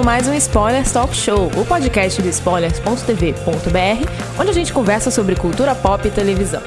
começando 0.00 0.04
mais 0.04 0.28
um 0.28 0.34
Spoilers 0.34 0.92
Talk 0.92 1.14
Show, 1.14 1.50
o 1.56 1.64
podcast 1.64 2.22
do 2.22 2.28
spoilers.tv.br, 2.28 4.10
onde 4.38 4.50
a 4.50 4.52
gente 4.52 4.72
conversa 4.72 5.10
sobre 5.10 5.36
cultura 5.36 5.74
pop 5.74 6.06
e 6.06 6.10
televisão. 6.10 6.62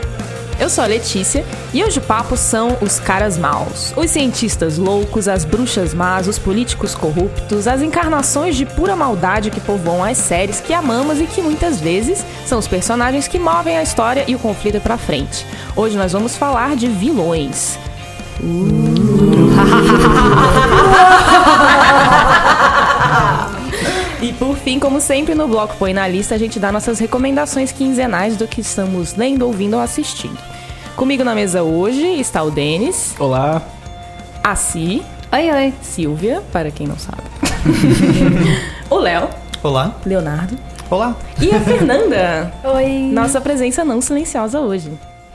Eu 0.60 0.70
sou 0.70 0.84
a 0.84 0.88
Letícia 0.88 1.44
e 1.74 1.84
hoje 1.84 2.00
o 2.00 2.02
papo 2.02 2.38
são 2.38 2.78
os 2.82 3.00
caras 3.00 3.38
maus, 3.38 3.94
os 3.98 4.12
cientistas 4.12 4.78
loucos, 4.78 5.28
as 5.28 5.46
bruxas 5.46 5.94
más, 5.94 6.28
os 6.28 6.38
políticos 6.38 6.94
corruptos, 6.94 7.68
as 7.68 7.82
encarnações 7.82 8.56
de 8.56 8.66
pura 8.66 8.96
maldade 8.96 9.50
que 9.50 9.60
povoam 9.60 10.04
as 10.04 10.18
séries 10.18 10.62
que 10.62 10.74
amamos 10.74 11.20
e 11.20 11.26
que 11.26 11.42
muitas 11.42 11.80
vezes 11.80 12.24
são 12.46 12.60
os 12.60 12.68
personagens 12.68 13.28
que 13.28 13.40
movem 13.40 13.78
a 13.78 13.84
história 13.84 14.26
e 14.28 14.36
o 14.36 14.40
conflito 14.40 14.80
pra 14.80 14.98
frente. 14.98 15.46
Hoje 15.76 15.98
nós 15.98 16.12
vamos 16.12 16.38
falar 16.38 16.76
de 16.76 16.88
vilões. 16.88 17.80
E 24.34 24.36
por 24.36 24.58
fim, 24.58 24.80
como 24.80 25.00
sempre, 25.00 25.36
no 25.36 25.48
bloco 25.48 25.76
Põe 25.78 25.94
na 25.94 26.08
Lista, 26.08 26.34
a 26.34 26.38
gente 26.40 26.60
dá 26.60 26.72
nossas 26.72 26.98
recomendações 26.98 27.72
quinzenais 27.72 28.36
do 28.36 28.48
que 28.48 28.62
estamos 28.62 29.14
lendo, 29.16 29.46
ouvindo 29.46 29.76
ou 29.76 29.80
assistindo. 29.80 30.40
Comigo 30.96 31.24
na 31.24 31.36
mesa 31.36 31.62
hoje 31.62 32.04
está 32.20 32.42
o 32.42 32.50
Denis, 32.50 33.14
Olá. 33.20 33.62
a 34.44 34.56
Si, 34.56 35.04
Oi, 35.32 35.52
oi. 35.52 35.74
Silvia, 35.84 36.42
para 36.52 36.72
quem 36.72 36.88
não 36.88 36.98
sabe, 36.98 37.22
o 38.90 38.98
Léo, 38.98 39.30
Olá. 39.62 39.94
Leonardo 40.04 40.58
Olá. 40.90 41.16
e 41.40 41.52
a 41.52 41.60
Fernanda. 41.60 42.52
Oi. 42.76 43.10
Nossa 43.14 43.40
presença 43.40 43.86
não 43.86 44.02
silenciosa 44.02 44.60
hoje. 44.60 44.92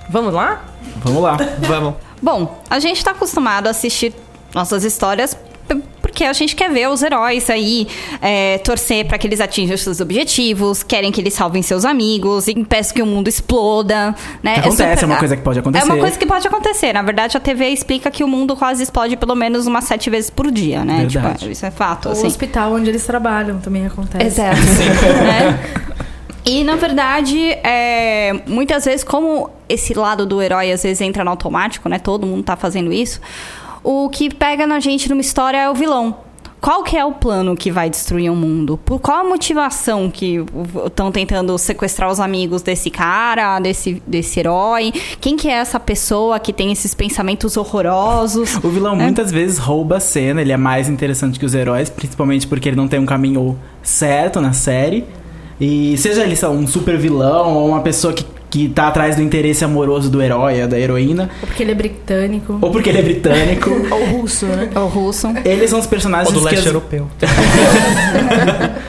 Vamos 0.09 0.35
lá? 0.35 0.65
Vamos 1.05 1.23
lá. 1.23 1.37
Vamos. 1.69 1.95
Bom, 2.21 2.59
a 2.69 2.81
gente 2.81 3.05
tá 3.05 3.13
acostumado 3.13 3.69
a 3.69 3.71
assistir 3.71 4.13
nossas 4.53 4.83
histórias 4.83 5.37
porque 6.19 6.25
a 6.25 6.33
gente 6.33 6.57
quer 6.57 6.69
ver 6.73 6.89
os 6.89 7.01
heróis 7.01 7.49
aí, 7.49 7.87
é, 8.21 8.59
torcer 8.59 9.07
pra 9.07 9.17
que 9.19 9.25
eles 9.29 9.41
atinjam 9.41 9.77
os 9.77 9.83
seus 9.83 10.01
objetivos, 10.01 10.83
querem 10.83 11.13
que 11.13 11.21
eles 11.21 11.33
salvem 11.33 11.63
seus 11.63 11.85
amigos, 11.85 12.49
impeçam 12.49 12.93
que 12.97 13.01
o 13.03 13.07
mundo 13.07 13.29
exploda, 13.29 14.17
né? 14.43 14.55
Que 14.55 14.61
acontece, 14.61 14.97
super- 14.97 15.03
é 15.05 15.07
uma 15.07 15.17
coisa 15.17 15.37
que 15.37 15.43
pode 15.45 15.59
É 15.59 15.61
acontecer. 15.61 15.85
uma 15.85 15.97
coisa 15.97 16.19
que 16.19 16.27
pode 16.27 16.49
acontecer. 16.49 16.93
Na 16.93 17.03
verdade, 17.03 17.37
a 17.37 17.41
TV 17.41 17.69
explica 17.69 18.11
que 18.11 18.25
o 18.25 18.29
mundo 18.29 18.57
quase 18.57 18.83
explode 18.83 19.17
pelo 19.17 19.37
menos 19.37 19.69
umas 19.69 19.85
sete 19.85 20.11
vezes 20.11 20.29
por 20.29 20.51
dia, 20.51 20.85
né? 20.85 21.07
Tipo, 21.07 21.49
isso 21.49 21.65
é 21.65 21.71
fato, 21.71 22.09
O 22.09 22.13
assim. 22.13 22.27
hospital 22.27 22.73
onde 22.73 22.91
eles 22.91 23.07
trabalham 23.07 23.61
também 23.61 23.87
acontece. 23.87 24.25
Exato. 24.27 24.57
né? 25.23 25.61
E 26.45 26.65
na 26.65 26.75
verdade, 26.75 27.39
é, 27.63 28.41
muitas 28.49 28.85
vezes, 28.87 29.05
como 29.05 29.51
esse 29.69 29.95
lado 29.95 30.27
do 30.27 30.43
herói 30.43 30.73
às 30.73 30.83
vezes 30.83 31.01
entra 31.01 31.23
no 31.23 31.31
automático, 31.31 31.89
né? 31.89 32.01
Todo 32.01 32.27
mundo 32.27 32.43
tá 32.43 32.57
fazendo 32.57 32.93
isso. 32.93 33.21
O 33.91 34.11
que 34.11 34.29
pega 34.29 34.67
na 34.67 34.81
gente 34.81 35.09
numa 35.09 35.23
história 35.23 35.57
é 35.57 35.71
o 35.71 35.73
vilão. 35.73 36.15
Qual 36.61 36.83
que 36.83 36.95
é 36.95 37.03
o 37.03 37.13
plano 37.13 37.57
que 37.57 37.71
vai 37.71 37.89
destruir 37.89 38.31
o 38.31 38.37
mundo? 38.37 38.77
Por 38.77 38.99
qual 39.01 39.21
a 39.21 39.25
motivação 39.25 40.11
que 40.11 40.45
estão 40.85 41.11
tentando 41.11 41.57
sequestrar 41.57 42.11
os 42.11 42.21
amigos 42.21 42.61
desse 42.61 42.91
cara, 42.91 43.59
desse, 43.59 44.03
desse 44.07 44.41
herói? 44.41 44.93
Quem 45.23 45.39
que 45.39 45.49
é 45.49 45.53
essa 45.53 45.81
pessoa 45.81 46.39
que 46.39 46.53
tem 46.53 46.71
esses 46.71 46.93
pensamentos 46.93 47.57
horrorosos? 47.57 48.57
O 48.63 48.69
vilão 48.69 48.93
É. 48.93 49.05
muitas 49.05 49.33
vezes 49.33 49.57
rouba 49.57 49.97
a 49.97 50.01
cena, 50.01 50.43
ele 50.43 50.53
é 50.53 50.59
mais 50.59 50.91
interessante 50.91 51.39
que 51.39 51.47
os 51.47 51.55
heróis, 51.55 51.89
principalmente 51.89 52.47
porque 52.47 52.69
ele 52.69 52.77
não 52.77 52.89
tem 52.89 53.01
um 53.01 53.07
caminho 53.07 53.59
certo 53.83 54.39
na 54.39 54.53
série. 54.53 55.07
E 55.59 55.97
seja 55.97 56.25
ele 56.25 56.37
só 56.37 56.51
um 56.51 56.67
super 56.67 56.99
vilão 56.99 57.55
ou 57.55 57.69
uma 57.69 57.81
pessoa 57.81 58.13
que, 58.13 58.23
que 58.51 58.69
tá 58.69 58.89
atrás 58.89 59.17
do 59.17 59.23
interesse 59.23 59.65
amoroso 59.65 60.11
do 60.11 60.23
herói 60.23 60.63
ou 60.63 60.69
da 60.69 60.79
heroína, 60.79 61.31
Ou 61.43 61.47
porque 61.49 61.63
ele 61.63 61.73
é 61.73 61.75
britânico. 61.75 62.59
ou 62.61 62.71
porque 62.71 62.89
ele 62.89 62.99
é 62.99 63.03
britânico. 63.03 63.71
Ou 63.91 64.05
russo, 64.21 64.47
né? 64.47 64.71
O 64.75 64.87
russo. 64.87 65.29
Eles 65.45 65.69
são 65.71 65.79
os 65.79 65.87
personagens 65.87 66.29
Ou 66.29 66.35
do 66.35 66.41
que 66.41 66.55
leste 66.55 66.61
as- 66.61 66.67
europeu. 66.75 67.07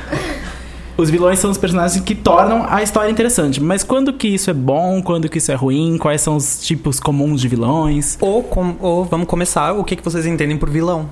Os 0.97 1.09
vilões 1.09 1.39
são 1.39 1.49
os 1.49 1.57
personagens 1.57 2.03
que 2.03 2.13
tornam 2.13 2.65
a 2.69 2.83
história 2.83 3.09
interessante. 3.09 3.61
Mas 3.63 3.85
quando 3.85 4.11
que 4.11 4.27
isso 4.27 4.49
é 4.49 4.53
bom, 4.53 5.01
quando 5.01 5.29
que 5.29 5.37
isso 5.37 5.49
é 5.49 5.55
ruim, 5.55 5.97
quais 5.97 6.19
são 6.19 6.35
os 6.35 6.59
tipos 6.59 6.99
comuns 6.99 7.39
de 7.39 7.47
vilões? 7.47 8.17
Ou, 8.19 8.43
com- 8.43 8.75
ou 8.81 9.05
vamos 9.05 9.25
começar, 9.25 9.71
o 9.71 9.83
que, 9.85 9.95
que 9.95 10.03
vocês 10.03 10.25
entendem 10.25 10.57
por 10.57 10.69
vilão? 10.69 11.07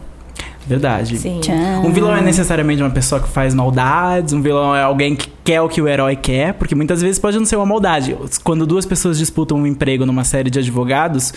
Verdade. 0.68 1.18
Sim. 1.18 1.40
Tchan. 1.40 1.82
Um 1.84 1.92
vilão 1.92 2.16
é 2.16 2.22
necessariamente 2.22 2.82
uma 2.82 2.92
pessoa 2.92 3.22
que 3.22 3.30
faz 3.30 3.54
maldades, 3.54 4.34
um 4.34 4.42
vilão 4.42 4.76
é 4.76 4.84
alguém 4.84 5.16
que 5.16 5.30
quer 5.44 5.62
o 5.62 5.70
que 5.70 5.82
o 5.82 5.88
herói 5.88 6.16
quer, 6.16 6.54
porque 6.54 6.76
muitas 6.76 7.02
vezes 7.02 7.18
pode 7.18 7.38
não 7.38 7.46
ser 7.46 7.56
uma 7.56 7.66
maldade. 7.66 8.18
Quando 8.44 8.66
duas 8.68 8.86
pessoas 8.86 9.18
disputam 9.18 9.58
um 9.58 9.66
emprego 9.66 10.06
numa 10.06 10.26
série 10.26 10.50
de 10.50 10.60
advogados, 10.60 11.34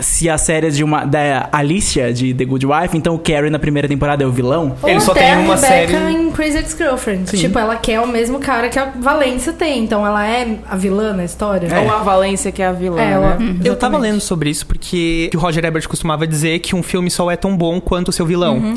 se 0.00 0.28
a 0.30 0.38
série 0.38 0.68
é 0.68 0.70
de 0.70 0.84
uma 0.84 1.04
da 1.04 1.48
Alicia 1.50 2.12
de 2.12 2.32
The 2.32 2.44
Good 2.44 2.66
Wife, 2.66 2.96
então 2.96 3.14
o 3.14 3.18
Carrie 3.18 3.50
na 3.50 3.58
primeira 3.58 3.88
temporada 3.88 4.22
é 4.22 4.26
o 4.26 4.30
vilão. 4.30 4.76
Ou 4.82 4.88
Ele 4.88 5.00
só 5.00 5.10
até 5.12 5.34
tem 5.34 5.44
uma 5.44 5.56
Rebecca 5.56 5.66
série- 5.98 6.12
em 6.12 6.30
Crazy 6.30 6.58
Ex-Girlfriend. 6.58 7.36
Tipo, 7.36 7.58
ela 7.58 7.74
quer 7.76 8.00
o 8.00 8.06
mesmo 8.06 8.38
cara 8.38 8.68
que 8.68 8.78
a 8.78 8.84
Valência 8.86 9.52
tem. 9.52 9.82
Então 9.82 10.06
ela 10.06 10.24
é 10.26 10.58
a 10.68 10.76
vilã 10.76 11.12
na 11.12 11.24
história. 11.24 11.66
É. 11.66 11.78
Ou 11.80 11.90
a 11.90 11.98
Valência, 12.02 12.52
que 12.52 12.62
é 12.62 12.66
a 12.66 12.72
vilã, 12.72 13.00
É, 13.00 13.10
ela- 13.10 13.34
né? 13.36 13.56
Eu 13.64 13.74
tava 13.76 13.98
lendo 13.98 14.20
sobre 14.20 14.48
isso 14.50 14.64
porque 14.66 15.30
o 15.34 15.38
Roger 15.38 15.64
Ebert 15.64 15.88
costumava 15.88 16.26
dizer 16.26 16.60
que 16.60 16.76
um 16.76 16.82
filme 16.82 17.10
só 17.10 17.28
é 17.30 17.36
tão 17.36 17.56
bom 17.56 17.80
quanto 17.80 18.08
o 18.08 18.12
seu 18.12 18.24
vilão. 18.24 18.74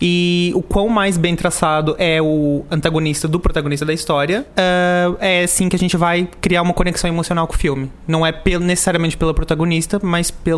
E 0.00 0.50
o 0.54 0.62
quão 0.62 0.88
mais 0.88 1.16
bem 1.16 1.36
traçado 1.36 1.94
é 1.98 2.20
o 2.22 2.64
antagonista 2.70 3.28
do 3.28 3.38
protagonista 3.38 3.84
da 3.84 3.92
história, 3.92 4.46
ah, 4.56 5.14
é 5.20 5.44
assim 5.44 5.68
que 5.68 5.76
a 5.76 5.78
gente 5.78 5.96
vai 5.96 6.28
criar 6.40 6.62
uma 6.62 6.72
conexão 6.74 7.08
emocional 7.08 7.46
com 7.46 7.54
o 7.54 7.58
filme. 7.58 7.90
Não 8.08 8.24
é 8.24 8.32
necessariamente 8.60 9.16
pelo 9.16 9.34
protagonista, 9.34 10.00
mas 10.02 10.30
pelo. 10.30 10.53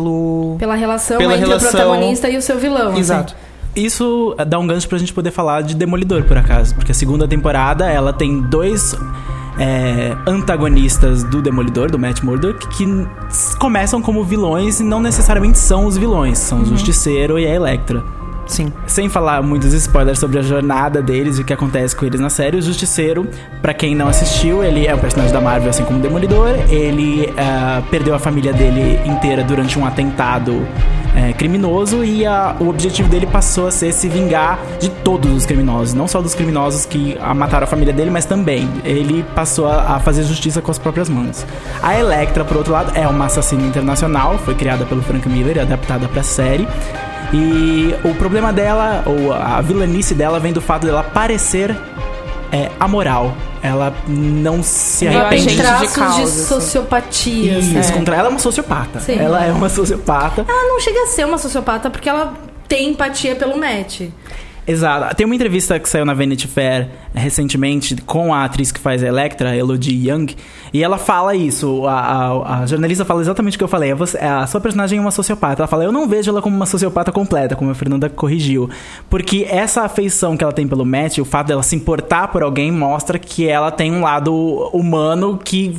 Pela 0.59 0.75
relação 0.75 1.17
Pela 1.17 1.33
entre 1.35 1.45
relação- 1.47 1.69
o 1.69 1.71
protagonista 1.71 2.29
e 2.29 2.37
o 2.37 2.41
seu 2.41 2.57
vilão. 2.57 2.89
assim. 2.89 2.99
Exato. 2.99 3.35
Isso 3.75 4.35
dá 4.47 4.57
um 4.57 4.65
gancho 4.65 4.87
pra 4.89 4.97
gente 4.97 5.13
poder 5.13 5.29
falar 5.31 5.61
de 5.61 5.75
Demolidor, 5.75 6.23
por 6.23 6.35
acaso. 6.37 6.73
Porque 6.73 6.91
a 6.91 6.95
segunda 6.95 7.27
temporada, 7.27 7.85
ela 7.87 8.11
tem 8.11 8.41
dois 8.41 8.95
é, 9.59 10.15
antagonistas 10.25 11.23
do 11.23 11.41
Demolidor, 11.41 11.89
do 11.91 11.97
Matt 11.99 12.21
Murdock, 12.23 12.67
que 12.69 12.85
começam 13.59 14.01
como 14.01 14.23
vilões 14.23 14.79
e 14.79 14.83
não 14.83 14.99
necessariamente 14.99 15.57
são 15.59 15.85
os 15.85 15.97
vilões. 15.97 16.37
São 16.39 16.61
o 16.61 16.65
Justiceiro 16.65 17.37
e 17.37 17.45
a 17.45 17.53
Electra. 17.53 18.03
Sim. 18.47 18.71
Sem 18.85 19.09
falar 19.09 19.41
muitos 19.43 19.73
spoilers 19.73 20.19
sobre 20.19 20.39
a 20.39 20.41
jornada 20.41 21.01
deles 21.01 21.37
e 21.37 21.41
o 21.41 21.45
que 21.45 21.53
acontece 21.53 21.95
com 21.95 22.05
eles 22.05 22.19
na 22.19 22.29
série, 22.29 22.57
o 22.57 22.61
Justiceiro, 22.61 23.27
pra 23.61 23.73
quem 23.73 23.95
não 23.95 24.07
assistiu, 24.07 24.63
ele 24.63 24.87
é 24.87 24.95
um 24.95 24.99
personagem 24.99 25.33
da 25.33 25.41
Marvel, 25.41 25.69
assim 25.69 25.83
como 25.83 25.99
o 25.99 26.01
Demolidor. 26.01 26.49
Ele 26.69 27.31
ah, 27.37 27.81
perdeu 27.91 28.15
a 28.15 28.19
família 28.19 28.53
dele 28.53 28.99
inteira 29.05 29.43
durante 29.43 29.77
um 29.77 29.85
atentado 29.85 30.65
eh, 31.15 31.33
criminoso 31.33 32.03
e 32.03 32.23
o 32.59 32.69
objetivo 32.69 33.09
dele 33.09 33.25
passou 33.25 33.67
a 33.67 33.71
ser 33.71 33.91
se 33.91 34.07
vingar 34.07 34.59
de 34.79 34.89
todos 34.89 35.31
os 35.31 35.45
criminosos, 35.45 35.93
não 35.93 36.07
só 36.07 36.21
dos 36.21 36.35
criminosos 36.35 36.85
que 36.85 37.17
mataram 37.35 37.63
a 37.63 37.67
família 37.67 37.93
dele, 37.93 38.11
mas 38.11 38.25
também 38.25 38.69
ele 38.83 39.25
passou 39.35 39.67
a, 39.67 39.95
a 39.95 39.99
fazer 39.99 40.23
justiça 40.23 40.61
com 40.61 40.69
as 40.69 40.77
próprias 40.77 41.09
mãos. 41.09 41.45
A 41.81 41.97
Electra, 41.97 42.45
por 42.45 42.57
outro 42.57 42.71
lado, 42.71 42.91
é 42.95 43.07
uma 43.07 43.25
assassina 43.25 43.65
internacional, 43.65 44.37
foi 44.37 44.53
criada 44.53 44.85
pelo 44.85 45.01
Frank 45.01 45.27
Miller 45.27 45.57
e 45.57 45.59
adaptada 45.59 46.07
pra 46.07 46.21
série. 46.21 46.67
E 47.33 47.93
o 48.03 48.13
problema 48.15 48.53
dela, 48.53 49.03
ou 49.05 49.33
a 49.33 49.61
vilanice 49.61 50.13
dela, 50.13 50.39
vem 50.39 50.53
do 50.53 50.61
fato 50.61 50.85
dela 50.85 51.03
parecer 51.03 51.75
é, 52.51 52.69
amoral. 52.79 53.35
Ela 53.61 53.93
não 54.07 54.63
se 54.63 55.07
arrepende. 55.07 55.47
de 55.47 55.57
traços 55.57 55.89
de, 55.89 55.95
causa, 55.95 56.23
assim. 56.23 56.45
sociopatia. 56.45 57.59
Isso, 57.59 57.77
assim. 57.77 57.93
contra 57.93 58.15
ela 58.15 58.27
é 58.27 58.31
uma 58.31 58.39
sociopata. 58.39 58.99
Sim. 58.99 59.17
Ela 59.17 59.45
é 59.45 59.51
uma 59.51 59.67
sociopata. 59.69 60.45
Ela 60.47 60.67
não 60.69 60.79
chega 60.79 61.03
a 61.03 61.07
ser 61.07 61.25
uma 61.25 61.37
sociopata 61.37 61.89
porque 61.89 62.07
ela 62.07 62.33
tem 62.67 62.89
empatia 62.89 63.35
pelo 63.35 63.57
Matt. 63.57 64.01
Exato. 64.67 65.15
Tem 65.15 65.25
uma 65.25 65.33
entrevista 65.33 65.79
que 65.79 65.87
saiu 65.87 66.03
na 66.03 66.13
Vanity 66.13 66.45
Fair 66.45 66.89
recentemente 67.15 67.95
com 68.01 68.33
a 68.33 68.43
atriz 68.43 68.69
que 68.69 68.79
faz 68.81 69.01
Electra, 69.01 69.55
Elodie 69.55 70.09
Young, 70.09 70.27
e 70.73 70.83
ela 70.83 70.97
fala 70.97 71.33
isso. 71.33 71.87
A, 71.87 71.93
a- 71.99 72.59
a 72.59 72.65
jornalista 72.65 73.05
fala 73.05 73.21
exatamente 73.21 73.55
o 73.55 73.57
que 73.57 73.63
eu 73.63 73.67
falei. 73.69 73.91
É 73.91 73.95
você- 73.95 74.17
A 74.17 74.45
sua 74.45 74.59
personagem 74.59 74.99
é 74.99 75.01
uma 75.01 75.09
sociopata. 75.11 75.61
Ela 75.61 75.67
fala, 75.67 75.85
eu 75.85 75.91
não 75.93 76.05
vejo 76.05 76.29
ela 76.29 76.41
como 76.41 76.53
uma 76.53 76.65
sociopata 76.65 77.13
completa, 77.13 77.55
como 77.55 77.71
a 77.71 77.75
Fernanda 77.75 78.09
corrigiu. 78.09 78.69
Porque 79.09 79.47
essa 79.49 79.83
afeição 79.83 80.35
que 80.35 80.43
ela 80.43 80.51
tem 80.51 80.67
pelo 80.67 80.85
Matt, 80.85 81.17
o 81.19 81.25
fato 81.25 81.47
dela 81.47 81.63
se 81.63 81.75
importar 81.75 82.27
por 82.27 82.43
alguém, 82.43 82.69
mostra 82.69 83.17
que 83.17 83.47
ela 83.47 83.71
tem 83.71 83.89
um 83.91 84.01
lado 84.01 84.33
humano 84.73 85.39
que 85.41 85.77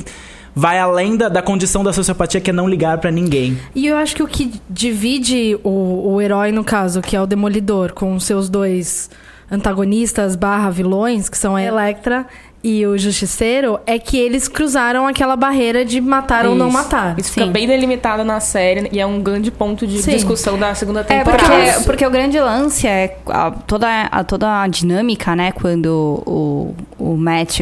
vai 0.55 0.79
além 0.79 1.15
da, 1.17 1.29
da 1.29 1.41
condição 1.41 1.83
da 1.83 1.93
sociopatia, 1.93 2.41
que 2.41 2.49
é 2.49 2.53
não 2.53 2.67
ligar 2.67 2.97
pra 2.97 3.11
ninguém. 3.11 3.57
E 3.75 3.87
eu 3.87 3.95
acho 3.97 4.15
que 4.15 4.23
o 4.23 4.27
que 4.27 4.51
divide 4.69 5.57
o, 5.63 6.13
o 6.13 6.21
herói, 6.21 6.51
no 6.51 6.63
caso, 6.63 7.01
que 7.01 7.15
é 7.15 7.21
o 7.21 7.25
Demolidor, 7.25 7.93
com 7.93 8.15
os 8.15 8.23
seus 8.23 8.49
dois 8.49 9.09
antagonistas 9.51 10.35
barra 10.35 10.69
vilões, 10.69 11.27
que 11.27 11.37
são 11.37 11.55
a 11.55 11.61
Electra 11.63 12.25
e 12.63 12.85
o 12.85 12.97
Justiceiro 12.97 13.79
é 13.85 13.97
que 13.97 14.17
eles 14.17 14.47
cruzaram 14.47 15.07
aquela 15.07 15.35
barreira 15.35 15.83
de 15.85 15.99
matar 16.01 16.45
ou 16.45 16.55
não 16.55 16.67
Isso. 16.67 16.77
matar. 16.77 17.17
Isso 17.17 17.31
fica 17.31 17.45
Sim. 17.45 17.51
bem 17.51 17.65
delimitado 17.67 18.23
na 18.23 18.39
série 18.39 18.89
e 18.91 18.99
é 18.99 19.05
um 19.05 19.21
grande 19.21 19.49
ponto 19.49 19.87
de 19.87 20.01
Sim. 20.03 20.11
discussão 20.11 20.59
da 20.59 20.75
segunda 20.75 20.99
É, 21.01 21.03
temporada. 21.03 21.45
porque, 21.45 21.83
porque 21.85 22.05
o 22.05 22.11
grande 22.11 22.39
lance 22.39 22.85
é 22.85 23.17
a- 23.27 23.49
toda, 23.51 23.87
a, 24.11 24.23
toda 24.23 24.61
a 24.63 24.67
dinâmica, 24.67 25.35
né? 25.35 25.51
Quando 25.53 26.21
o, 26.25 26.75
o 26.99 27.15
Matt 27.17 27.61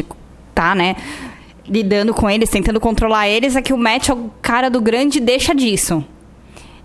tá, 0.54 0.74
né? 0.74 0.96
Lidando 1.68 2.14
com 2.14 2.28
eles, 2.30 2.48
tentando 2.48 2.80
controlar 2.80 3.28
eles, 3.28 3.54
é 3.54 3.62
que 3.62 3.72
o 3.72 3.78
Matt 3.78 4.08
é 4.08 4.14
o 4.14 4.30
cara 4.40 4.68
do 4.70 4.80
grande 4.80 5.20
deixa 5.20 5.54
disso. 5.54 6.04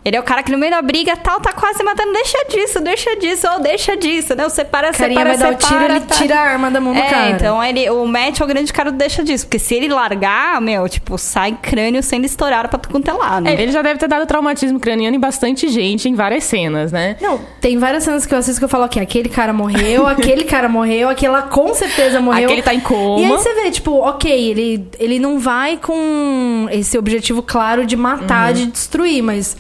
Ele 0.06 0.18
é 0.18 0.20
o 0.20 0.24
cara 0.24 0.44
que 0.44 0.52
no 0.52 0.58
meio 0.58 0.70
da 0.72 0.82
briga 0.82 1.16
tal, 1.16 1.40
tá 1.40 1.54
quase 1.54 1.82
matando, 1.82 2.12
deixa 2.12 2.38
disso, 2.50 2.82
deixa 2.82 3.16
disso, 3.16 3.48
ou 3.54 3.62
deixa 3.62 3.96
disso, 3.96 4.36
né? 4.36 4.50
Separa, 4.50 4.92
Carinha 4.92 5.20
separa, 5.22 5.38
vai 5.38 5.38
dar 5.38 5.54
o 5.54 5.56
tiro, 5.68 5.84
ele 5.92 6.00
tá. 6.02 6.16
tira 6.16 6.36
a 6.36 6.42
arma 6.42 6.70
da 6.70 6.82
mão 6.82 6.94
do 6.94 7.00
É, 7.00 7.10
cara. 7.10 7.30
então 7.30 7.64
ele, 7.64 7.90
o 7.90 8.06
Matt 8.06 8.42
é 8.42 8.44
o 8.44 8.48
grande 8.48 8.74
cara 8.74 8.92
do 8.92 8.98
deixa 8.98 9.24
disso. 9.24 9.46
Porque 9.46 9.58
se 9.60 9.74
ele 9.76 9.88
largar, 9.88 10.60
meu, 10.60 10.90
tipo, 10.90 11.18
sai 11.18 11.58
crânio 11.62 12.04
sendo 12.04 12.26
estourado 12.26 12.68
pra 12.68 12.78
tu 12.78 12.90
quanto 12.90 13.10
é 13.10 13.14
lado. 13.14 13.48
É, 13.48 13.54
ele 13.54 13.72
já 13.72 13.82
deve 13.82 13.98
ter 13.98 14.08
dado 14.10 14.26
traumatismo 14.28 14.78
craniano 14.78 15.16
em 15.16 15.20
bastante 15.20 15.70
gente 15.70 16.10
em 16.10 16.16
várias 16.16 16.44
cenas, 16.44 16.92
né? 16.92 17.16
Não, 17.22 17.40
tem 17.62 17.78
várias 17.78 18.04
cenas 18.04 18.26
que 18.26 18.34
eu 18.34 18.38
assisto 18.40 18.60
que 18.60 18.66
eu 18.66 18.70
falo 18.70 18.90
que 18.90 19.00
aquele 19.00 19.30
cara 19.30 19.54
morreu, 19.54 20.06
aquele 20.08 20.44
cara 20.44 20.68
morreu, 20.68 21.08
aquela 21.08 21.44
com 21.44 21.74
certeza 21.74 22.20
morreu. 22.20 22.44
Aquele 22.50 22.62
tá 22.62 22.74
em 22.74 22.82
coma. 22.82 23.22
E 23.22 23.24
aí 23.24 23.30
você 23.32 23.54
vê, 23.54 23.72
tipo, 23.72 23.92
ok, 24.00 24.30
ele, 24.50 24.86
ele 25.00 25.18
não 25.18 25.40
vai 25.40 25.78
com 25.78 26.68
esse 26.72 26.98
objetivo 26.98 27.42
claro 27.42 27.86
de 27.86 27.96
matar, 27.96 28.50
Uhum. 28.50 28.54
de 28.54 28.66
destruir, 28.66 29.22
mas. 29.24 29.56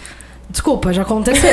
Desculpa, 0.54 0.94
já 0.94 1.02
aconteceu. 1.02 1.50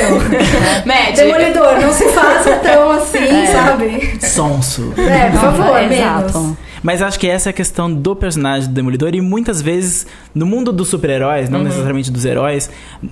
Demolidor, 1.15 1.81
não 1.81 1.91
se 1.91 2.07
faça 2.09 2.51
tão 2.57 2.91
assim, 2.91 3.17
É. 3.43 3.45
sabe? 3.47 4.19
Sonso. 4.21 4.93
É, 4.95 5.31
por 5.31 5.39
favor, 5.39 5.81
Exato. 5.91 6.39
menos. 6.39 6.57
Mas 6.83 7.01
acho 7.01 7.19
que 7.19 7.27
essa 7.27 7.49
é 7.49 7.51
a 7.51 7.53
questão 7.53 7.91
do 7.93 8.15
personagem 8.15 8.67
do 8.69 8.73
Demolidor 8.73 9.13
e 9.13 9.21
muitas 9.21 9.61
vezes 9.61 10.07
no 10.33 10.45
mundo 10.45 10.71
dos 10.71 10.87
super-heróis, 10.89 11.45
Uhum. 11.47 11.57
não 11.57 11.63
necessariamente 11.63 12.09
dos 12.11 12.25
heróis, 12.25 12.69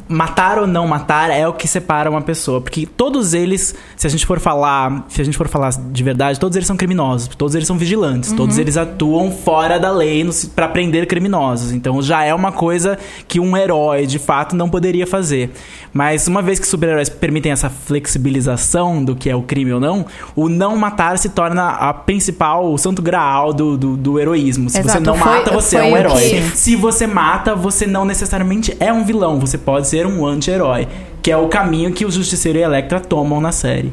matar 0.08 0.58
ou 0.60 0.66
não 0.68 0.88
matar 0.88 1.30
é 1.30 1.48
o 1.48 1.54
que 1.54 1.68
separa 1.68 2.10
uma 2.10 2.22
pessoa, 2.22 2.62
porque 2.62 2.86
todos 2.86 3.34
eles, 3.34 3.76
se 3.96 4.08
a 4.08 4.10
gente 4.10 4.26
for 4.26 4.40
falar, 4.40 5.06
se 5.10 5.22
a 5.22 5.24
gente 5.26 5.38
for 5.38 5.48
falar 5.48 5.72
de 5.72 6.04
verdade, 6.04 6.40
todos 6.40 6.56
eles 6.56 6.68
são 6.68 6.76
criminosos, 6.78 7.28
todos 7.36 7.54
eles 7.56 7.68
são 7.68 7.78
vigilantes, 7.78 8.32
todos 8.32 8.56
Uhum. 8.56 8.62
eles 8.62 8.78
atuam 8.78 9.32
fora 9.32 9.80
da 9.80 9.92
lei 9.92 10.20
pra 10.56 10.68
prender 10.68 11.06
criminosos. 11.08 11.72
Então 11.72 12.02
já 12.02 12.24
é 12.24 12.34
uma 12.34 12.52
coisa 12.52 12.98
que 13.28 13.40
um 13.40 13.56
herói 13.56 14.06
de 14.08 14.20
fato 14.20 14.56
não 14.56 14.70
poderia 14.70 15.06
fazer. 15.08 15.52
Mas 15.94 16.28
uma 16.28 16.42
vez 16.42 16.60
que 16.60 16.68
super-heróis 16.68 17.10
permitem 17.10 17.52
essa 17.52 17.70
flexibilização 17.70 19.04
do 19.04 19.16
que 19.16 19.30
é 19.30 19.36
o 19.36 19.42
crime 19.42 19.72
ou 19.74 19.80
não, 19.80 20.06
o 20.36 20.50
não 20.50 20.76
matar 20.76 21.18
se 21.18 21.30
torna 21.30 21.70
a 21.70 21.94
principal, 21.94 22.72
o 22.72 22.78
santo 22.78 23.02
graal 23.02 23.54
do, 23.60 23.78
do, 23.78 23.98
do 23.98 24.20
heroísmo. 24.20 24.70
Se 24.70 24.78
você 24.82 24.88
Exato, 24.88 25.04
não 25.04 25.16
foi- 25.16 25.28
mata, 25.34 25.52
você 25.52 25.76
é 25.76 25.84
um 25.84 25.98
herói. 25.98 26.22
que- 26.30 26.58
Se 26.58 26.76
você 26.78 27.06
mata, 27.06 27.54
você 27.56 27.86
não 27.86 28.06
necessariamente 28.06 28.76
é 28.80 28.92
um 28.94 29.04
vilão, 29.04 29.38
você 29.38 29.58
pode 29.58 29.88
ser 29.90 30.08
um 30.08 30.26
anti-herói. 30.26 30.88
Que 31.22 31.32
é 31.32 31.38
o 31.38 31.48
caminho 31.48 31.92
que 31.94 32.06
o 32.06 32.12
Justiceiro 32.12 32.60
e 32.60 32.64
a 32.64 32.68
Electra 32.68 33.00
tomam 33.00 33.40
na 33.42 33.52
série. 33.52 33.92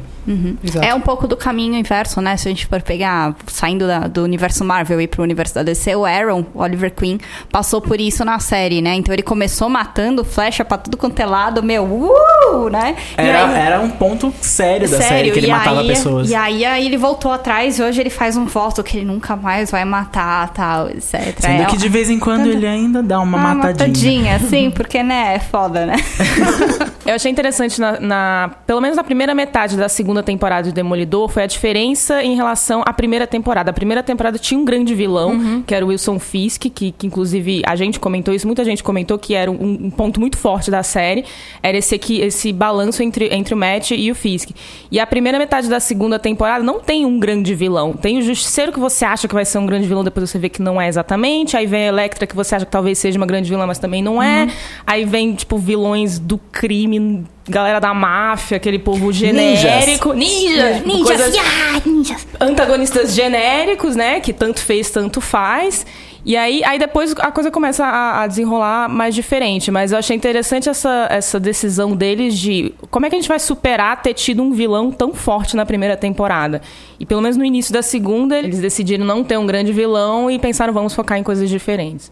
Exato. 0.61 0.85
É 0.85 0.93
um 0.93 0.99
pouco 0.99 1.25
do 1.25 1.37
caminho 1.37 1.73
inverso, 1.75 2.19
né? 2.19 2.35
Se 2.35 2.49
a 2.49 2.51
gente 2.51 2.65
for 2.65 2.81
pegar, 2.81 3.33
saindo 3.47 3.87
da- 3.87 4.07
do 4.07 4.23
universo 4.25 4.61
Marvel 4.65 4.99
e 4.99 5.07
pro 5.07 5.23
universo 5.23 5.55
da 5.55 5.63
DC, 5.63 5.95
o 5.95 6.03
Aaron, 6.05 6.43
o 6.53 6.61
Oliver 6.61 6.91
Queen, 6.93 7.17
passou 7.49 7.79
por 7.79 7.97
isso 8.01 8.25
na 8.25 8.37
série, 8.37 8.81
né? 8.81 8.93
Então 8.95 9.13
ele 9.13 9.23
começou 9.23 9.69
matando 9.69 10.25
flecha 10.25 10.65
pra 10.65 10.77
tudo 10.77 10.97
quanto 10.97 11.17
é 11.21 11.25
lado, 11.25 11.63
meu, 11.63 11.85
uh, 11.85 12.69
né? 12.69 12.97
Era, 13.15 13.47
aí- 13.47 13.55
era 13.55 13.79
um 13.79 13.89
ponto 13.89 14.33
sério 14.41 14.89
da 14.89 14.97
série 14.97 15.31
que 15.31 15.39
ele 15.39 15.47
matava 15.47 15.79
aí, 15.79 15.87
pessoas. 15.87 16.29
E 16.29 16.35
aí, 16.35 16.65
aí 16.65 16.85
ele 16.85 16.97
voltou 16.97 17.31
atrás 17.31 17.79
e 17.79 17.83
hoje 17.83 18.01
ele 18.01 18.09
faz 18.09 18.35
um 18.35 18.45
voto 18.45 18.83
que 18.83 18.97
ele 18.97 19.05
nunca 19.05 19.33
mais 19.37 19.71
vai 19.71 19.85
matar, 19.85 20.49
tal, 20.49 20.89
etc. 20.89 21.35
Sendo 21.39 21.61
É 21.61 21.65
que 21.67 21.77
de 21.77 21.87
vez 21.87 22.09
em 22.09 22.19
quando 22.19 22.47
ele 22.47 22.67
ainda 22.67 23.01
dá 23.01 23.17
uma 23.21 23.37
uma 23.37 23.55
matadinha. 23.55 24.39
sim, 24.39 24.69
porque, 24.71 25.01
né, 25.01 25.35
é 25.35 25.39
foda, 25.39 25.85
né? 25.85 25.95
Eu 27.07 27.16
achei 27.17 27.29
interessante, 27.31 27.79
na, 27.79 27.99
na- 27.99 28.51
pelo 28.65 28.79
menos 28.81 28.95
na 28.97 29.03
primeira 29.03 29.35
metade 29.35 29.75
da 29.75 29.89
segunda 29.89 30.23
temporada 30.23 30.69
de 30.69 30.73
Demolidor, 30.73 31.27
foi 31.29 31.43
a 31.43 31.47
diferença 31.47 32.23
em 32.23 32.35
relação 32.35 32.81
à 32.85 32.93
primeira 32.93 33.27
temporada. 33.27 33.69
A 33.71 33.73
primeira 33.73 34.01
temporada 34.01 34.39
tinha 34.39 34.59
um 34.59 34.63
grande 34.65 34.95
vilão, 34.95 35.63
que 35.67 35.75
era 35.75 35.85
o 35.85 35.89
Wilson 35.89 36.17
Fisk, 36.19 36.61
que, 36.73 36.91
que 36.91 37.05
inclusive 37.07 37.61
a 37.65 37.75
gente 37.75 37.99
comentou 37.99 38.33
isso, 38.33 38.47
muita 38.47 38.63
gente 38.63 38.81
comentou 38.83 39.17
que 39.19 39.33
era 39.33 39.51
um, 39.51 39.55
um 39.85 39.89
ponto 39.89 40.19
muito 40.19 40.37
forte 40.37 40.71
da 40.71 40.81
série. 40.83 41.25
Era 41.61 41.77
esse 41.77 41.93
aqui, 41.93 42.21
esse 42.21 42.53
balanço 42.53 43.03
entre, 43.03 43.33
entre 43.33 43.53
o 43.53 43.57
Matt 43.57 43.91
e 43.91 44.09
o 44.11 44.15
Fisk. 44.15 44.51
E 44.91 44.99
a 44.99 45.05
primeira 45.07 45.37
metade 45.37 45.67
da 45.69 45.79
segunda 45.79 46.17
temporada 46.17 46.63
não 46.63 46.79
tem 46.79 47.05
um 47.05 47.19
grande 47.19 47.53
vilão. 47.53 47.93
Tem 47.93 48.17
o 48.17 48.21
Justiceiro 48.21 48.71
que 48.71 48.79
você 48.79 49.03
acha 49.05 49.27
que 49.27 49.33
vai 49.33 49.43
ser 49.45 49.57
um 49.57 49.65
grande 49.65 49.87
vilão, 49.87 50.03
depois 50.03 50.29
você 50.29 50.37
vê 50.39 50.49
que 50.49 50.61
não 50.61 50.79
é 50.79 50.87
exatamente. 50.87 51.57
Aí 51.57 51.65
vem 51.65 51.83
a 51.83 51.87
Electra 51.87 52.25
que 52.27 52.35
você 52.35 52.55
acha 52.55 52.65
que 52.65 52.71
talvez 52.71 52.97
seja 52.97 53.17
uma 53.17 53.25
grande 53.25 53.49
vilã, 53.49 53.65
mas 53.65 53.79
também 53.79 54.01
não 54.01 54.21
é. 54.21 54.47
Aí 54.85 55.03
vem, 55.05 55.33
tipo, 55.33 55.57
vilões 55.57 56.19
do 56.19 56.37
crime, 56.37 56.99
galera 57.47 57.79
da 57.79 57.93
máfia, 57.93 58.57
aquele 58.57 58.79
povo 58.79 59.11
genérico. 59.11 60.13
Ninjas! 60.13 60.85
Ninjas, 60.85 61.07
coisas- 61.07 61.33
yeah, 61.35 61.81
ninjas. 61.85 62.27
antagonistas 62.39 63.13
genéricos, 63.13 63.95
né? 63.95 64.19
Que 64.19 64.33
tanto 64.33 64.59
fez, 64.59 64.89
tanto 64.89 65.21
faz. 65.21 65.85
E 66.25 66.35
aí, 66.35 66.61
aí 66.65 66.77
depois 66.77 67.13
a 67.19 67.31
coisa 67.31 67.49
começa 67.49 67.85
a, 67.85 68.23
a 68.23 68.27
desenrolar 68.27 68.89
mais 68.89 69.15
diferente. 69.15 69.71
Mas 69.71 69.93
eu 69.93 69.97
achei 69.97 70.13
interessante 70.15 70.67
essa, 70.67 71.07
essa 71.09 71.39
decisão 71.39 71.95
deles 71.95 72.37
de 72.37 72.73
como 72.91 73.05
é 73.05 73.09
que 73.09 73.15
a 73.15 73.19
gente 73.19 73.29
vai 73.29 73.39
superar 73.39 74.01
ter 74.01 74.13
tido 74.13 74.43
um 74.43 74.51
vilão 74.51 74.91
tão 74.91 75.13
forte 75.13 75.55
na 75.55 75.65
primeira 75.65 75.95
temporada. 75.95 76.61
E 76.99 77.05
pelo 77.05 77.21
menos 77.21 77.37
no 77.37 77.45
início 77.45 77.71
da 77.73 77.81
segunda, 77.81 78.37
eles 78.37 78.59
decidiram 78.59 79.05
não 79.05 79.23
ter 79.23 79.37
um 79.37 79.45
grande 79.45 79.71
vilão 79.71 80.29
e 80.29 80.37
pensaram, 80.37 80.73
vamos 80.73 80.93
focar 80.93 81.17
em 81.17 81.23
coisas 81.23 81.49
diferentes. 81.49 82.11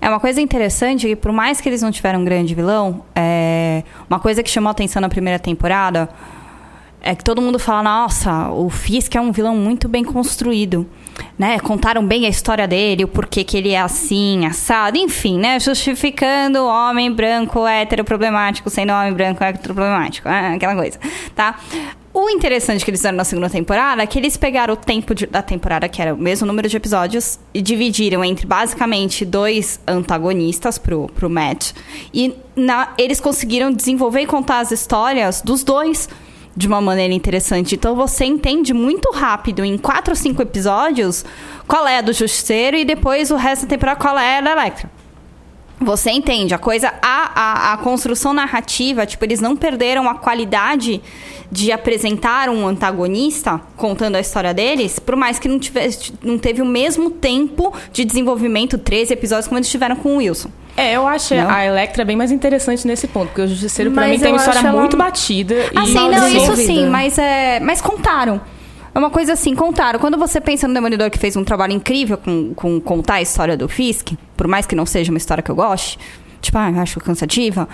É 0.00 0.08
uma 0.08 0.20
coisa 0.20 0.40
interessante 0.40 1.06
que, 1.06 1.16
por 1.16 1.32
mais 1.32 1.60
que 1.60 1.68
eles 1.68 1.82
não 1.82 1.90
tiveram 1.90 2.20
um 2.20 2.24
grande 2.24 2.54
vilão, 2.54 3.04
é 3.14 3.82
uma 4.08 4.18
coisa 4.18 4.42
que 4.42 4.50
chamou 4.50 4.70
atenção 4.70 5.00
na 5.00 5.08
primeira 5.08 5.38
temporada 5.38 6.08
é 7.02 7.14
que 7.14 7.24
todo 7.24 7.40
mundo 7.40 7.58
fala, 7.58 7.82
nossa, 7.82 8.50
o 8.50 8.68
Fisk 8.68 9.14
é 9.14 9.20
um 9.20 9.32
vilão 9.32 9.56
muito 9.56 9.88
bem 9.88 10.04
construído. 10.04 10.86
Né? 11.38 11.58
Contaram 11.58 12.04
bem 12.06 12.26
a 12.26 12.28
história 12.28 12.66
dele, 12.68 13.04
o 13.04 13.08
porquê 13.08 13.42
que 13.44 13.56
ele 13.56 13.70
é 13.70 13.80
assim, 13.80 14.46
assado, 14.46 14.96
enfim, 14.96 15.38
né? 15.38 15.58
Justificando 15.58 16.60
o 16.60 16.66
homem 16.66 17.12
branco 17.12 17.66
hétero 17.66 18.04
problemático 18.04 18.70
sendo 18.70 18.92
homem 18.92 19.12
branco 19.12 19.42
hétero 19.42 19.74
problemático, 19.74 20.28
ah, 20.28 20.54
aquela 20.54 20.74
coisa, 20.74 20.98
tá? 21.34 21.58
O 22.12 22.28
interessante 22.28 22.84
que 22.84 22.90
eles 22.90 22.98
fizeram 23.00 23.16
na 23.16 23.22
segunda 23.24 23.48
temporada 23.48 24.02
é 24.02 24.06
que 24.06 24.18
eles 24.18 24.36
pegaram 24.36 24.74
o 24.74 24.76
tempo 24.76 25.14
de- 25.14 25.26
da 25.26 25.42
temporada, 25.42 25.88
que 25.88 26.02
era 26.02 26.12
o 26.12 26.18
mesmo 26.18 26.44
número 26.44 26.68
de 26.68 26.76
episódios, 26.76 27.38
e 27.54 27.62
dividiram 27.62 28.24
entre 28.24 28.46
basicamente 28.46 29.24
dois 29.24 29.78
antagonistas 29.86 30.76
pro, 30.76 31.06
pro 31.14 31.30
Matt. 31.30 31.72
E 32.12 32.34
na- 32.56 32.92
eles 32.98 33.20
conseguiram 33.20 33.70
desenvolver 33.72 34.22
e 34.22 34.26
contar 34.26 34.58
as 34.58 34.72
histórias 34.72 35.40
dos 35.40 35.62
dois 35.62 36.08
de 36.56 36.66
uma 36.66 36.80
maneira 36.80 37.14
interessante. 37.14 37.76
Então 37.76 37.94
você 37.94 38.24
entende 38.24 38.74
muito 38.74 39.12
rápido, 39.12 39.64
em 39.64 39.78
quatro 39.78 40.10
ou 40.10 40.16
cinco 40.16 40.42
episódios, 40.42 41.24
qual 41.68 41.86
é 41.86 41.98
a 41.98 42.02
do 42.02 42.12
Justiceiro 42.12 42.76
e 42.76 42.84
depois 42.84 43.30
o 43.30 43.36
resto 43.36 43.62
da 43.62 43.68
temporada 43.68 44.00
qual 44.00 44.18
é 44.18 44.38
a 44.38 44.40
da 44.40 44.50
Electra. 44.50 44.90
Você 45.80 46.10
entende, 46.10 46.54
a 46.54 46.58
coisa, 46.58 46.92
a, 47.00 47.70
a, 47.70 47.72
a 47.72 47.76
construção 47.78 48.34
narrativa, 48.34 49.06
tipo, 49.06 49.24
eles 49.24 49.40
não 49.40 49.56
perderam 49.56 50.08
a 50.10 50.14
qualidade 50.14 51.00
de 51.50 51.72
apresentar 51.72 52.50
um 52.50 52.66
antagonista 52.66 53.60
contando 53.76 54.16
a 54.16 54.20
história 54.20 54.52
deles, 54.52 54.98
por 54.98 55.16
mais 55.16 55.38
que 55.38 55.48
não, 55.48 55.58
tivesse, 55.58 56.12
não 56.22 56.38
teve 56.38 56.60
o 56.60 56.66
mesmo 56.66 57.10
tempo 57.10 57.72
de 57.92 58.04
desenvolvimento, 58.04 58.76
13 58.76 59.14
episódios, 59.14 59.48
como 59.48 59.58
eles 59.58 59.70
tiveram 59.70 59.96
com 59.96 60.10
o 60.10 60.16
Wilson. 60.18 60.50
É, 60.76 60.92
eu 60.96 61.06
acho 61.06 61.34
Não? 61.34 61.50
a 61.50 61.64
Electra 61.64 62.04
bem 62.04 62.14
mais 62.16 62.30
interessante 62.30 62.86
nesse 62.86 63.08
ponto, 63.08 63.28
porque 63.28 63.40
o 63.42 63.48
Justiceiro, 63.48 63.90
pra 63.90 64.02
Mas 64.02 64.12
mim, 64.12 64.18
tem 64.20 64.32
uma 64.32 64.36
história 64.38 64.58
ela- 64.60 64.78
muito 64.80 64.96
batida. 64.96 65.54
Ah, 65.74 65.84
e 65.86 65.94
não, 65.94 66.28
isso 66.28 66.56
sim, 66.56 66.86
mas, 66.88 67.18
é, 67.18 67.58
mas 67.60 67.80
contaram. 67.80 68.40
Uma 69.00 69.08
coisa 69.08 69.32
assim, 69.32 69.54
contaram. 69.54 69.98
Quando 69.98 70.18
você 70.18 70.42
pensa 70.42 70.68
no 70.68 70.74
Demolidor 70.74 71.10
que 71.10 71.18
fez 71.18 71.34
um 71.34 71.42
trabalho 71.42 71.72
incrível 71.72 72.18
com, 72.18 72.52
com 72.52 72.78
contar 72.78 73.14
a 73.14 73.22
história 73.22 73.56
do 73.56 73.66
Fisk, 73.66 74.12
por 74.36 74.46
mais 74.46 74.66
que 74.66 74.74
não 74.74 74.84
seja 74.84 75.10
uma 75.10 75.16
história 75.16 75.42
que 75.42 75.50
eu 75.50 75.54
goste, 75.54 75.98
tipo, 76.42 76.58
ah, 76.58 76.70
eu 76.70 76.78
acho 76.78 77.00
cansativa. 77.00 77.66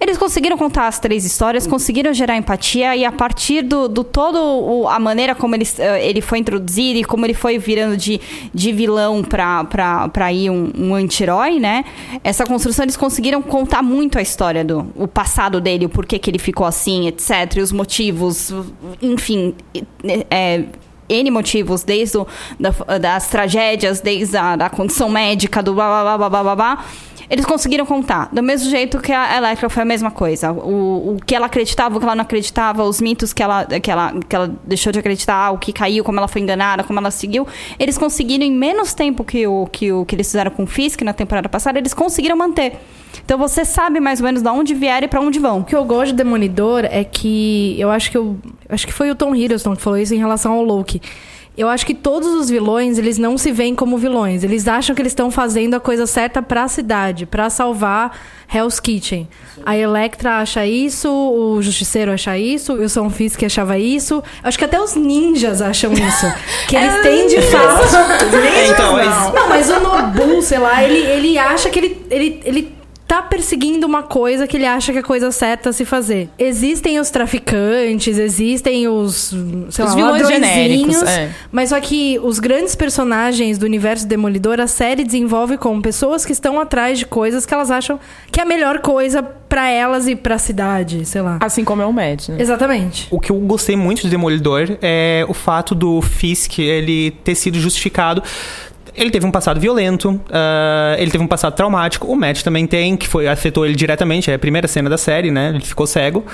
Eles 0.00 0.16
conseguiram 0.16 0.56
contar 0.56 0.86
as 0.86 1.00
três 1.00 1.24
histórias, 1.24 1.66
conseguiram 1.66 2.14
gerar 2.14 2.36
empatia 2.36 2.94
e 2.96 3.04
a 3.04 3.10
partir 3.10 3.62
do, 3.62 3.88
do 3.88 4.04
todo 4.04 4.38
o- 4.38 4.88
a 4.88 4.96
maneira 5.00 5.34
como 5.34 5.56
ele, 5.56 5.66
eh, 5.76 6.08
ele 6.08 6.20
foi 6.20 6.38
introduzido 6.38 7.00
e 7.00 7.04
como 7.04 7.26
ele 7.26 7.34
foi 7.34 7.58
virando 7.58 7.96
de, 7.96 8.20
de 8.54 8.72
vilão 8.72 9.24
pra 9.24 10.32
ir 10.32 10.50
um, 10.50 10.70
um 10.78 10.94
anti-herói, 10.94 11.58
né? 11.58 11.84
Essa 12.22 12.46
construção 12.46 12.84
eles 12.84 12.96
conseguiram 12.96 13.42
contar 13.42 13.82
muito 13.82 14.18
a 14.18 14.22
história 14.22 14.64
do 14.64 14.86
o 14.94 15.08
passado 15.08 15.60
dele, 15.60 15.86
o 15.86 15.88
porquê 15.88 16.16
que 16.16 16.30
ele 16.30 16.38
ficou 16.38 16.64
assim, 16.66 17.08
etc. 17.08 17.56
E 17.56 17.60
os 17.60 17.72
motivos, 17.72 18.54
enfim, 19.02 19.52
é, 20.30 20.62
N 21.08 21.30
motivos, 21.32 21.82
desde 21.82 22.18
o, 22.18 22.26
da- 22.60 22.98
das 22.98 23.28
tragédias, 23.30 24.00
desde 24.00 24.36
a 24.36 24.54
da 24.54 24.70
condição 24.70 25.08
médica, 25.08 25.60
do 25.60 25.74
blá 25.74 25.88
blá 25.88 26.16
blá 26.16 26.18
blá 26.18 26.28
blá 26.28 26.42
blá 26.42 26.56
blá. 26.76 26.84
Eles 27.30 27.44
conseguiram 27.44 27.84
contar. 27.84 28.28
Do 28.32 28.42
mesmo 28.42 28.70
jeito 28.70 28.98
que 28.98 29.12
a 29.12 29.36
Electra 29.36 29.68
foi 29.68 29.82
a 29.82 29.86
mesma 29.86 30.10
coisa. 30.10 30.52
O, 30.52 31.14
o 31.14 31.16
que 31.24 31.34
ela 31.34 31.46
acreditava, 31.46 31.96
o 31.96 31.98
que 31.98 32.04
ela 32.04 32.14
não 32.14 32.22
acreditava, 32.22 32.84
os 32.84 33.00
mitos 33.00 33.32
que 33.32 33.42
ela, 33.42 33.64
que, 33.64 33.90
ela, 33.90 34.14
que 34.28 34.34
ela 34.34 34.54
deixou 34.64 34.92
de 34.92 34.98
acreditar, 34.98 35.50
o 35.50 35.58
que 35.58 35.72
caiu, 35.72 36.02
como 36.02 36.18
ela 36.18 36.28
foi 36.28 36.40
enganada, 36.40 36.82
como 36.82 36.98
ela 36.98 37.10
seguiu. 37.10 37.46
Eles 37.78 37.98
conseguiram, 37.98 38.44
em 38.44 38.52
menos 38.52 38.94
tempo 38.94 39.24
que 39.24 39.46
o 39.46 39.66
que, 39.66 39.92
o, 39.92 40.04
que 40.04 40.14
eles 40.14 40.26
fizeram 40.26 40.50
com 40.50 40.64
o 40.64 40.66
Fisk 40.66 41.02
na 41.02 41.12
temporada 41.12 41.48
passada, 41.48 41.78
eles 41.78 41.92
conseguiram 41.92 42.36
manter. 42.36 42.78
Então 43.24 43.38
você 43.38 43.64
sabe 43.64 44.00
mais 44.00 44.20
ou 44.20 44.26
menos 44.26 44.42
de 44.42 44.48
onde 44.48 44.74
vieram 44.74 45.04
e 45.04 45.08
para 45.08 45.20
onde 45.20 45.38
vão. 45.38 45.60
O 45.60 45.64
que 45.64 45.76
eu 45.76 45.84
gosto 45.84 46.12
de 46.12 46.16
Demolidor 46.18 46.84
é 46.84 47.04
que 47.04 47.78
eu 47.78 47.90
acho 47.90 48.10
que 48.10 48.16
eu 48.16 48.38
acho 48.68 48.86
que 48.86 48.92
foi 48.92 49.10
o 49.10 49.14
Tom 49.14 49.34
Hiddleston 49.34 49.76
que 49.76 49.82
falou 49.82 49.98
isso 49.98 50.14
em 50.14 50.18
relação 50.18 50.52
ao 50.52 50.62
Loki. 50.62 51.00
Eu 51.58 51.68
acho 51.68 51.84
que 51.84 51.92
todos 51.92 52.28
os 52.28 52.48
vilões, 52.48 52.98
eles 52.98 53.18
não 53.18 53.36
se 53.36 53.50
veem 53.50 53.74
como 53.74 53.98
vilões. 53.98 54.44
Eles 54.44 54.68
acham 54.68 54.94
que 54.94 55.02
eles 55.02 55.10
estão 55.10 55.28
fazendo 55.30 55.74
a 55.74 55.80
coisa 55.80 56.06
certa 56.06 56.40
para 56.40 56.62
a 56.62 56.68
cidade, 56.68 57.26
para 57.26 57.50
salvar 57.50 58.16
Hell's 58.54 58.78
Kitchen. 58.78 59.28
A 59.66 59.76
Electra 59.76 60.38
acha 60.38 60.64
isso, 60.64 61.10
o 61.10 61.60
Justiceiro 61.60 62.12
acha 62.12 62.38
isso, 62.38 62.72
o 62.74 62.76
Wilson 62.76 63.10
Fisk 63.10 63.42
achava 63.42 63.76
isso. 63.76 64.22
Acho 64.42 64.56
que 64.56 64.64
até 64.64 64.80
os 64.80 64.94
ninjas 64.94 65.60
acham 65.60 65.92
isso. 65.92 66.32
Que 66.68 66.76
eles 66.76 66.94
têm 67.02 67.26
de 67.26 67.42
fato. 67.42 67.82
Então, 68.72 68.92
mas- 68.92 69.34
Não, 69.34 69.48
mas 69.48 69.68
o 69.68 69.80
Nobu, 69.80 70.40
sei 70.42 70.58
lá, 70.58 70.82
ele, 70.84 70.98
ele 70.98 71.38
acha 71.38 71.68
que 71.70 71.78
ele, 71.80 72.06
ele, 72.08 72.40
ele 72.44 72.77
tá 73.08 73.22
perseguindo 73.22 73.86
uma 73.86 74.02
coisa 74.02 74.46
que 74.46 74.58
ele 74.58 74.66
acha 74.66 74.92
que 74.92 74.98
é 74.98 75.00
a 75.00 75.04
coisa 75.04 75.32
certa 75.32 75.70
a 75.70 75.72
se 75.72 75.86
fazer. 75.86 76.28
Existem 76.38 77.00
os 77.00 77.08
traficantes, 77.08 78.18
existem 78.18 78.86
os, 78.86 79.34
sei 79.70 79.84
Os 79.86 79.94
lá, 79.94 80.10
ladrõezinhos, 80.10 80.46
genéricos, 80.46 81.02
é. 81.04 81.30
mas 81.50 81.70
só 81.70 81.80
que 81.80 82.20
os 82.22 82.38
grandes 82.38 82.74
personagens 82.74 83.56
do 83.56 83.64
universo 83.64 84.06
Demolidor, 84.06 84.60
a 84.60 84.66
série 84.66 85.04
desenvolve 85.04 85.56
como 85.56 85.80
pessoas 85.80 86.26
que 86.26 86.32
estão 86.32 86.60
atrás 86.60 86.98
de 86.98 87.06
coisas 87.06 87.46
que 87.46 87.54
elas 87.54 87.70
acham 87.70 87.98
que 88.30 88.40
é 88.40 88.42
a 88.42 88.46
melhor 88.46 88.80
coisa 88.80 89.22
pra 89.22 89.70
elas 89.70 90.06
e 90.06 90.14
pra 90.14 90.36
cidade, 90.36 91.06
sei 91.06 91.22
lá. 91.22 91.38
Assim 91.40 91.64
como 91.64 91.80
é 91.80 91.86
o 91.86 91.92
Mad, 91.92 92.28
né? 92.28 92.36
Exatamente. 92.38 93.08
O 93.10 93.18
que 93.18 93.32
eu 93.32 93.36
gostei 93.36 93.74
muito 93.74 94.02
de 94.02 94.10
Demolidor 94.10 94.76
é 94.82 95.24
o 95.26 95.32
fato 95.32 95.74
do 95.74 96.02
Fisk 96.02 96.58
ele 96.58 97.12
ter 97.24 97.34
sido 97.34 97.58
justificado. 97.58 98.22
Ele 98.98 99.10
teve 99.10 99.24
um 99.24 99.30
passado 99.30 99.60
violento, 99.60 100.20
ah, 100.30 100.96
ele 100.98 101.10
teve 101.10 101.22
um 101.22 101.26
passado 101.26 101.54
traumático. 101.54 102.06
O 102.06 102.16
Matt 102.16 102.42
também 102.42 102.66
tem, 102.66 102.96
que 102.96 103.06
foi 103.06 103.28
afetou 103.28 103.64
ele 103.64 103.74
diretamente. 103.74 104.30
É 104.30 104.34
a 104.34 104.38
primeira 104.38 104.66
cena 104.66 104.90
da 104.90 104.98
série, 104.98 105.30
né? 105.30 105.50
Ele 105.54 105.64
ficou 105.64 105.86
cego. 105.86 106.24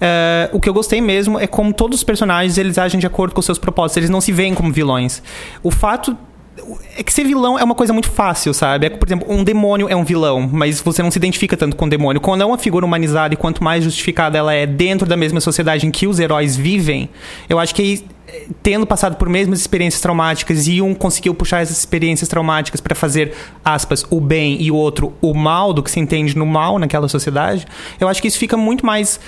Ah, 0.00 0.48
o 0.52 0.60
que 0.60 0.68
eu 0.68 0.74
gostei 0.74 1.00
mesmo 1.00 1.38
é 1.38 1.46
como 1.46 1.72
todos 1.72 1.98
os 1.98 2.04
personagens 2.04 2.56
eles 2.56 2.78
agem 2.78 2.98
de 2.98 3.06
acordo 3.06 3.34
com 3.34 3.42
seus 3.42 3.58
propósitos. 3.58 3.98
Eles 3.98 4.10
não 4.10 4.20
se 4.20 4.32
veem 4.32 4.54
como 4.54 4.72
vilões. 4.72 5.22
O 5.62 5.70
fato 5.70 6.16
é 6.96 7.02
que 7.02 7.12
ser 7.12 7.24
vilão 7.24 7.58
é 7.58 7.64
uma 7.64 7.74
coisa 7.74 7.92
muito 7.92 8.10
fácil, 8.10 8.54
sabe? 8.54 8.86
É 8.86 8.90
por 8.90 9.06
exemplo, 9.06 9.26
um 9.30 9.42
demônio 9.42 9.88
é 9.88 9.96
um 9.96 10.04
vilão, 10.04 10.48
mas 10.52 10.80
você 10.80 11.02
não 11.02 11.10
se 11.10 11.18
identifica 11.18 11.56
tanto 11.56 11.76
com 11.76 11.86
o 11.86 11.88
demônio. 11.88 12.20
Quando 12.20 12.42
é 12.42 12.44
uma 12.44 12.58
figura 12.58 12.84
humanizada 12.84 13.34
e 13.34 13.36
quanto 13.36 13.62
mais 13.62 13.84
justificada 13.84 14.38
ela 14.38 14.54
é 14.54 14.66
dentro 14.66 15.06
da 15.06 15.16
mesma 15.16 15.40
sociedade 15.40 15.86
em 15.86 15.90
que 15.90 16.06
os 16.06 16.18
heróis 16.18 16.56
vivem, 16.56 17.08
eu 17.48 17.58
acho 17.58 17.74
que 17.74 17.82
aí, 17.82 18.04
eh, 18.28 18.46
tendo 18.62 18.86
passado 18.86 19.16
por 19.16 19.28
mesmas 19.28 19.60
experiências 19.60 20.00
traumáticas 20.00 20.66
e 20.66 20.80
um 20.80 20.94
conseguiu 20.94 21.34
puxar 21.34 21.60
essas 21.60 21.78
experiências 21.78 22.28
traumáticas 22.28 22.80
para 22.80 22.94
fazer, 22.94 23.34
aspas, 23.64 24.04
o 24.10 24.20
bem 24.20 24.60
e 24.60 24.70
o 24.70 24.74
outro 24.74 25.12
o 25.20 25.34
mal, 25.34 25.72
do 25.72 25.82
que 25.82 25.90
se 25.90 26.00
entende 26.00 26.36
no 26.36 26.46
mal 26.46 26.78
naquela 26.78 27.08
sociedade, 27.08 27.66
eu 28.00 28.08
acho 28.08 28.20
que 28.22 28.28
isso 28.28 28.38
fica 28.38 28.56
muito 28.56 28.84
mais 28.84 29.20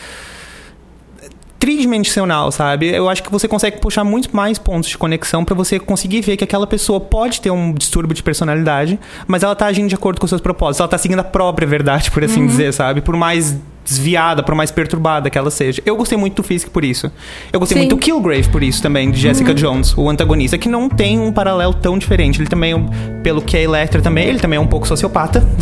tridimensional, 1.58 2.50
sabe? 2.52 2.88
Eu 2.88 3.08
acho 3.08 3.22
que 3.22 3.30
você 3.30 3.48
consegue 3.48 3.80
puxar 3.80 4.04
muito 4.04 4.34
mais 4.34 4.58
pontos 4.58 4.90
de 4.90 4.98
conexão 4.98 5.44
pra 5.44 5.54
você 5.54 5.78
conseguir 5.78 6.20
ver 6.20 6.36
que 6.36 6.44
aquela 6.44 6.66
pessoa 6.66 7.00
pode 7.00 7.40
ter 7.40 7.50
um 7.50 7.72
distúrbio 7.72 8.14
de 8.14 8.22
personalidade, 8.22 8.98
mas 9.26 9.42
ela 9.42 9.54
tá 9.54 9.66
agindo 9.66 9.88
de 9.88 9.94
acordo 9.94 10.20
com 10.20 10.26
seus 10.26 10.40
propósitos, 10.40 10.80
ela 10.80 10.88
tá 10.88 10.98
seguindo 10.98 11.20
a 11.20 11.24
própria 11.24 11.66
verdade, 11.66 12.10
por 12.10 12.22
assim 12.24 12.46
dizer, 12.46 12.72
sabe? 12.72 13.00
Por 13.00 13.16
mais 13.16 13.56
desviada, 13.86 14.42
por 14.42 14.54
mais 14.54 14.70
perturbada 14.70 15.30
que 15.30 15.38
ela 15.38 15.50
seja. 15.50 15.80
Eu 15.86 15.96
gostei 15.96 16.18
muito 16.18 16.36
do 16.36 16.42
Fisk 16.42 16.68
por 16.68 16.84
isso. 16.84 17.10
Eu 17.52 17.60
gostei 17.60 17.76
Sim. 17.76 17.82
muito 17.82 17.96
do 17.96 18.00
Killgrave 18.00 18.48
por 18.48 18.62
isso 18.62 18.82
também, 18.82 19.10
de 19.10 19.20
Jessica 19.20 19.54
Jones, 19.54 19.96
o 19.96 20.08
antagonista, 20.10 20.58
que 20.58 20.68
não 20.68 20.88
tem 20.88 21.18
um 21.20 21.32
paralelo 21.32 21.72
tão 21.72 21.96
diferente. 21.96 22.40
Ele 22.40 22.48
também, 22.48 22.74
pelo 23.22 23.40
que 23.40 23.56
a 23.56 23.60
Electra 23.60 24.02
também, 24.02 24.26
ele 24.28 24.40
também 24.40 24.56
é 24.56 24.60
um 24.60 24.66
pouco 24.66 24.86
sociopata. 24.88 25.42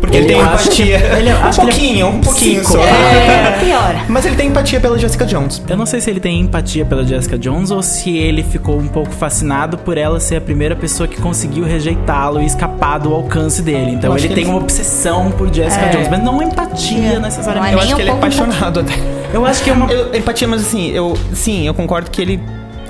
Porque 0.00 0.16
ele, 0.16 0.32
Ele 0.32 0.34
tem 0.34 0.44
que- 0.44 0.52
empatia. 0.82 0.96
ele- 0.96 1.02
um 1.06 1.12
que 1.12 1.20
ele 1.20 1.28
é 1.30 1.52
pouquinho, 1.52 2.06
um 2.08 2.20
pouquinho 2.20 2.64
só. 2.66 2.80
É, 2.82 3.58
pior. 3.64 4.04
Mas 4.08 4.26
ele 4.26 4.34
tem 4.34 4.48
empatia 4.48 4.80
pela 4.80 4.98
Jessica 4.98 5.24
Jones. 5.24 5.62
Eu 5.68 5.76
não 5.76 5.86
sei 5.86 6.00
se 6.00 6.10
ele 6.10 6.18
tem 6.18 6.40
empatia 6.40 6.84
pela 6.84 7.04
Jessica 7.06 7.38
Jones 7.38 7.70
ou 7.70 7.80
se 7.84 8.10
ele 8.16 8.42
ficou 8.42 8.76
um 8.78 8.88
pouco 8.88 9.12
fascinado 9.12 9.78
por 9.78 9.96
ela 9.96 10.18
ser 10.18 10.36
a 10.36 10.40
primeira 10.40 10.74
pessoa 10.74 11.06
que 11.06 11.20
conseguiu 11.20 11.64
rejeitá-lo 11.64 12.40
e 12.42 12.46
escapar 12.46 12.98
do 12.98 13.14
alcance 13.14 13.62
dele. 13.62 13.92
Então 13.92 14.16
ele 14.18 14.26
que 14.26 14.34
tem 14.34 14.42
ele- 14.42 14.50
uma 14.50 14.58
obsessão 14.58 15.30
por 15.30 15.54
Jessica 15.54 15.84
É. 15.86 15.90
Jones, 15.90 16.08
mas 16.08 16.22
não 16.24 16.42
empatia 16.42 17.20
necessariamente. 17.42 17.74
Não 17.74 17.80
Eu 17.80 17.82
é 17.82 17.84
nem 17.84 17.84
acho 17.84 17.92
um 17.92 17.96
que 17.96 18.02
ele 18.02 18.10
é 18.10 18.12
apaixonado 18.14 18.80
até. 18.80 18.94
Eu 19.32 19.44
acho 19.46 19.62
que 19.64 19.70
é 19.70 19.72
uma. 19.72 19.90
Eu, 19.90 20.14
empatia, 20.14 20.48
mas 20.48 20.60
assim, 20.62 20.90
eu. 20.90 21.16
Sim, 21.32 21.66
eu 21.66 21.74
concordo 21.74 22.10
que 22.10 22.20
ele. 22.22 22.40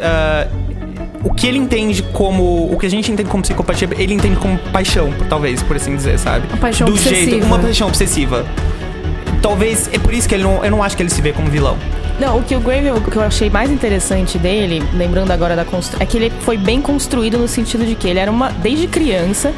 ah, 0.00 0.47
o 1.25 1.32
que 1.32 1.47
ele 1.47 1.59
entende 1.59 2.02
como. 2.02 2.73
O 2.73 2.76
que 2.78 2.87
a 2.87 2.90
gente 2.90 3.11
entende 3.11 3.28
como 3.30 3.42
psicopatia, 3.42 3.88
ele 3.97 4.14
entende 4.14 4.37
como 4.37 4.59
paixão, 4.73 5.12
talvez, 5.28 5.62
por 5.62 5.76
assim 5.76 5.94
dizer, 5.97 6.18
sabe? 6.18 6.47
Uma 6.49 6.56
paixão 6.59 6.87
Do 6.87 6.92
obsessiva. 6.92 7.30
jeito. 7.30 7.47
Uma 7.47 7.59
paixão 7.59 7.88
obsessiva. 7.88 8.44
Talvez. 9.40 9.88
É 9.92 9.99
por 9.99 10.12
isso 10.12 10.28
que 10.28 10.35
ele 10.35 10.44
não. 10.44 10.64
Eu 10.64 10.71
não 10.71 10.82
acho 10.82 10.97
que 10.97 11.02
ele 11.02 11.11
se 11.11 11.23
vê 11.23 11.32
como 11.32 11.49
vilão. 11.49 11.76
Não, 12.21 12.38
o 12.38 12.42
que 12.42 12.54
o 12.54 12.61
Grave, 12.61 12.90
o 12.90 13.00
que 13.00 13.16
eu 13.16 13.23
achei 13.23 13.49
mais 13.49 13.71
interessante 13.71 14.38
dele, 14.38 14.82
lembrando 14.94 15.30
agora 15.30 15.56
da 15.56 15.64
construção, 15.64 16.00
é 16.00 16.06
que 16.06 16.16
ele 16.16 16.30
foi 16.40 16.56
bem 16.56 16.80
construído 16.80 17.38
no 17.38 17.49
sentido 17.49 17.85
de 17.85 17.94
que 17.94 18.09
ele 18.09 18.18
era 18.18 18.30
uma. 18.30 18.50
Desde 18.50 18.87
criança, 18.87 19.52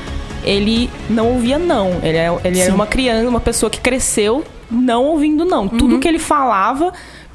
ele 0.44 0.88
não 1.10 1.28
ouvia 1.32 1.58
não. 1.58 1.98
Ele, 2.02 2.16
é, 2.16 2.30
ele 2.44 2.60
era 2.60 2.74
uma 2.74 2.86
criança, 2.86 3.28
uma 3.28 3.40
pessoa 3.40 3.68
que 3.68 3.80
cresceu 3.80 4.44
não 4.74 5.04
ouvindo 5.06 5.44
não. 5.44 5.68
Tudo 5.68 5.98
que 5.98 6.08
ele 6.08 6.18
falava, 6.18 6.92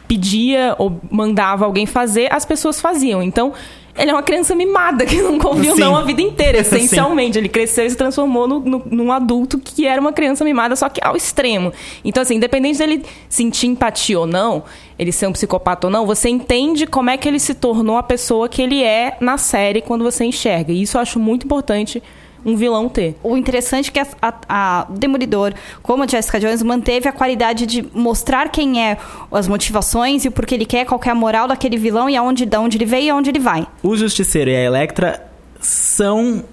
pedia 0.08 0.76
ou 0.78 1.00
mandava 1.12 1.66
alguém 1.66 1.86
fazer, 1.86 2.32
as 2.34 2.46
pessoas 2.46 2.80
faziam. 2.82 3.22
Então. 3.24 3.54
Ele 3.98 4.12
é 4.12 4.14
uma 4.14 4.24
criança 4.24 4.56
mimada 4.56 5.06
que 5.06 5.22
nunca 5.22 5.50
ouviu 5.50 5.74
Sim. 5.74 5.82
não 5.82 5.94
a 5.98 6.04
vida 6.04 6.22
inteira, 6.22 6.60
Sim. 6.64 6.76
essencialmente. 6.78 7.38
Ele 7.38 7.50
cresceu 7.50 7.86
e 7.86 7.90
se 7.90 7.98
transformou 7.98 8.48
no, 8.48 8.60
no- 8.62 8.84
num 8.90 9.12
adulto 9.12 9.60
que 9.60 9.86
era 9.86 10.00
uma 10.00 10.14
criança 10.14 10.46
mimada, 10.46 10.74
só 10.78 10.88
que 10.88 11.02
ao 11.04 11.18
extremo. 11.18 11.74
Então, 12.06 12.24
assim, 12.24 12.36
independente 12.36 12.78
dele 12.78 13.04
sentir 13.28 13.68
empatia 13.68 14.18
ou 14.18 14.26
não, 14.26 14.64
ele 14.98 15.12
ser 15.12 15.28
um 15.28 15.34
psicopata 15.34 15.88
ou 15.88 15.92
não, 15.92 16.06
você 16.06 16.30
entende 16.30 16.88
como 16.88 17.10
é 17.10 17.18
que 17.18 17.28
ele 17.28 17.40
se 17.40 17.54
tornou 17.54 17.98
a 17.98 18.04
pessoa 18.04 18.48
que 18.48 18.62
ele 18.62 18.82
é 18.82 19.18
na 19.20 19.38
série 19.38 19.82
quando 19.82 20.06
você 20.06 20.24
enxerga. 20.24 20.72
E 20.72 20.82
isso 20.84 20.96
eu 20.96 21.02
acho 21.02 21.20
muito 21.20 21.44
importante 21.46 22.02
um 22.46 22.56
vilão 22.56 22.90
ter. 22.90 23.16
O 23.24 23.38
interessante 23.38 23.90
é 23.90 23.94
que 23.94 24.00
a, 24.00 24.08
a, 24.22 24.34
a 24.50 24.88
Demolidor, 24.90 25.54
como 25.82 26.04
a 26.04 26.08
Jessica 26.08 26.40
Jones, 26.40 26.64
manteve 26.64 27.08
a 27.08 27.12
qualidade 27.12 27.66
de 27.66 27.86
mostrar 27.94 28.50
quem 28.50 28.84
é 28.84 28.98
as 29.32 29.48
motivações 29.48 30.26
e 30.26 30.28
o 30.28 30.32
porquê 30.32 30.56
ele 30.56 30.66
quer, 30.66 30.86
qual 30.86 31.00
que 31.00 31.10
é 31.10 31.12
a 31.12 31.16
moral 31.16 31.48
daquele 31.48 31.78
vilão 31.78 32.10
e 32.10 32.16
aonde, 32.16 32.46
de 32.46 32.58
onde 32.58 32.78
ele 32.78 32.86
veio 32.86 33.06
e 33.06 33.10
aonde 33.10 33.30
ele 33.30 33.40
vai. 33.40 33.68
O 33.84 33.96
Justiceiro 33.96 34.50
e 34.50 34.56
a 34.56 34.64
Electra 34.64 35.30
são 35.60 36.44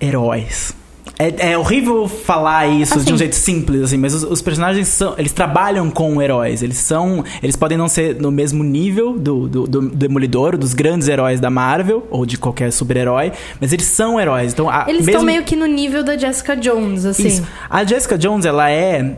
heróis. 0.00 0.74
É, 1.18 1.52
é 1.52 1.58
horrível 1.58 2.06
falar 2.06 2.66
isso 2.66 2.94
de 2.94 2.98
um 2.98 3.14
Assim. 3.14 3.16
jeito 3.16 3.34
simples, 3.36 3.82
assim, 3.82 3.96
mas 3.96 4.12
os, 4.12 4.22
os 4.22 4.42
personagens 4.42 4.88
são. 4.88 5.14
Eles 5.16 5.32
trabalham 5.32 5.90
com 5.90 6.20
heróis. 6.20 6.62
Eles 6.62 6.76
são. 6.76 7.24
Eles 7.42 7.56
podem 7.56 7.78
não 7.78 7.88
ser 7.88 8.16
no 8.20 8.30
mesmo 8.30 8.62
nível 8.62 9.18
do, 9.18 9.48
do, 9.48 9.66
do 9.66 9.80
Demolidor, 9.88 10.58
dos 10.58 10.74
grandes 10.74 11.08
heróis 11.08 11.40
da 11.40 11.48
Marvel, 11.48 12.06
ou 12.10 12.26
de 12.26 12.36
qualquer 12.36 12.70
super-herói, 12.70 13.32
mas 13.58 13.72
eles 13.72 13.86
são 13.86 14.20
heróis. 14.20 14.52
Então, 14.52 14.68
a, 14.68 14.84
Eles 14.88 15.06
mesmo- 15.06 15.10
estão 15.10 15.24
meio 15.24 15.42
que 15.42 15.56
no 15.56 15.64
nível 15.66 16.04
da 16.04 16.18
Jessica 16.18 16.54
Jones, 16.54 17.06
assim. 17.06 17.28
Isso. 17.28 17.46
A 17.70 17.82
Jessica 17.82 18.18
Jones, 18.18 18.44
ela 18.44 18.70
é 18.70 19.16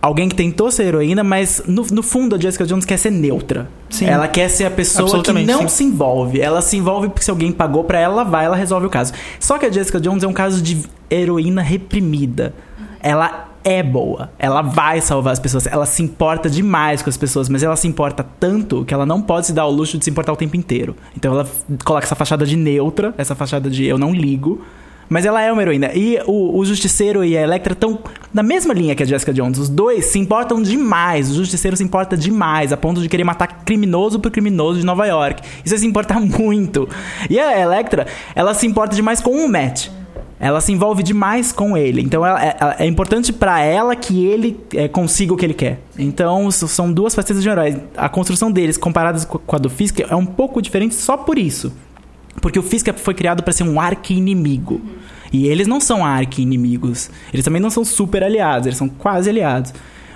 alguém 0.00 0.28
que 0.28 0.34
tentou 0.34 0.70
ser 0.70 0.84
heroína, 0.84 1.24
mas 1.24 1.62
no, 1.66 1.84
no 1.90 2.02
fundo 2.02 2.36
a 2.36 2.38
Jessica 2.38 2.64
Jones 2.64 2.84
quer 2.84 2.96
ser 2.96 3.10
neutra. 3.10 3.68
Sim. 3.90 4.06
Ela 4.06 4.28
quer 4.28 4.48
ser 4.48 4.64
a 4.64 4.70
pessoa 4.70 5.22
que 5.22 5.32
não 5.32 5.62
sim. 5.62 5.68
se 5.68 5.84
envolve. 5.84 6.40
Ela 6.40 6.62
se 6.62 6.76
envolve 6.76 7.08
porque 7.08 7.24
se 7.24 7.30
alguém 7.30 7.52
pagou 7.52 7.84
pra 7.84 7.98
ela, 7.98 8.14
ela 8.14 8.24
vai, 8.24 8.44
ela 8.44 8.56
resolve 8.56 8.86
o 8.86 8.90
caso. 8.90 9.12
Só 9.40 9.58
que 9.58 9.66
a 9.66 9.70
Jessica 9.70 10.00
Jones 10.00 10.22
é 10.22 10.26
um 10.26 10.32
caso 10.32 10.62
de 10.62 10.82
heroína 11.10 11.62
reprimida. 11.62 12.54
Ela 13.00 13.48
é 13.64 13.82
boa. 13.82 14.30
Ela 14.38 14.62
vai 14.62 15.00
salvar 15.00 15.32
as 15.32 15.38
pessoas. 15.38 15.66
Ela 15.66 15.86
se 15.86 16.02
importa 16.02 16.48
demais 16.48 17.02
com 17.02 17.10
as 17.10 17.16
pessoas, 17.16 17.48
mas 17.48 17.62
ela 17.62 17.76
se 17.76 17.88
importa 17.88 18.24
tanto 18.38 18.84
que 18.84 18.94
ela 18.94 19.04
não 19.04 19.20
pode 19.20 19.46
se 19.46 19.52
dar 19.52 19.66
o 19.66 19.70
luxo 19.70 19.98
de 19.98 20.04
se 20.04 20.10
importar 20.10 20.32
o 20.32 20.36
tempo 20.36 20.56
inteiro. 20.56 20.96
Então 21.16 21.32
ela 21.32 21.48
coloca 21.84 22.06
essa 22.06 22.14
fachada 22.14 22.46
de 22.46 22.56
neutra, 22.56 23.14
essa 23.18 23.34
fachada 23.34 23.68
de 23.68 23.84
eu 23.84 23.98
não 23.98 24.12
ligo. 24.12 24.62
Mas 25.08 25.24
ela 25.24 25.40
é 25.42 25.50
uma 25.52 25.62
heroína. 25.62 25.90
E 25.94 26.18
o, 26.26 26.58
o 26.58 26.64
Justiceiro 26.64 27.24
e 27.24 27.36
a 27.36 27.42
Electra 27.42 27.72
estão 27.72 27.98
na 28.32 28.42
mesma 28.42 28.74
linha 28.74 28.94
que 28.94 29.02
a 29.02 29.06
Jessica 29.06 29.32
Jones. 29.32 29.58
Os 29.58 29.68
dois 29.68 30.04
se 30.06 30.18
importam 30.18 30.60
demais. 30.62 31.30
O 31.30 31.34
Justiceiro 31.34 31.76
se 31.76 31.82
importa 31.84 32.16
demais, 32.16 32.72
a 32.72 32.76
ponto 32.76 33.00
de 33.00 33.08
querer 33.08 33.24
matar 33.24 33.64
criminoso 33.64 34.20
por 34.20 34.30
criminoso 34.30 34.78
de 34.80 34.84
Nova 34.86 35.06
York. 35.06 35.42
Isso 35.64 35.76
se 35.78 35.86
importar 35.86 36.20
muito. 36.20 36.88
E 37.30 37.38
a 37.40 37.58
Electra, 37.58 38.06
ela 38.34 38.52
se 38.52 38.66
importa 38.66 38.94
demais 38.94 39.20
com 39.20 39.30
o 39.30 39.48
Matt. 39.48 39.88
Ela 40.40 40.60
se 40.60 40.70
envolve 40.70 41.02
demais 41.02 41.50
com 41.50 41.76
ele. 41.76 42.00
Então 42.00 42.24
ela- 42.24 42.40
é, 42.40 42.56
é 42.80 42.86
importante 42.86 43.32
pra 43.32 43.60
ela 43.60 43.96
que 43.96 44.24
ele 44.24 44.60
é, 44.72 44.86
consiga 44.86 45.34
o 45.34 45.36
que 45.36 45.44
ele 45.44 45.54
quer. 45.54 45.80
Então 45.98 46.48
são 46.52 46.92
duas 46.92 47.12
facetas 47.12 47.42
de 47.42 47.48
heróis. 47.48 47.76
A 47.96 48.08
construção 48.08 48.52
deles, 48.52 48.76
comparadas 48.76 49.24
co- 49.24 49.40
com 49.40 49.56
a 49.56 49.58
do 49.58 49.68
Fisk, 49.68 49.98
é 50.00 50.14
um 50.14 50.24
pouco 50.26 50.62
diferente 50.62 50.94
só 50.94 51.16
por 51.16 51.36
isso. 51.38 51.72
Porque 52.40 52.58
o 52.58 52.62
Fisk 52.62 52.88
foi 52.96 53.14
criado 53.14 53.42
pra 53.42 53.52
ser 53.52 53.64
um 53.64 53.80
arqui-inimigo. 53.80 54.80
E 55.32 55.46
eles 55.46 55.66
não 55.66 55.80
são 55.80 56.04
arqui-inimigos. 56.04 57.10
Eles 57.32 57.44
também 57.44 57.60
não 57.60 57.70
são 57.70 57.84
super 57.84 58.22
aliados, 58.22 58.66
eles 58.66 58.78
são 58.78 58.88
quase 58.88 59.28
aliados. 59.28 59.72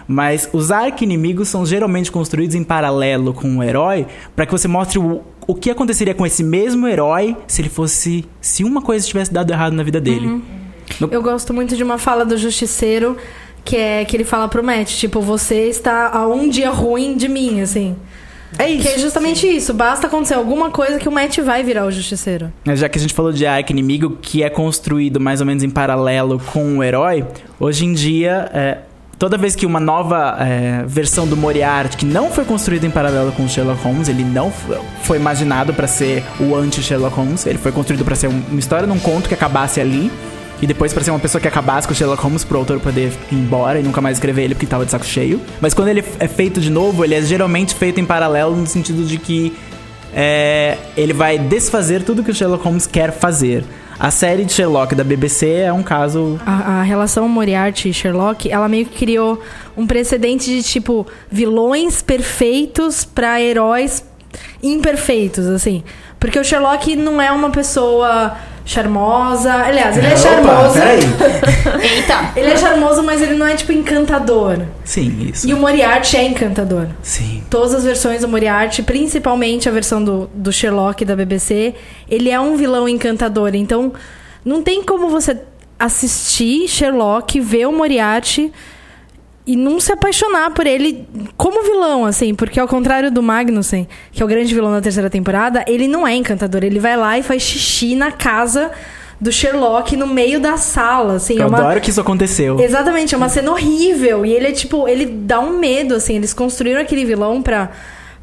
Mas 0.07 0.49
os 0.53 0.71
arqui-inimigos 0.71 1.49
são 1.49 1.65
geralmente 1.65 2.11
construídos 2.11 2.55
em 2.55 2.65
paralelo 2.65 3.33
com 3.33 3.59
o 3.59 3.63
herói 3.63 4.07
para 4.35 4.47
que 4.47 4.53
você 4.53 4.67
mostre 4.67 4.99
o, 4.99 5.23
o 5.47 5.55
que 5.55 5.71
aconteceria 5.71 6.15
com 6.15 6.27
esse 6.27 6.43
mesmo 6.43 6.87
herói 6.87 7.37
se 7.47 7.63
ele 7.63 7.69
fosse. 7.69 8.25
se 8.41 8.65
uma 8.65 8.83
coisa 8.83 9.07
tivesse 9.07 9.33
dado 9.33 9.51
errado 9.51 9.73
na 9.75 9.83
vida 9.83 10.01
dele. 10.01 10.43
Eu 11.11 11.23
gosto 11.23 11.55
muito 11.55 11.77
de 11.77 11.83
uma 11.83 11.99
fala 11.99 12.25
do 12.25 12.37
Justiceiro, 12.37 13.17
que 13.65 13.77
é 13.77 14.05
que 14.05 14.17
ele 14.17 14.25
fala 14.25 14.49
pro 14.49 14.63
Matt, 14.63 14.91
tipo, 14.91 15.21
você 15.21 15.69
está 15.69 16.11
a 16.13 16.27
um 16.27 16.49
dia 16.49 16.71
ruim 16.71 17.17
de 17.17 17.29
mim, 17.29 17.61
assim. 17.61 17.97
É 18.59 18.69
isso. 18.71 18.83
Que 18.83 18.95
é 18.95 18.99
justamente 18.99 19.47
isso. 19.47 19.73
Basta 19.75 20.07
acontecer 20.07 20.35
alguma 20.35 20.71
coisa 20.71 20.99
que 20.99 21.09
o 21.09 21.13
Matt 21.13 21.39
vai 21.39 21.63
virar 21.63 21.87
o 21.87 21.91
Justiceiro. 21.91 22.53
Já 22.75 22.89
que 22.89 22.99
a 22.99 23.01
gente 23.01 23.15
falou 23.15 23.33
de 23.33 23.47
arco-inimigo, 23.47 24.19
que 24.21 24.43
é 24.43 24.51
construído 24.51 25.19
mais 25.21 25.41
ou 25.41 25.47
menos 25.47 25.63
em 25.63 25.71
paralelo 25.71 26.41
com 26.53 26.79
o 26.79 26.83
herói, 26.85 27.25
hoje 27.59 27.85
em 27.85 27.93
dia, 27.93 28.51
é, 28.53 28.79
toda 29.19 29.39
vez 29.39 29.55
que 29.57 29.65
uma 29.65 29.81
nova 29.81 30.37
é, 30.41 30.85
versão 30.87 31.27
do 31.27 31.37
Moriarty, 31.37 31.97
que 31.97 32.05
não 32.05 32.31
foi 32.31 32.45
construída 32.45 32.87
em 32.87 32.91
paralelo 32.91 33.33
com 33.33 33.45
o 33.45 33.49
Sherlock 33.49 33.83
Holmes, 33.83 34.09
ele 34.09 34.25
não 34.25 34.51
foi 35.03 35.17
imaginado 35.17 35.73
para 35.73 35.87
ser 35.87 36.23
o 36.41 36.55
anti-Sherlock 36.55 37.15
Holmes, 37.17 37.47
ele 37.47 37.59
foi 37.59 37.73
construído 37.73 38.05
para 38.05 38.15
ser 38.15 38.29
um- 38.29 38.43
uma 38.51 38.59
história 38.61 38.87
num 38.87 38.99
conto 38.99 39.29
que 39.29 39.35
acabasse 39.35 39.81
ali. 39.81 40.11
E 40.63 40.67
depois 40.67 40.93
pra 40.93 41.03
ser 41.03 41.11
uma 41.11 41.19
pessoa 41.19 41.43
que 41.43 41.49
acabasse 41.49 41.89
com 41.89 41.93
o 41.93 41.97
Sherlock 41.97 42.23
Holmes 42.23 42.45
pro 42.45 42.57
autor 42.57 42.79
poder 42.79 43.13
ir 43.33 43.35
embora 43.35 43.81
e 43.81 43.83
nunca 43.83 44.01
mais 44.01 44.17
escrever 44.17 44.45
ele 44.45 44.55
porque 44.55 44.67
tava 44.67 44.85
de 44.85 44.93
saco 44.93 45.05
cheio. 45.05 45.41
Mas 45.61 45.75
quando 45.75 45.89
ele 45.89 46.05
é 46.21 46.29
feito 46.29 46.61
de 46.61 46.71
novo, 46.71 47.05
ele 47.05 47.17
é 47.17 47.21
geralmente 47.21 47.75
feito 47.75 48.01
em 48.01 48.05
paralelo 48.05 48.55
no 48.55 48.67
sentido 48.67 49.05
de 49.05 49.19
que 49.19 49.53
é, 50.15 50.79
ele 50.97 51.13
vai 51.13 51.37
desfazer 51.37 52.05
tudo 52.05 52.23
que 52.23 52.31
o 52.31 52.35
Sherlock 52.35 52.63
Holmes 52.63 52.87
quer 52.87 53.11
fazer. 53.11 53.65
A 53.99 54.11
série 54.11 54.45
de 54.45 54.53
Sherlock 54.53 54.95
da 54.95 55.03
BBC 55.03 55.49
é 55.49 55.73
um 55.73 55.83
caso. 55.83 56.41
A, 56.47 56.81
a 56.81 56.83
relação 56.83 57.29
Moriarty 57.29 57.89
e 57.89 57.95
Sherlock, 57.95 58.51
ela 58.51 58.69
meio 58.69 58.87
que 58.87 58.99
criou 58.99 59.41
um 59.77 59.87
precedente 59.87 60.47
de 60.47 60.63
tipo 60.63 61.07
vilões 61.31 62.03
perfeitos 62.03 63.05
pra 63.05 63.41
heróis 63.41 64.05
imperfeitos, 64.63 65.47
assim. 65.49 65.83
Porque 66.19 66.39
o 66.39 66.45
Sherlock 66.45 66.95
não 66.95 67.21
é 67.21 67.33
uma 67.33 67.51
pessoa 67.51 68.37
charmosa. 68.65 69.53
Aliás, 69.53 69.97
ele 69.97 70.07
é 70.07 70.17
charmoso. 70.17 70.79
Eita! 71.83 72.33
Ele 72.37 72.51
é 72.51 72.57
charmoso, 72.57 73.03
mas 73.03 73.21
ele 73.21 73.35
não 73.35 73.47
é 73.47 73.55
tipo 73.55 73.73
encantador. 73.73 74.59
Sim, 74.85 75.31
isso. 75.33 75.49
E 75.49 75.55
o 75.55 75.57
Moriarty 75.57 76.17
é 76.17 76.25
encantador. 76.25 76.89
Sim. 77.03 77.43
Todas 77.51 77.75
as 77.75 77.85
versões 77.85 78.21
do 78.21 78.29
Moriarty, 78.29 78.83
principalmente 78.83 79.69
a 79.69 79.73
versão 79.73 80.03
do, 80.03 80.31
do 80.35 80.53
Sherlock 80.53 81.05
da 81.05 81.17
BBC, 81.17 81.75
ele 82.09 82.31
é 82.31 82.41
um 82.41 82.57
vilão 82.57 82.89
encantador. 82.89 83.55
Então, 83.55 83.93
não 84.45 84.63
tem 84.63 84.83
como 84.83 85.09
você 85.09 85.37
assistir 85.79 86.69
Sherlock, 86.69 87.41
ver 87.41 87.67
o 87.67 87.73
Moriarty 87.73 88.53
e 89.47 89.57
não 89.57 89.81
se 89.81 89.93
apaixonar 89.93 90.53
por 90.53 90.67
ele 90.67 91.07
como 91.37 91.63
vilão, 91.63 92.05
assim. 92.05 92.35
Porque 92.35 92.61
ao 92.61 92.69
contrário 92.69 93.11
do 93.11 93.23
Magnussen, 93.23 93.89
que 94.13 94.23
é 94.23 94.25
o 94.25 94.29
grande 94.29 94.55
vilão 94.55 94.73
da 94.73 94.81
terceira 94.81 95.11
temporada, 95.11 95.65
ele 95.67 95.89
não 95.89 96.07
é 96.07 96.15
encantador. 96.15 96.63
Ele 96.63 96.79
vai 96.79 96.97
lá 96.97 97.19
e 97.19 97.23
faz 97.23 97.43
xixi 97.43 97.97
na 97.97 98.13
casa 98.13 98.71
do 99.21 99.31
Sherlock 99.31 99.97
no 99.97 100.07
meio 100.07 100.41
da 100.41 100.57
sala, 100.57 101.15
assim. 101.15 101.37
Eu 101.37 101.45
é 101.45 101.47
uma... 101.47 101.59
adoro 101.59 101.81
que 101.81 101.91
isso 101.91 102.01
aconteceu. 102.01 102.59
Exatamente, 102.61 103.15
é 103.15 103.19
uma 103.19 103.29
cena 103.29 103.51
horrível. 103.53 104.27
E 104.27 104.33
ele 104.33 104.49
é 104.49 104.53
tipo, 104.53 104.89
ele 104.89 105.07
dá 105.07 105.41
um 105.41 105.59
medo, 105.59 105.95
assim. 105.95 106.17
Eles 106.17 106.33
construíram 106.33 106.81
aquele 106.81 107.05
vilão 107.05 107.43
pra, 107.43 107.71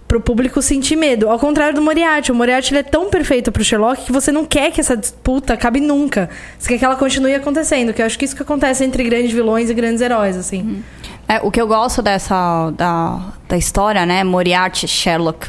pro 0.10 0.20
público 0.20 0.60
sentir 0.60 0.96
medo. 0.96 1.30
Ao 1.30 1.38
contrário 1.38 1.76
do 1.76 1.84
Moriarty. 1.84 2.32
O 2.32 2.36
Moriarty 2.36 2.74
ele 2.74 2.80
é 2.80 2.84
tão 2.84 3.12
perfeito 3.12 3.52
pro 3.52 3.64
Sherlock 3.64 4.06
que 4.06 4.12
você 4.12 4.32
não 4.32 4.44
quer 4.44 4.72
que 4.72 4.82
essa 4.82 4.98
disputa 4.98 5.54
acabe 5.54 5.80
nunca. 5.80 6.32
Você 6.58 6.70
quer 6.70 6.80
que 6.80 6.84
ela 6.84 6.96
continue 6.96 7.36
acontecendo. 7.36 7.94
Que 7.94 8.02
eu 8.02 8.08
acho 8.08 8.18
que 8.18 8.26
isso 8.26 8.36
que 8.36 8.42
acontece 8.42 8.84
entre 8.84 9.04
grandes 9.04 9.32
vilões 9.32 9.70
e 9.70 9.74
grandes 9.74 10.02
heróis, 10.02 10.36
assim. 10.36 10.84
É, 11.28 11.40
o 11.44 11.52
que 11.52 11.62
eu 11.62 11.68
gosto 11.68 12.02
dessa 12.02 12.72
da, 12.72 13.34
da 13.48 13.56
história, 13.56 14.04
né, 14.04 14.24
Moriarty, 14.24 14.88
Sherlock, 14.88 15.48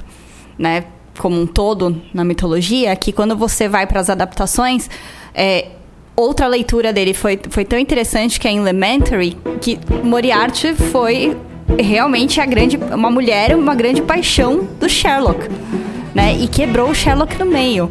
né, 0.58 0.84
como 1.18 1.40
um 1.40 1.46
todo 1.46 2.02
na 2.12 2.22
mitologia, 2.22 2.90
é 2.90 2.96
que 2.96 3.12
quando 3.12 3.34
você 3.34 3.66
vai 3.66 3.86
para 3.86 3.98
as 3.98 4.10
adaptações, 4.10 4.90
é, 5.34 5.68
outra 6.14 6.46
leitura 6.46 6.92
dele 6.92 7.14
foi, 7.14 7.40
foi 7.48 7.64
tão 7.64 7.78
interessante 7.78 8.38
que 8.38 8.46
é 8.46 8.50
em 8.50 8.58
Elementary, 8.58 9.38
que 9.62 9.80
Moriarty 10.04 10.74
foi 10.74 11.34
realmente 11.78 12.40
a 12.40 12.46
grande 12.46 12.76
uma 12.76 13.10
mulher, 13.10 13.54
uma 13.56 13.74
grande 13.74 14.02
paixão 14.02 14.66
do 14.78 14.88
Sherlock, 14.88 15.48
né, 16.14 16.34
e 16.34 16.48
quebrou 16.48 16.90
o 16.90 16.94
Sherlock 16.94 17.38
no 17.38 17.46
meio. 17.46 17.90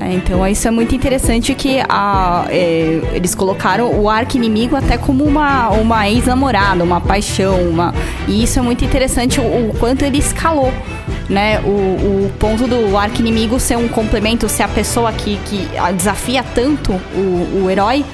É, 0.00 0.14
então 0.14 0.46
isso 0.46 0.66
é 0.68 0.70
muito 0.70 0.94
interessante 0.94 1.54
que 1.54 1.80
a, 1.88 2.46
é, 2.48 3.00
eles 3.12 3.34
colocaram 3.34 4.00
o 4.00 4.08
arqui-inimigo 4.08 4.76
até 4.76 4.96
como 4.96 5.24
uma, 5.24 5.70
uma 5.70 6.08
ex-namorada, 6.08 6.84
uma 6.84 7.00
paixão, 7.00 7.60
uma, 7.62 7.92
e 8.28 8.44
isso 8.44 8.58
é 8.58 8.62
muito 8.62 8.84
interessante 8.84 9.40
o, 9.40 9.42
o 9.42 9.74
quanto 9.78 10.04
ele 10.04 10.18
escalou, 10.18 10.72
né? 11.28 11.60
O, 11.60 12.26
o 12.26 12.32
ponto 12.38 12.66
do 12.68 12.96
arqui-inimigo 12.96 13.58
ser 13.58 13.76
um 13.76 13.88
complemento, 13.88 14.48
ser 14.48 14.62
a 14.62 14.68
pessoa 14.68 15.12
que, 15.12 15.36
que 15.46 15.68
desafia 15.96 16.44
tanto 16.54 16.92
o, 16.92 17.64
o 17.64 17.70
herói, 17.70 18.04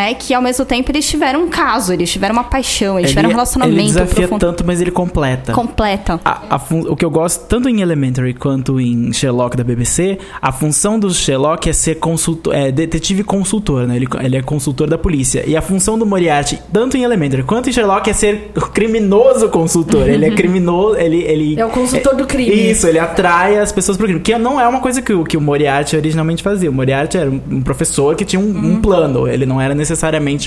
né? 0.00 0.14
Que 0.14 0.32
ao 0.34 0.42
mesmo 0.42 0.64
tempo 0.64 0.90
eles 0.90 1.08
tiveram 1.08 1.44
um 1.44 1.48
caso, 1.48 1.92
eles 1.92 2.10
tiveram 2.10 2.32
uma 2.34 2.44
paixão, 2.44 2.98
eles 2.98 3.10
tiveram 3.10 3.28
um 3.28 3.32
relacionamento 3.32 3.78
Ele 3.78 3.86
desafia 3.86 4.14
profundo. 4.28 4.40
tanto, 4.40 4.64
mas 4.66 4.80
ele 4.80 4.90
completa. 4.90 5.52
Completa. 5.52 6.20
A- 6.24 6.42
a 6.50 6.58
fun- 6.58 6.86
o 6.88 6.96
que 6.96 7.04
eu 7.04 7.10
gosto 7.10 7.46
tanto 7.46 7.68
em 7.68 7.80
Elementary 7.80 8.34
quanto 8.34 8.80
em 8.80 9.12
Sherlock 9.12 9.56
da 9.56 9.64
BBC, 9.64 10.18
a 10.40 10.52
função 10.52 10.98
do 10.98 11.10
Sherlock 11.12 11.68
é 11.68 11.72
ser 11.72 11.96
consultor, 11.96 12.54
é 12.54 12.70
detetive 12.72 13.22
consultor, 13.24 13.86
né? 13.86 13.96
Ele, 13.96 14.06
ele 14.22 14.36
é 14.36 14.42
consultor 14.42 14.88
da 14.88 14.96
polícia. 14.98 15.44
E 15.46 15.56
a 15.56 15.62
função 15.62 15.98
do 15.98 16.06
Moriarty, 16.06 16.58
tanto 16.72 16.96
em 16.96 17.02
Elementary 17.02 17.42
quanto 17.42 17.68
em 17.68 17.72
Sherlock, 17.72 18.08
é 18.08 18.12
ser 18.12 18.50
o 18.56 18.60
criminoso 18.62 19.48
consultor. 19.48 20.08
ele 20.08 20.26
é 20.26 20.30
criminoso, 20.34 20.96
ele, 20.96 21.18
ele 21.22 21.60
É 21.60 21.64
o 21.66 21.70
consultor 21.70 22.14
do 22.14 22.26
crime. 22.26 22.70
Isso, 22.70 22.86
ele 22.86 22.98
atrai 22.98 23.58
as 23.58 23.72
pessoas 23.72 23.96
pro 23.96 24.06
crime. 24.06 24.20
Que 24.20 24.36
não 24.38 24.60
é 24.60 24.66
uma 24.66 24.80
coisa 24.80 25.02
que, 25.02 25.12
o- 25.12 25.24
que 25.24 25.36
o 25.36 25.40
Moriarty 25.40 25.96
originalmente 25.96 26.42
fazia. 26.42 26.70
O 26.70 26.72
Moriarty 26.72 27.18
era 27.18 27.30
um 27.30 27.40
um 27.50 27.62
professor 27.62 28.14
que 28.14 28.24
tinha 28.24 28.38
um, 28.40 28.44
Uhum. 28.50 28.72
um 28.74 28.80
plano. 28.80 29.26
Ele 29.26 29.44
não 29.44 29.60
era 29.60 29.74
necessariamente 29.74 29.89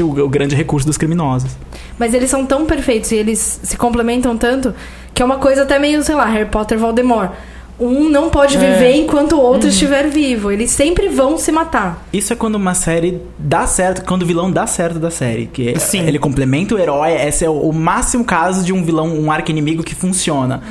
o, 0.03 0.25
o 0.25 0.29
grande 0.29 0.56
recurso 0.56 0.88
dos 0.88 0.97
criminosos. 0.97 1.51
Mas 1.97 2.13
eles 2.13 2.29
são 2.29 2.45
tão 2.45 2.65
perfeitos 2.65 3.12
e 3.12 3.15
eles 3.15 3.60
se 3.63 3.77
complementam 3.77 4.38
tanto 4.38 4.73
que 5.13 5.21
é 5.21 5.25
uma 5.25 5.38
coisa 5.38 5.63
até 5.63 5.77
meio, 5.77 6.01
sei 6.03 6.15
lá, 6.15 6.25
Harry 6.25 6.49
Potter 6.49 6.77
Voldemort. 6.77 7.32
Um 7.79 8.08
não 8.08 8.29
pode 8.29 8.58
viver 8.58 8.95
enquanto 8.95 9.34
o 9.34 9.41
outro 9.41 9.67
estiver 9.67 10.08
vivo. 10.08 10.51
Eles 10.51 10.69
sempre 10.71 11.10
vão 11.10 11.38
se 11.38 11.51
matar. 11.51 12.06
Isso 12.13 12.32
é 12.32 12.36
quando 12.36 12.56
uma 12.56 12.75
série 12.75 13.19
dá 13.38 13.65
certo, 13.65 14.06
quando 14.06 14.21
o 14.21 14.25
vilão 14.25 14.51
dá 14.51 14.67
certo 14.67 14.99
da 14.99 15.10
série. 15.10 15.47
Que 15.47 15.77
Sim. 15.79 16.08
ele 16.08 16.19
complementa 16.19 16.75
o 16.75 16.79
herói. 16.79 17.13
Esse 17.13 17.45
é 17.45 17.49
o, 17.49 17.53
o 17.53 17.73
máximo 17.73 18.23
caso 18.23 18.63
de 18.63 18.71
um 18.71 18.84
vilão, 18.84 19.08
um 19.08 19.32
arco-inimigo 19.32 19.84
que 19.84 19.95
funciona. 19.95 20.62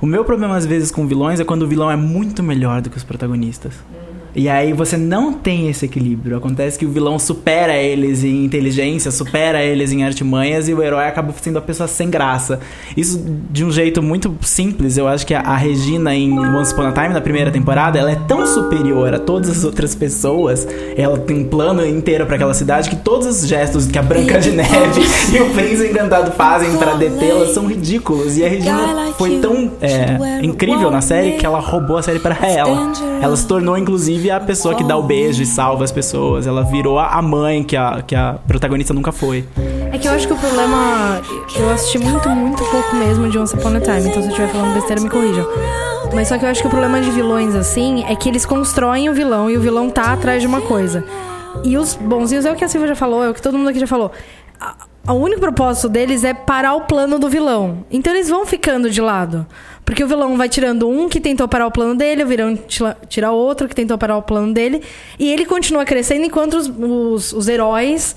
O 0.00 0.06
meu 0.06 0.24
problema, 0.24 0.56
às 0.56 0.64
vezes, 0.64 0.90
com 0.90 1.06
vilões 1.06 1.40
é 1.40 1.44
quando 1.44 1.62
o 1.62 1.66
vilão 1.66 1.90
é 1.90 1.96
muito 1.96 2.42
melhor 2.42 2.80
do 2.80 2.90
que 2.90 2.96
os 2.96 3.04
protagonistas. 3.04 3.74
E 4.34 4.48
aí 4.48 4.72
você 4.72 4.96
não 4.96 5.32
tem 5.32 5.68
esse 5.68 5.84
equilíbrio. 5.84 6.36
Acontece 6.36 6.78
que 6.78 6.86
o 6.86 6.90
vilão 6.90 7.18
supera 7.18 7.76
eles 7.76 8.24
em 8.24 8.44
inteligência, 8.44 9.10
supera 9.10 9.62
eles 9.62 9.92
em 9.92 10.04
artimanhas 10.04 10.68
e 10.68 10.74
o 10.74 10.82
herói 10.82 11.06
acaba 11.06 11.34
sendo 11.40 11.58
a 11.58 11.62
pessoa 11.62 11.86
sem 11.86 12.08
graça. 12.08 12.60
Isso 12.96 13.22
de 13.50 13.64
um 13.64 13.70
jeito 13.70 14.02
muito 14.02 14.34
simples. 14.40 14.96
Eu 14.96 15.06
acho 15.06 15.26
que 15.26 15.34
a, 15.34 15.56
Regina 15.56 16.14
em 16.14 16.38
Once 16.38 16.72
Upon 16.72 16.86
a 16.86 16.92
Time, 16.92 17.10
na 17.10 17.20
primeira 17.20 17.50
temporada, 17.50 17.98
ela 17.98 18.10
é 18.10 18.16
tão 18.26 18.46
superior 18.46 19.14
a 19.14 19.18
todas 19.18 19.50
as 19.50 19.64
outras 19.64 19.94
pessoas. 19.94 20.66
Ela 20.96 21.18
tem 21.18 21.40
um 21.40 21.44
plano 21.44 21.86
inteiro 21.86 22.24
para 22.26 22.36
aquela 22.36 22.54
cidade 22.54 22.88
que 22.88 22.96
todos 22.96 23.26
os 23.26 23.46
gestos 23.46 23.86
que 23.86 23.98
a 23.98 24.02
Branca 24.02 24.38
de 24.38 24.50
Neve 24.50 25.02
e 25.32 25.40
o 25.40 25.50
Príncipe 25.50 25.90
Encantado 25.90 26.32
fazem 26.32 26.76
para 26.78 26.94
detê-la 26.94 27.46
são 27.48 27.66
ridículos. 27.66 28.36
E 28.38 28.44
a 28.44 28.48
Regina 28.48 29.12
foi 29.18 29.38
tão 29.40 29.72
é, 29.80 30.44
incrível 30.44 30.90
na 30.90 31.00
série 31.00 31.32
que 31.32 31.44
ela 31.44 31.60
roubou 31.60 31.98
a 31.98 32.02
série 32.02 32.18
para 32.18 32.36
ela. 32.46 32.92
Ela 33.20 33.36
se 33.36 33.46
tornou, 33.46 33.76
inclusive, 33.76 34.21
a 34.30 34.40
pessoa 34.40 34.74
que 34.74 34.84
dá 34.84 34.96
o 34.96 35.02
beijo 35.02 35.42
e 35.42 35.46
salva 35.46 35.84
as 35.84 35.92
pessoas. 35.92 36.46
Ela 36.46 36.62
virou 36.62 36.98
a 36.98 37.20
mãe 37.22 37.62
que 37.62 37.76
a, 37.76 38.02
que 38.02 38.14
a 38.14 38.38
protagonista 38.46 38.92
nunca 38.94 39.12
foi. 39.12 39.44
É 39.92 39.98
que 39.98 40.08
eu 40.08 40.12
acho 40.12 40.26
que 40.26 40.32
o 40.32 40.36
problema. 40.36 41.20
Eu 41.56 41.70
assisti 41.70 41.98
muito, 41.98 42.28
muito 42.30 42.64
pouco 42.64 42.96
mesmo 42.96 43.28
de 43.28 43.38
Once 43.38 43.54
Upon 43.54 43.76
a 43.76 43.80
Time, 43.80 44.08
então 44.08 44.22
se 44.22 44.28
eu 44.28 44.28
estiver 44.28 44.48
falando 44.48 44.74
besteira, 44.74 45.00
me 45.00 45.10
corrijam. 45.10 45.46
Mas 46.14 46.28
só 46.28 46.38
que 46.38 46.44
eu 46.44 46.48
acho 46.48 46.60
que 46.60 46.66
o 46.66 46.70
problema 46.70 47.00
de 47.00 47.10
vilões 47.10 47.54
assim 47.54 48.04
é 48.04 48.14
que 48.14 48.28
eles 48.28 48.44
constroem 48.44 49.08
o 49.08 49.14
vilão 49.14 49.50
e 49.50 49.56
o 49.56 49.60
vilão 49.60 49.88
tá 49.88 50.12
atrás 50.12 50.40
de 50.40 50.46
uma 50.46 50.60
coisa. 50.60 51.04
E 51.64 51.76
os 51.76 51.94
bonzinhos 51.94 52.44
é 52.44 52.52
o 52.52 52.56
que 52.56 52.64
a 52.64 52.68
Silvia 52.68 52.88
já 52.88 52.96
falou, 52.96 53.22
é 53.22 53.30
o 53.30 53.34
que 53.34 53.42
todo 53.42 53.56
mundo 53.56 53.68
aqui 53.68 53.78
já 53.78 53.86
falou. 53.86 54.10
O 55.06 55.14
único 55.14 55.40
propósito 55.40 55.88
deles 55.88 56.22
é 56.22 56.32
parar 56.32 56.74
o 56.74 56.82
plano 56.82 57.18
do 57.18 57.28
vilão. 57.28 57.84
Então 57.90 58.12
eles 58.12 58.28
vão 58.28 58.46
ficando 58.46 58.88
de 58.88 59.00
lado. 59.00 59.46
Porque 59.84 60.04
o 60.04 60.06
vilão 60.08 60.36
vai 60.36 60.48
tirando 60.48 60.88
um 60.88 61.08
que 61.08 61.20
tentou 61.20 61.48
parar 61.48 61.66
o 61.66 61.70
plano 61.70 61.94
dele, 61.96 62.22
o 62.22 62.26
vilão 62.26 62.56
tira- 63.08 63.30
outro 63.32 63.68
que 63.68 63.74
tentou 63.74 63.98
parar 63.98 64.16
o 64.16 64.22
plano 64.22 64.52
dele. 64.54 64.80
E 65.18 65.30
ele 65.32 65.44
continua 65.44 65.84
crescendo 65.84 66.24
enquanto 66.24 66.54
os, 66.54 66.68
os, 66.68 67.32
os 67.32 67.48
heróis 67.48 68.14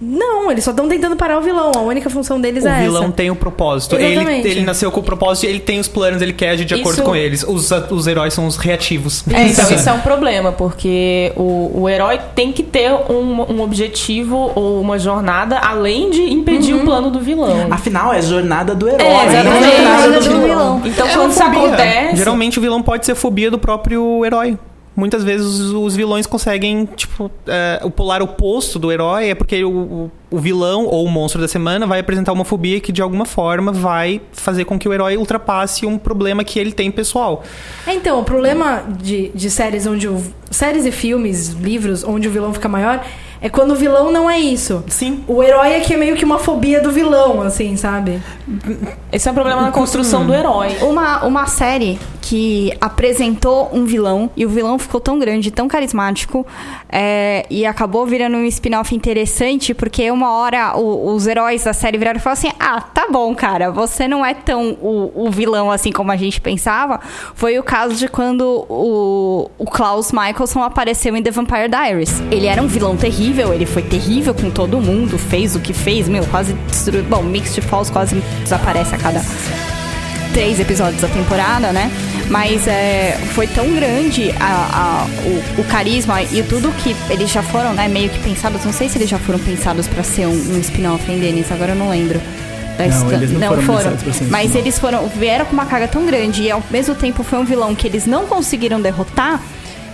Não, 0.00 0.50
eles 0.50 0.62
só 0.62 0.70
estão 0.70 0.88
tentando 0.88 1.16
parar 1.16 1.38
o 1.38 1.40
vilão. 1.40 1.72
A 1.74 1.80
única 1.80 2.08
função 2.08 2.40
deles 2.40 2.62
O 2.64 2.68
é 2.68 2.82
vilão 2.82 3.04
essa. 3.04 3.12
tem 3.12 3.30
o 3.32 3.36
propósito. 3.36 3.96
Ele, 3.96 4.12
Exatamente. 4.12 4.46
ele 4.48 4.60
nasceu 4.62 4.92
com 4.92 5.00
o 5.00 5.02
propósito, 5.02 5.46
ele 5.46 5.58
tem 5.58 5.80
os 5.80 5.88
planos, 5.88 6.22
ele 6.22 6.32
quer 6.32 6.50
agir 6.50 6.64
de 6.64 6.74
acordo 6.74 6.94
Isso- 6.98 7.02
com 7.02 7.16
eles. 7.16 7.42
Os, 7.46 7.68
os 7.90 8.06
heróis 8.06 8.32
são 8.32 8.46
os 8.46 8.56
reativos. 8.56 9.24
É, 9.32 9.42
então 9.48 9.68
isso 9.72 9.88
é 9.88 9.92
um 9.92 10.00
problema, 10.00 10.52
porque 10.52 11.32
o, 11.36 11.82
o 11.82 11.88
herói 11.88 12.20
tem 12.34 12.52
que 12.52 12.62
ter 12.62 12.92
um, 13.10 13.52
um 13.54 13.60
objetivo 13.60 14.52
ou 14.54 14.80
uma 14.80 14.98
jornada 15.00 15.58
além 15.58 16.10
de 16.10 16.22
impedir 16.22 16.74
o 16.74 16.80
plano 16.84 17.10
do 17.10 17.18
vilão. 17.18 17.66
Afinal, 17.70 18.12
é 18.12 18.18
a 18.18 18.20
jornada 18.20 18.74
do 18.76 18.88
herói. 18.88 19.04
É, 19.04 19.14
não 19.42 19.56
exatamente. 19.56 19.64
a 19.64 19.76
jornada 19.76 20.08
do 20.08 20.14
do 20.14 20.20
vilão. 20.22 20.42
vilão. 20.42 20.82
Então 20.84 21.06
É 21.08 21.12
quando 21.14 21.30
isso 21.32 21.42
acontece. 21.42 22.16
Geralmente 22.16 22.58
o 22.58 22.62
vilão 22.62 22.82
pode 22.82 23.04
ser 23.04 23.16
fobia 23.16 23.50
do 23.50 23.58
próprio 23.58 24.24
herói. 24.24 24.56
Muitas 24.98 25.22
vezes 25.22 25.60
os, 25.60 25.94
vilões 25.94 26.26
conseguem, 26.26 26.84
tipo, 26.84 27.30
é, 27.46 27.80
o 27.84 27.90
polar 27.90 28.20
oposto 28.20 28.80
do 28.80 28.90
herói 28.90 29.28
é 29.28 29.34
porque 29.36 29.62
o, 29.62 29.70
o, 29.70 30.10
o 30.28 30.38
vilão 30.40 30.86
ou 30.86 31.04
o 31.04 31.08
monstro 31.08 31.40
da 31.40 31.46
semana 31.46 31.86
vai 31.86 32.00
apresentar 32.00 32.32
uma 32.32 32.44
fobia 32.44 32.80
que 32.80 32.90
de 32.90 33.00
alguma 33.00 33.24
forma 33.24 33.70
vai 33.70 34.20
fazer 34.32 34.64
com 34.64 34.76
que 34.76 34.88
o 34.88 34.92
herói 34.92 35.16
ultrapasse 35.16 35.86
um 35.86 35.96
problema 35.96 36.42
que 36.42 36.58
ele 36.58 36.72
tem 36.72 36.90
pessoal. 36.90 37.44
É, 37.86 37.94
então, 37.94 38.18
o 38.18 38.24
problema 38.24 38.82
de, 39.00 39.28
de 39.28 39.48
séries 39.48 39.86
onde 39.86 40.08
o. 40.08 40.20
Séries 40.50 40.84
e 40.84 40.90
filmes, 40.90 41.50
livros, 41.50 42.02
onde 42.02 42.26
o 42.26 42.30
vilão 42.32 42.52
fica 42.52 42.68
maior, 42.68 43.06
é 43.40 43.48
quando 43.48 43.72
o 43.72 43.74
vilão 43.76 44.10
não 44.12 44.28
é 44.28 44.38
isso. 44.38 44.82
Sim. 44.88 45.24
O 45.28 45.42
herói 45.42 45.74
é 45.74 45.80
que 45.80 45.94
é 45.94 45.96
meio 45.96 46.16
que 46.16 46.24
uma 46.24 46.38
fobia 46.38 46.80
do 46.80 46.90
vilão, 46.90 47.40
assim, 47.42 47.76
sabe? 47.76 48.20
Esse 49.12 49.28
é 49.28 49.30
um 49.30 49.34
problema 49.34 49.62
na 49.62 49.70
construção 49.70 50.26
do 50.26 50.34
herói. 50.34 50.76
Uma, 50.82 51.24
uma 51.24 51.46
série 51.46 51.98
que 52.20 52.72
apresentou 52.80 53.70
um 53.72 53.84
vilão 53.86 54.30
e 54.36 54.44
o 54.44 54.48
vilão 54.48 54.78
ficou 54.78 55.00
tão 55.00 55.18
grande, 55.18 55.50
tão 55.50 55.66
carismático 55.66 56.46
é, 56.90 57.46
e 57.48 57.64
acabou 57.64 58.04
virando 58.04 58.36
um 58.36 58.44
spin-off 58.44 58.94
interessante 58.94 59.72
porque 59.72 60.10
uma 60.10 60.32
hora 60.32 60.76
o- 60.76 61.14
os 61.14 61.26
heróis 61.26 61.64
da 61.64 61.72
série 61.72 61.96
viraram 61.96 62.18
e 62.18 62.20
falaram 62.22 62.38
assim: 62.38 62.52
Ah, 62.60 62.80
tá 62.82 63.06
bom, 63.10 63.34
cara, 63.34 63.70
você 63.70 64.06
não 64.06 64.24
é 64.26 64.34
tão 64.34 64.72
o, 64.82 65.10
o 65.26 65.30
vilão 65.30 65.70
assim 65.70 65.90
como 65.92 66.12
a 66.12 66.16
gente 66.16 66.40
pensava. 66.40 67.00
Foi 67.34 67.58
o 67.58 67.62
caso 67.62 67.94
de 67.94 68.08
quando 68.08 68.66
o, 68.68 69.50
o 69.56 69.64
Klaus 69.64 70.12
Michelson 70.12 70.62
apareceu 70.62 71.16
em 71.16 71.22
The 71.22 71.30
Vampire 71.30 71.68
Diaries. 71.68 72.20
Ele 72.30 72.46
era 72.46 72.60
um 72.62 72.66
vilão 72.66 72.96
terrível, 72.96 73.27
ele 73.36 73.66
foi 73.66 73.82
terrível 73.82 74.32
com 74.34 74.50
todo 74.50 74.80
mundo, 74.80 75.18
fez 75.18 75.54
o 75.54 75.60
que 75.60 75.72
fez, 75.72 76.08
meu, 76.08 76.24
quase 76.26 76.52
destruiu. 76.68 77.02
Bom, 77.04 77.22
Mixed 77.22 77.60
Falls 77.62 77.90
quase 77.92 78.16
desaparece 78.42 78.94
a 78.94 78.98
cada 78.98 79.22
três 80.32 80.60
episódios 80.60 81.00
da 81.00 81.08
temporada, 81.08 81.72
né? 81.72 81.90
Mas 82.30 82.66
é, 82.68 83.18
foi 83.34 83.46
tão 83.46 83.72
grande 83.74 84.30
a, 84.38 84.44
a- 84.44 85.06
o, 85.56 85.60
o 85.60 85.64
carisma 85.64 86.22
e 86.22 86.42
tudo 86.42 86.70
que 86.72 86.94
eles 87.10 87.30
já 87.30 87.42
foram, 87.42 87.72
né, 87.72 87.88
meio 87.88 88.10
que 88.10 88.18
pensados. 88.20 88.64
Não 88.64 88.72
sei 88.72 88.88
se 88.88 88.98
eles 88.98 89.08
já 89.08 89.18
foram 89.18 89.38
pensados 89.38 89.88
pra 89.88 90.02
ser 90.02 90.26
um, 90.26 90.32
um 90.54 90.58
spin-off, 90.60 91.10
hein, 91.10 91.18
Denis? 91.18 91.50
Agora 91.50 91.72
eu 91.72 91.76
não 91.76 91.88
lembro. 91.90 92.20
Não, 93.02 93.08
eles 93.16 93.32
não 93.32 93.40
foram 93.48 93.62
pra 93.62 94.12
ser 94.12 94.24
um 94.24 94.28
Mas 94.30 94.54
eles 94.54 94.78
foram, 94.78 95.08
vieram 95.08 95.46
com 95.46 95.52
uma 95.52 95.66
carga 95.66 95.88
tão 95.88 96.06
grande 96.06 96.42
e 96.42 96.50
ao 96.50 96.62
mesmo 96.70 96.94
tempo 96.94 97.24
foi 97.24 97.38
um 97.38 97.44
vilão 97.44 97.74
que 97.74 97.86
eles 97.86 98.06
não 98.06 98.26
conseguiram 98.26 98.80
derrotar. 98.80 99.40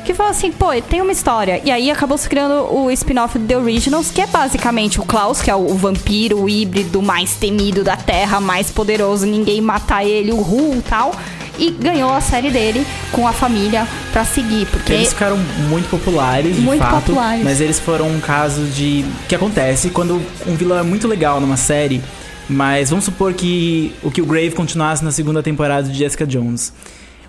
Que 0.04 0.12
falou 0.12 0.30
assim, 0.30 0.52
pô, 0.52 0.66
tem 0.82 1.00
uma 1.00 1.12
história. 1.12 1.60
E 1.64 1.70
aí 1.70 1.90
acabou 1.90 2.18
se 2.18 2.28
criando 2.28 2.54
o 2.74 2.90
spin-off 2.90 3.38
do 3.38 3.46
The 3.46 3.56
Originals, 3.56 4.10
que 4.10 4.20
é 4.20 4.26
basicamente 4.26 5.00
o 5.00 5.04
Klaus, 5.04 5.40
que 5.40 5.50
é 5.50 5.54
o, 5.54 5.70
o 5.70 5.74
vampiro 5.74 6.42
o 6.42 6.48
híbrido 6.48 7.00
mais 7.00 7.34
temido 7.36 7.82
da 7.82 7.96
Terra, 7.96 8.38
mais 8.38 8.70
poderoso, 8.70 9.24
ninguém 9.24 9.60
matar 9.62 10.04
ele, 10.04 10.30
o 10.30 10.42
Ru 10.42 10.74
e 10.76 10.82
tal. 10.82 11.14
E 11.58 11.70
ganhou 11.70 12.12
a 12.12 12.20
série 12.20 12.50
dele 12.50 12.84
com 13.12 13.26
a 13.26 13.32
família 13.32 13.86
pra 14.12 14.24
seguir. 14.24 14.66
Porque 14.66 14.92
Eles 14.92 15.10
ficaram 15.10 15.38
muito 15.68 15.88
populares, 15.88 16.56
de 16.56 16.60
Muito 16.62 16.82
fato. 16.82 17.06
populares. 17.06 17.44
Mas 17.44 17.60
eles 17.60 17.78
foram 17.78 18.08
um 18.08 18.20
caso 18.20 18.62
de. 18.66 19.04
que 19.28 19.34
acontece 19.34 19.88
quando 19.90 20.20
um 20.46 20.54
vilão 20.56 20.78
é 20.78 20.82
muito 20.82 21.06
legal 21.08 21.40
numa 21.40 21.56
série. 21.56 22.02
Mas 22.48 22.90
vamos 22.90 23.06
supor 23.06 23.32
que 23.32 23.94
o 24.02 24.10
Killgrave 24.10 24.50
continuasse 24.50 25.02
na 25.02 25.12
segunda 25.12 25.42
temporada 25.42 25.88
de 25.88 25.96
Jessica 25.96 26.26
Jones. 26.26 26.72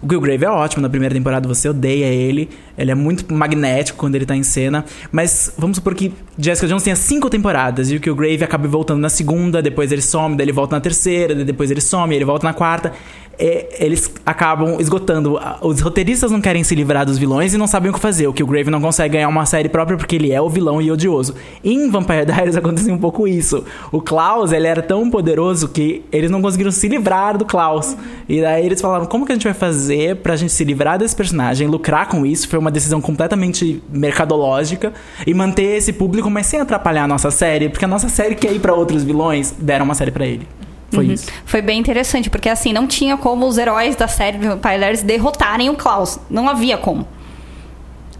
O 0.02 0.08
Killgrave 0.08 0.46
é 0.46 0.50
ótimo, 0.50 0.82
na 0.82 0.90
primeira 0.90 1.14
temporada 1.14 1.48
você 1.48 1.70
odeia 1.70 2.06
ele, 2.06 2.50
ele 2.78 2.92
é 2.92 2.96
muito 2.96 3.34
magnético 3.34 3.98
quando 3.98 4.16
ele 4.16 4.26
tá 4.26 4.36
em 4.36 4.44
cena, 4.44 4.86
mas 5.12 5.54
vamos 5.58 5.78
supor 5.78 5.96
que 5.96 6.14
Jessica 6.38 6.68
Jones 6.68 6.84
tenha 6.84 6.96
cinco 6.96 7.30
temporadas 7.30 7.90
e 7.90 7.96
o 7.96 8.00
Killgrave 8.00 8.44
acabe 8.44 8.68
voltando 8.68 9.00
na 9.00 9.10
segunda, 9.10 9.62
depois 9.62 9.92
ele 9.92 10.02
some, 10.02 10.36
daí 10.36 10.46
ele 10.46 10.52
volta 10.52 10.76
na 10.76 10.82
terceira, 10.82 11.34
depois 11.36 11.72
ele 11.72 11.82
some, 11.82 12.14
ele 12.16 12.26
volta 12.26 12.46
na 12.46 12.54
quarta. 12.54 12.92
É, 13.38 13.78
eles 13.80 14.12
acabam 14.26 14.80
esgotando. 14.80 15.40
Os 15.62 15.82
roteiristas 15.82 16.32
não 16.32 16.42
querem 16.42 16.64
se 16.64 16.74
livrar 16.76 17.06
dos 17.06 17.18
vilões 17.18 17.54
e 17.54 17.58
não 17.58 17.68
sabem 17.68 17.90
o 17.90 17.94
que 17.94 18.00
fazer. 18.00 18.28
O 18.28 18.34
Killgrave 18.34 18.70
não 18.70 18.82
consegue 18.82 19.14
ganhar 19.14 19.28
uma 19.28 19.46
série 19.46 19.70
própria 19.70 19.98
porque 19.98 20.16
ele 20.16 20.32
é 20.32 20.42
o 20.42 20.50
vilão 20.50 20.82
e 20.82 20.92
odioso. 20.92 21.36
Em 21.64 21.90
Vampire 21.90 22.26
Diaries 22.26 22.56
aconteceu 22.56 22.94
um 22.94 22.98
pouco 22.98 23.28
isso. 23.28 23.64
O 23.92 24.02
Klaus, 24.02 24.52
ele 24.52 24.68
era 24.68 24.82
tão 24.82 25.10
poderoso 25.10 25.68
que 25.70 26.04
eles 26.12 26.32
não 26.32 26.42
conseguiram 26.42 26.72
se 26.72 26.88
livrar 26.88 27.38
do 27.38 27.46
Klaus. 27.46 27.96
E 28.28 28.42
daí 28.42 28.66
eles 28.66 28.82
falaram, 28.82 29.06
como 29.06 29.26
que 29.26 29.32
a 29.32 29.36
gente 29.36 29.46
vai 29.46 29.54
fazer 29.54 30.18
pra 30.18 30.36
gente 30.36 30.54
se 30.54 30.64
livrar 30.64 30.98
desse 30.98 31.16
personagem, 31.16 31.68
lucrar 31.68 32.08
com 32.08 32.26
isso? 32.26 32.48
Foi 32.48 32.60
uma 32.60 32.72
decisão 32.72 33.02
completamente 33.02 33.82
mercadológica 33.90 34.94
e 35.26 35.34
manter 35.34 35.78
esse 35.78 35.94
público, 35.94 36.30
mas 36.30 36.48
sem 36.48 36.60
atrapalhar 36.60 37.04
a 37.04 37.08
nossa 37.08 37.32
série, 37.32 37.70
porque 37.70 37.86
a 37.86 37.88
nossa 37.88 38.10
série 38.10 38.36
quer 38.36 38.54
ir 38.54 38.60
pra 38.60 38.74
outros 38.74 39.04
vilões, 39.04 39.54
deram 39.60 39.86
uma 39.86 39.96
série 39.96 40.12
pra 40.12 40.26
ele. 40.26 40.48
Foi 40.92 41.06
isso. 41.08 41.28
Foi 41.46 41.62
bem 41.62 41.80
interessante, 41.80 42.30
porque 42.30 42.50
assim, 42.50 42.72
não 42.72 42.88
tinha 42.88 43.18
como 43.18 43.46
os 43.48 43.58
heróis 43.58 43.96
da 43.96 44.08
série 44.08 44.38
de 44.38 44.48
Vampire 44.48 44.78
Diaries 44.78 45.04
derrotarem 45.04 45.70
o 45.70 45.76
Klaus. 45.76 46.20
Não 46.30 46.48
havia 46.48 46.78
como. 46.78 47.08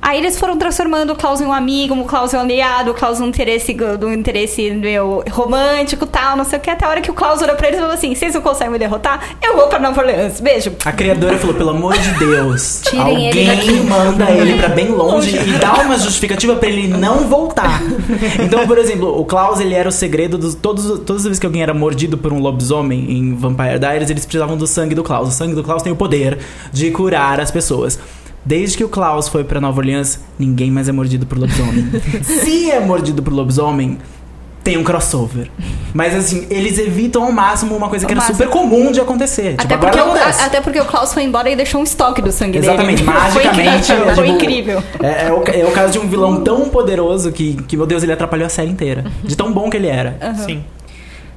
Aí 0.06 0.20
eles 0.20 0.38
foram 0.38 0.56
transformando 0.56 1.14
o 1.14 1.16
Klaus 1.16 1.42
em 1.42 1.46
um 1.46 1.52
amigo, 1.52 1.96
o 1.96 2.06
Klaus 2.06 2.32
em 2.32 2.38
um 2.38 2.42
aliado, 2.42 2.92
o 2.92 2.94
Klaus 2.94 3.20
num 3.20 3.26
interesse, 3.26 3.74
do 3.74 4.14
interesse 4.14 4.70
meu, 4.70 5.24
romântico 5.32 6.06
tal, 6.06 6.38
não 6.38 6.46
sei 6.46 6.60
o 6.60 6.62
que. 6.62 6.70
Até 6.70 6.86
a 6.86 6.90
hora 6.90 7.02
que 7.02 7.10
o 7.10 7.14
Klaus 7.16 7.42
olhou 7.42 7.56
pra 7.56 7.70
eles 7.70 7.80
e 7.80 7.82
falou 7.82 7.96
assim: 7.96 8.14
vocês 8.14 8.36
não 8.36 8.42
conseguem 8.42 8.72
me 8.72 8.78
derrotar? 8.78 9.20
Eu 9.44 9.56
vou 9.56 9.68
pra 9.68 9.80
Nova 9.80 10.00
Orleans. 10.00 10.40
Beijo. 10.40 10.74
A 10.86 10.92
criadora 10.92 11.40
falou, 11.40 11.56
pelo 11.56 11.72
amor 11.72 11.98
de 11.98 12.12
Deus, 12.20 12.82
Tirem 12.84 13.30
ele 13.30 13.50
alguém 13.50 13.84
manda 13.84 14.30
ele 14.30 14.60
pra 14.60 14.70
bem 14.70 14.90
longe 14.94 15.36
e 15.36 15.58
dá 15.58 15.74
uma 15.74 15.98
justificativa 15.98 16.56
pra 16.56 16.70
ele 16.70 16.88
não 16.88 17.22
voltar. 17.28 17.82
Então, 18.40 18.68
por 18.68 18.78
exemplo, 18.78 19.20
o 19.20 19.26
Klaus, 19.26 19.60
ele 19.60 19.74
era 19.74 19.90
o 19.90 19.92
segredo 19.92 20.38
dos 20.38 20.54
todos 20.54 21.00
todas 21.00 21.22
as 21.22 21.24
vezes 21.24 21.40
que 21.40 21.48
alguém 21.48 21.64
era 21.64 21.74
mordido 21.74 22.16
por 22.16 22.32
um 22.32 22.40
lobisomem 22.40 23.12
em 23.12 23.34
Vampire 23.34 23.80
Diaries, 23.80 24.12
eles 24.12 24.24
precisavam 24.24 24.56
do 24.56 24.68
sangue 24.68 24.94
do 24.94 25.04
Klaus. 25.04 25.30
O 25.30 25.32
sangue 25.32 25.56
do 25.56 25.64
Klaus 25.64 25.82
tem 25.82 25.92
o 25.92 25.96
poder 25.96 26.38
de 26.72 26.92
curar 26.92 27.40
as 27.40 27.50
pessoas. 27.50 27.98
Desde 28.46 28.78
que 28.78 28.84
o 28.84 28.90
Klaus 28.90 29.28
foi 29.28 29.44
pra 29.44 29.60
Nova 29.60 29.80
Orleans, 29.80 30.20
ninguém 30.38 30.70
mais 30.70 30.88
é 30.88 30.92
mordido 30.92 31.26
por 31.26 31.38
lobisomem. 31.38 31.90
Se 32.24 32.70
é 32.70 32.80
mordido 32.80 33.24
por 33.24 33.34
lobisomem, 33.34 33.98
tem 34.64 34.78
um 34.78 34.84
crossover. 34.84 35.50
Mas 35.94 36.14
assim, 36.16 36.46
eles 36.50 36.78
evitam 36.78 37.24
ao 37.24 37.32
máximo 37.32 37.76
uma 37.76 37.88
coisa 37.90 38.06
que 38.06 38.12
Ao 38.14 38.18
era 38.20 38.28
máximo. 38.28 38.38
super 38.38 38.52
comum 38.52 38.92
de 38.92 39.00
acontecer. 39.00 39.52
Tipo, 39.58 39.64
Até 39.64 39.74
agora 39.76 39.92
porque, 40.04 40.10
o, 40.20 40.22
a- 40.24 40.46
até 40.46 40.62
porque 40.62 40.80
o 40.80 40.86
Klaus 40.86 41.14
foi 41.14 41.24
embora 41.24 41.50
e 41.50 41.56
deixou 41.56 41.82
um 41.82 41.84
estoque 41.84 42.22
do 42.22 42.32
sangue 42.32 42.58
Exatamente, 42.60 43.02
dele. 43.04 43.18
magicamente. 43.18 43.88
Foi 43.88 43.98
incrível. 43.98 44.10
é, 44.10 44.16
Foi 44.16 44.26
tipo, 44.26 44.36
incrível. 44.36 44.84
É, 45.02 45.28
é 45.28 45.32
o, 45.34 45.44
é 45.44 45.66
o 45.70 45.72
caso 45.72 45.94
de 45.94 46.00
um 46.00 46.08
vilão 46.08 46.44
tão 46.44 46.70
poderoso 46.70 47.32
que, 47.32 47.56
que, 47.68 47.76
meu 47.78 47.86
Deus, 47.88 48.04
ele 48.04 48.12
atrapalhou 48.12 48.46
a 48.46 48.50
série 48.50 48.70
inteira. 48.70 49.06
De 49.24 49.36
tão 49.36 49.52
bom 49.52 49.70
que 49.70 49.78
ele 49.78 49.88
era. 49.88 50.18
Sim. 50.46 50.64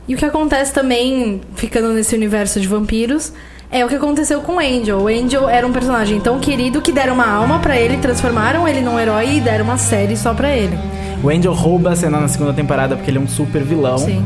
E 0.07 0.14
o 0.14 0.18
que 0.18 0.25
acontece 0.25 0.73
também, 0.73 1.40
ficando 1.55 1.88
nesse 1.92 2.14
universo 2.16 2.59
de 2.61 2.66
vampiros, 2.66 3.33
é 3.70 3.85
o 3.85 3.88
que 3.88 3.94
aconteceu 3.94 4.40
com 4.40 4.57
o 4.57 4.59
Angel. 4.59 4.98
O 4.98 5.09
Angel 5.09 5.48
era 5.48 5.66
um 5.66 5.72
personagem 5.72 6.20
tão 6.20 6.38
querido 6.38 6.81
que 6.81 6.90
deram 6.90 7.14
uma 7.14 7.28
alma 7.28 7.59
pra 7.59 7.76
ele, 7.76 7.98
transformaram 7.98 8.66
ele 8.66 8.81
num 8.81 8.98
herói 8.98 9.37
e 9.37 9.40
deram 9.40 9.64
uma 9.64 9.76
série 9.76 10.16
só 10.16 10.33
pra 10.33 10.50
ele. 10.54 10.76
O 11.22 11.28
Angel 11.28 11.52
rouba 11.52 11.90
a 11.90 11.96
cena 11.96 12.20
na 12.20 12.28
segunda 12.28 12.52
temporada 12.52 12.96
porque 12.96 13.11
ele 13.11 13.18
é 13.18 13.20
um 13.20 13.28
super 13.28 13.62
vilão. 13.62 13.98
Sim. 13.98 14.24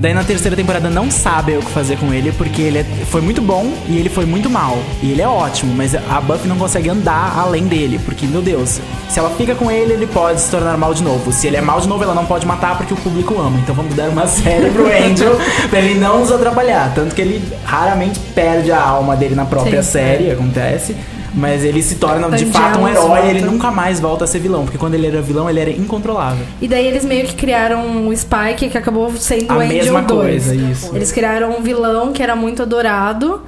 Daí 0.00 0.14
na 0.14 0.24
terceira 0.24 0.56
temporada 0.56 0.88
não 0.88 1.10
sabem 1.10 1.58
o 1.58 1.60
que 1.60 1.70
fazer 1.72 1.98
com 1.98 2.10
ele 2.14 2.32
porque 2.32 2.62
ele 2.62 2.78
é- 2.78 2.84
foi 3.10 3.20
muito 3.20 3.42
bom 3.42 3.70
e 3.86 3.98
ele 3.98 4.08
foi 4.08 4.24
muito 4.24 4.48
mal. 4.48 4.78
E 5.02 5.10
ele 5.12 5.20
é 5.20 5.28
ótimo, 5.28 5.74
mas 5.76 5.94
a 5.94 6.18
Buffy 6.22 6.48
não 6.48 6.56
consegue 6.56 6.88
andar 6.88 7.38
além 7.38 7.64
dele, 7.66 8.00
porque, 8.02 8.26
meu 8.26 8.40
Deus, 8.40 8.80
se 9.10 9.18
ela 9.18 9.28
fica 9.36 9.54
com 9.54 9.70
ele, 9.70 9.92
ele 9.92 10.06
pode 10.06 10.40
se 10.40 10.50
tornar 10.50 10.78
mal 10.78 10.94
de 10.94 11.02
novo. 11.02 11.30
Se 11.30 11.46
ele 11.48 11.56
é 11.58 11.60
mal 11.60 11.82
de 11.82 11.86
novo, 11.86 12.02
ela 12.02 12.14
não 12.14 12.24
pode 12.24 12.46
matar 12.46 12.78
porque 12.78 12.94
o 12.94 12.96
público 12.96 13.38
ama. 13.38 13.58
Então 13.58 13.74
vamos 13.74 13.94
dar 13.94 14.08
uma 14.08 14.24
série 14.26 14.70
pro 14.70 14.86
Angel 14.86 15.36
pra 15.68 15.80
ele 15.80 16.00
não 16.00 16.20
nos 16.20 16.32
atrapalhar. 16.32 16.92
Tanto 16.94 17.14
que 17.14 17.20
ele 17.20 17.42
raramente 17.62 18.18
perde 18.34 18.72
a 18.72 18.80
alma 18.82 19.14
dele 19.14 19.34
na 19.34 19.44
própria 19.44 19.82
Sim. 19.82 19.90
série, 19.90 20.30
acontece. 20.30 20.96
Mas 21.32 21.64
ele 21.64 21.80
se 21.82 21.94
torna 21.94 22.28
de 22.36 22.46
fato 22.46 22.80
um 22.80 22.88
herói 22.88 23.06
volta. 23.08 23.26
e 23.26 23.30
ele 23.30 23.40
nunca 23.42 23.70
mais 23.70 24.00
volta 24.00 24.24
a 24.24 24.26
ser 24.26 24.40
vilão. 24.40 24.64
Porque 24.64 24.76
quando 24.78 24.94
ele 24.94 25.06
era 25.06 25.22
vilão, 25.22 25.48
ele 25.48 25.60
era 25.60 25.70
incontrolável. 25.70 26.44
E 26.60 26.66
daí 26.66 26.86
eles 26.86 27.04
meio 27.04 27.26
que 27.26 27.34
criaram 27.34 28.08
o 28.08 28.16
Spike, 28.16 28.68
que 28.68 28.76
acabou 28.76 29.12
sendo 29.16 29.50
A 29.52 29.56
o 29.56 29.60
Angel 29.60 29.76
mesma 29.76 30.02
2. 30.02 30.20
coisa, 30.20 30.54
isso. 30.54 30.94
Eles 30.94 31.12
criaram 31.12 31.56
um 31.56 31.62
vilão 31.62 32.12
que 32.12 32.22
era 32.22 32.34
muito 32.34 32.62
adorado, 32.62 33.42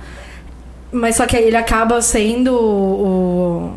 mas 0.92 1.16
só 1.16 1.26
que 1.26 1.36
ele 1.36 1.56
acaba 1.56 2.00
sendo 2.00 2.54
o- 2.54 3.70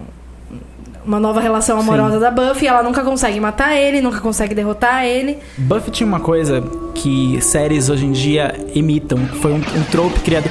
uma 1.06 1.20
nova 1.20 1.40
relação 1.40 1.80
amorosa 1.80 2.16
Sim. 2.16 2.20
da 2.20 2.32
Buffy. 2.32 2.68
Ela 2.68 2.84
nunca 2.84 3.02
consegue 3.04 3.40
matar 3.40 3.76
ele, 3.76 4.02
nunca 4.02 4.20
consegue 4.20 4.54
derrotar 4.56 5.04
ele. 5.06 5.38
Buffy 5.58 5.92
tinha 5.92 6.08
uma 6.08 6.20
coisa 6.20 6.64
que 6.94 7.40
séries 7.42 7.90
hoje 7.90 8.06
em 8.06 8.12
dia 8.12 8.56
imitam. 8.74 9.20
Foi 9.42 9.52
um, 9.52 9.58
um 9.58 9.84
trope 9.92 10.20
criado. 10.22 10.50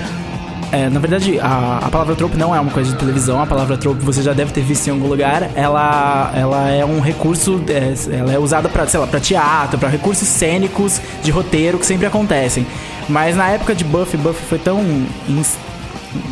É, 0.75 0.91
na 0.91 0.99
verdade, 0.99 1.39
a, 1.41 1.79
a 1.83 1.91
palavra 1.91 2.15
trope 2.17 2.37
não 2.37 2.55
é 2.55 2.59
uma 2.61 2.71
coisa 2.73 2.91
de 2.93 2.99
televisão. 2.99 3.41
A 3.41 3.47
palavra 3.47 3.77
trope 3.77 4.03
você 4.05 4.23
já 4.23 4.33
deve 4.33 4.53
ter 4.53 4.63
visto 4.63 4.87
em 4.89 4.91
algum 4.91 5.07
lugar. 5.07 5.51
Ela, 5.55 6.33
ela 6.35 6.69
é 6.71 6.85
um 6.85 7.01
recurso, 7.01 7.63
é, 7.69 7.95
ela 8.17 8.33
é 8.33 8.39
usada 8.39 8.69
para, 8.69 8.87
sei 8.87 8.99
lá, 8.99 9.07
para 9.07 9.21
teatro, 9.21 9.79
para 9.79 9.89
recursos 9.89 10.27
cênicos 10.27 11.01
de 11.23 11.31
roteiro 11.31 11.79
que 11.79 11.87
sempre 11.87 12.07
acontecem. 12.07 12.67
Mas 13.09 13.37
na 13.37 13.49
época 13.51 13.75
de 13.75 13.85
Buffy, 13.85 14.17
Buffy 14.19 14.45
foi 14.49 14.59
tão 14.59 14.83
ins- 15.29 15.57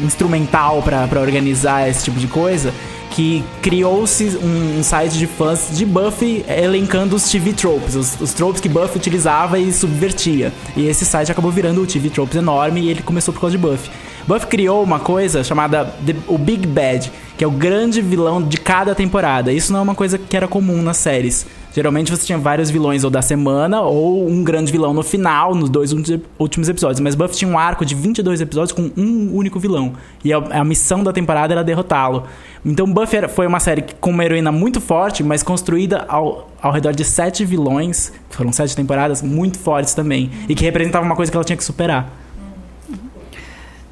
instrumental 0.02 0.82
para 0.82 1.20
organizar 1.20 1.88
esse 1.88 2.04
tipo 2.04 2.18
de 2.18 2.26
coisa 2.26 2.72
que 3.10 3.44
criou-se 3.60 4.24
um, 4.42 4.78
um 4.78 4.82
site 4.82 5.18
de 5.18 5.26
fãs 5.26 5.68
de 5.72 5.84
Buffy 5.84 6.44
elencando 6.48 7.14
os 7.14 7.30
TV 7.30 7.52
tropes, 7.52 7.94
os, 7.94 8.18
os 8.20 8.32
tropes 8.32 8.58
que 8.60 8.70
Buffy 8.70 8.96
utilizava 8.96 9.58
e 9.58 9.70
subvertia. 9.70 10.50
E 10.74 10.86
esse 10.86 11.04
site 11.04 11.30
acabou 11.30 11.50
virando 11.50 11.82
o 11.82 11.86
TV 11.86 12.08
tropes 12.08 12.36
enorme 12.36 12.80
e 12.80 12.88
ele 12.88 13.02
começou 13.02 13.34
por 13.34 13.40
causa 13.40 13.56
de 13.56 13.62
Buffy. 13.62 13.90
Buffy 14.26 14.46
criou 14.48 14.82
uma 14.82 14.98
coisa 15.00 15.42
chamada 15.42 15.84
The- 16.06 16.14
o 16.28 16.38
Big 16.38 16.66
Bad, 16.66 17.10
que 17.36 17.42
é 17.44 17.46
o 17.46 17.50
grande 17.50 18.00
vilão 18.00 18.40
de 18.42 18.56
cada 18.56 18.94
temporada. 18.94 19.52
Isso 19.52 19.72
não 19.72 19.80
é 19.80 19.82
uma 19.82 19.94
coisa 19.94 20.16
que 20.16 20.36
era 20.36 20.46
comum 20.46 20.80
nas 20.80 20.96
séries. 20.98 21.46
Geralmente 21.74 22.10
você 22.14 22.26
tinha 22.26 22.36
vários 22.36 22.70
vilões 22.70 23.02
ou 23.02 23.08
da 23.10 23.22
semana 23.22 23.80
ou 23.80 24.28
um 24.28 24.44
grande 24.44 24.70
vilão 24.70 24.92
no 24.92 25.02
final, 25.02 25.54
nos 25.54 25.70
dois 25.70 25.90
últimos- 26.38 26.68
episódios. 26.68 27.00
Mas 27.00 27.14
Buffy 27.14 27.36
tinha 27.38 27.50
um 27.50 27.58
arco 27.58 27.84
de 27.84 27.94
22 27.94 28.42
episódios 28.42 28.72
com 28.72 28.90
um 28.96 29.34
único 29.34 29.58
vilão. 29.58 29.94
E 30.22 30.32
a, 30.32 30.36
a 30.36 30.62
missão 30.64 31.02
da 31.02 31.12
temporada 31.14 31.54
era 31.54 31.64
derrotá-lo. 31.64 32.24
Então 32.64 32.86
Buffy 32.92 33.16
era- 33.16 33.28
foi 33.28 33.46
uma 33.46 33.58
série 33.58 33.84
com 34.00 34.10
uma 34.10 34.22
heroína 34.24 34.52
muito 34.52 34.80
forte, 34.82 35.24
mas 35.24 35.42
construída 35.42 36.04
ao, 36.08 36.50
ao 36.60 36.70
redor 36.72 36.92
de 36.92 37.04
sete 37.04 37.42
vilões, 37.44 38.12
que 38.28 38.36
foram 38.36 38.52
sete 38.52 38.76
temporadas, 38.76 39.22
muito 39.22 39.58
fortes 39.58 39.94
também. 39.94 40.30
E 40.48 40.54
que 40.54 40.62
representavam 40.64 41.06
uma 41.08 41.16
coisa 41.16 41.32
que 41.32 41.36
ela 41.36 41.44
tinha 41.44 41.56
que 41.56 41.64
superar. 41.64 42.18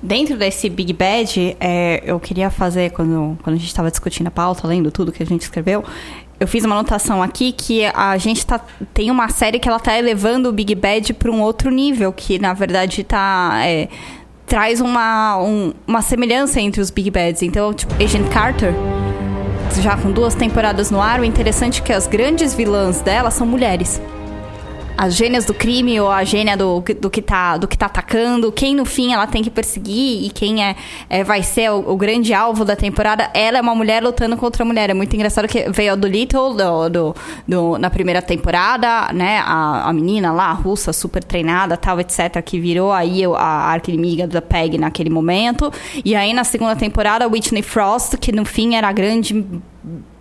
Dentro 0.02 0.36
desse 0.38 0.68
Big 0.70 0.92
Bad, 0.94 1.56
é, 1.60 2.02
eu 2.06 2.18
queria 2.18 2.48
fazer, 2.50 2.90
quando, 2.90 3.36
quando 3.42 3.56
a 3.56 3.58
gente 3.58 3.68
estava 3.68 3.90
discutindo 3.90 4.28
a 4.28 4.30
pauta, 4.30 4.66
lendo 4.66 4.90
tudo 4.90 5.12
que 5.12 5.22
a 5.22 5.26
gente 5.26 5.42
escreveu, 5.42 5.84
eu 6.38 6.48
fiz 6.48 6.64
uma 6.64 6.74
anotação 6.74 7.22
aqui 7.22 7.52
que 7.52 7.84
a 7.84 8.16
gente 8.16 8.46
tá, 8.46 8.58
tem 8.94 9.10
uma 9.10 9.28
série 9.28 9.58
que 9.58 9.68
ela 9.68 9.78
tá 9.78 9.98
elevando 9.98 10.48
o 10.48 10.52
Big 10.52 10.74
Bad 10.74 11.12
para 11.12 11.30
um 11.30 11.42
outro 11.42 11.70
nível, 11.70 12.12
que 12.14 12.38
na 12.38 12.54
verdade 12.54 13.04
tá. 13.04 13.60
é, 13.62 13.88
traz 14.46 14.80
uma, 14.80 15.36
um- 15.38 15.74
uma 15.86 16.00
semelhança 16.00 16.60
entre 16.62 16.80
os 16.80 16.90
Big 16.90 17.10
Bads. 17.10 17.42
Então, 17.42 17.72
tipo, 17.74 17.92
Agent 18.02 18.26
Carter, 18.30 18.72
já 19.82 19.98
com 19.98 20.10
duas 20.10 20.34
temporadas 20.34 20.90
no 20.90 20.98
ar, 21.00 21.20
o 21.20 21.24
interessante 21.24 21.82
é 21.82 21.84
que 21.84 21.92
as 21.92 22.06
grandes 22.06 22.54
vilãs 22.54 23.02
dela 23.02 23.30
são 23.30 23.46
mulheres 23.46 24.00
as 25.00 25.14
gênias 25.14 25.46
do 25.46 25.54
crime 25.54 25.98
ou 25.98 26.10
a 26.10 26.22
gênia 26.24 26.58
do, 26.58 26.84
do, 27.00 27.08
que 27.08 27.22
tá, 27.22 27.56
do 27.56 27.66
que 27.66 27.78
tá 27.78 27.86
atacando, 27.86 28.52
quem 28.52 28.74
no 28.74 28.84
fim 28.84 29.14
ela 29.14 29.26
tem 29.26 29.42
que 29.42 29.48
perseguir 29.48 30.26
e 30.26 30.28
quem 30.28 30.62
é, 30.62 30.76
é 31.08 31.24
vai 31.24 31.42
ser 31.42 31.70
o, 31.70 31.92
o 31.92 31.96
grande 31.96 32.34
alvo 32.34 32.66
da 32.66 32.76
temporada, 32.76 33.30
ela 33.32 33.56
é 33.56 33.60
uma 33.62 33.74
mulher 33.74 34.02
lutando 34.02 34.36
contra 34.36 34.62
a 34.62 34.66
mulher. 34.66 34.90
É 34.90 34.94
muito 34.94 35.16
engraçado 35.16 35.48
que 35.48 35.70
veio 35.70 35.96
do 35.96 36.06
Little 36.06 36.52
do, 36.52 36.88
do, 36.90 37.16
do- 37.48 37.78
na 37.78 37.88
primeira 37.88 38.20
temporada, 38.20 39.10
né? 39.14 39.38
A, 39.38 39.88
a 39.88 39.92
menina 39.94 40.32
lá, 40.32 40.50
a 40.50 40.52
russa, 40.52 40.92
super 40.92 41.24
treinada, 41.24 41.78
tal, 41.78 41.98
etc., 41.98 42.42
que 42.44 42.60
virou 42.60 42.92
aí 42.92 43.24
a 43.24 43.70
arqui-inimiga 43.72 44.26
da 44.26 44.42
Peg 44.42 44.76
naquele 44.76 45.08
momento. 45.08 45.72
E 46.04 46.14
aí 46.14 46.34
na 46.34 46.44
segunda 46.44 46.76
temporada, 46.76 47.26
Whitney 47.26 47.62
Frost, 47.62 48.18
que 48.18 48.32
no 48.32 48.44
fim 48.44 48.74
era 48.74 48.88
a 48.88 48.92
grande 48.92 49.46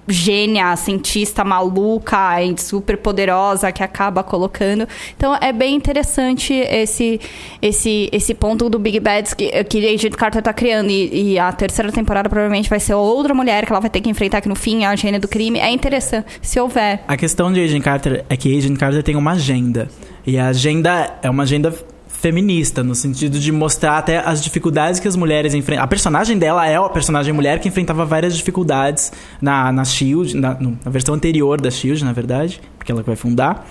gênia, 0.10 0.76
cientista 0.76 1.44
maluca 1.44 2.18
super 2.58 2.98
poderosa 2.98 3.72
que 3.72 3.84
acaba 3.84 4.24
colocando. 4.24 4.88
Então 5.16 5.36
é 5.36 5.52
bem 5.52 5.76
interessante 5.76 6.54
esse 6.54 7.20
esse 7.62 8.10
esse 8.12 8.34
ponto 8.34 8.70
do 8.70 8.80
Big 8.80 9.00
Bad 9.00 9.36
que, 9.36 9.64
que 9.66 9.88
Agent 9.88 10.16
Carter 10.16 10.42
tá 10.42 10.54
criando 10.54 10.90
e, 10.90 11.34
e 11.34 11.40
a 11.40 11.52
terceira 11.52 11.92
temporada 11.92 12.30
provavelmente 12.30 12.70
vai 12.70 12.80
ser 12.80 12.94
outra 12.94 13.34
mulher 13.34 13.66
que 13.66 13.72
ela 13.72 13.80
vai 13.80 13.90
ter 13.90 14.02
que 14.02 14.10
enfrentar 14.10 14.42
que 14.42 14.50
no 14.50 14.56
fim 14.56 14.84
é 14.84 14.88
a 14.88 14.96
gênia 14.96 15.20
do 15.20 15.28
crime. 15.28 15.60
É 15.60 15.70
interessante 15.70 16.26
se 16.42 16.60
houver. 16.60 17.04
A 17.08 17.18
questão 17.18 17.52
de 17.52 17.64
Agent 17.64 17.84
Carter 17.84 18.26
é 18.30 18.38
que 18.38 18.58
Agent 18.58 18.78
Carter 18.78 19.04
tem 19.04 19.16
uma 19.16 19.32
agenda. 19.32 19.90
E 20.26 20.38
a 20.38 20.48
agenda 20.48 21.18
é 21.22 21.30
uma 21.30 21.44
agenda 21.44 21.74
feminista, 22.20 22.84
no 22.84 22.94
sentido 22.94 23.40
de 23.40 23.52
mostrar 23.52 23.98
até 23.98 24.18
as 24.18 24.44
dificuldades 24.44 25.00
que 25.00 25.08
as 25.08 25.16
mulheres 25.16 25.54
enfrentam. 25.54 25.84
A 25.84 25.88
personagem 25.88 26.38
dela 26.38 26.68
é 26.68 26.76
a 26.76 26.90
personagem 26.90 27.34
mulher 27.34 27.60
que 27.60 27.68
enfrentava 27.70 28.06
várias 28.06 28.36
dificuldades 28.36 29.12
na, 29.42 29.72
na 29.72 29.86
Shield, 29.86 30.36
na, 30.36 30.58
na 30.60 30.92
versão 30.92 31.16
anterior 31.16 31.62
da 31.62 31.72
Shield, 31.72 32.04
na 32.04 32.12
verdade, 32.12 32.60
porque 32.78 32.92
ela 32.92 33.02
vai 33.02 33.16
fundar. 33.16 33.66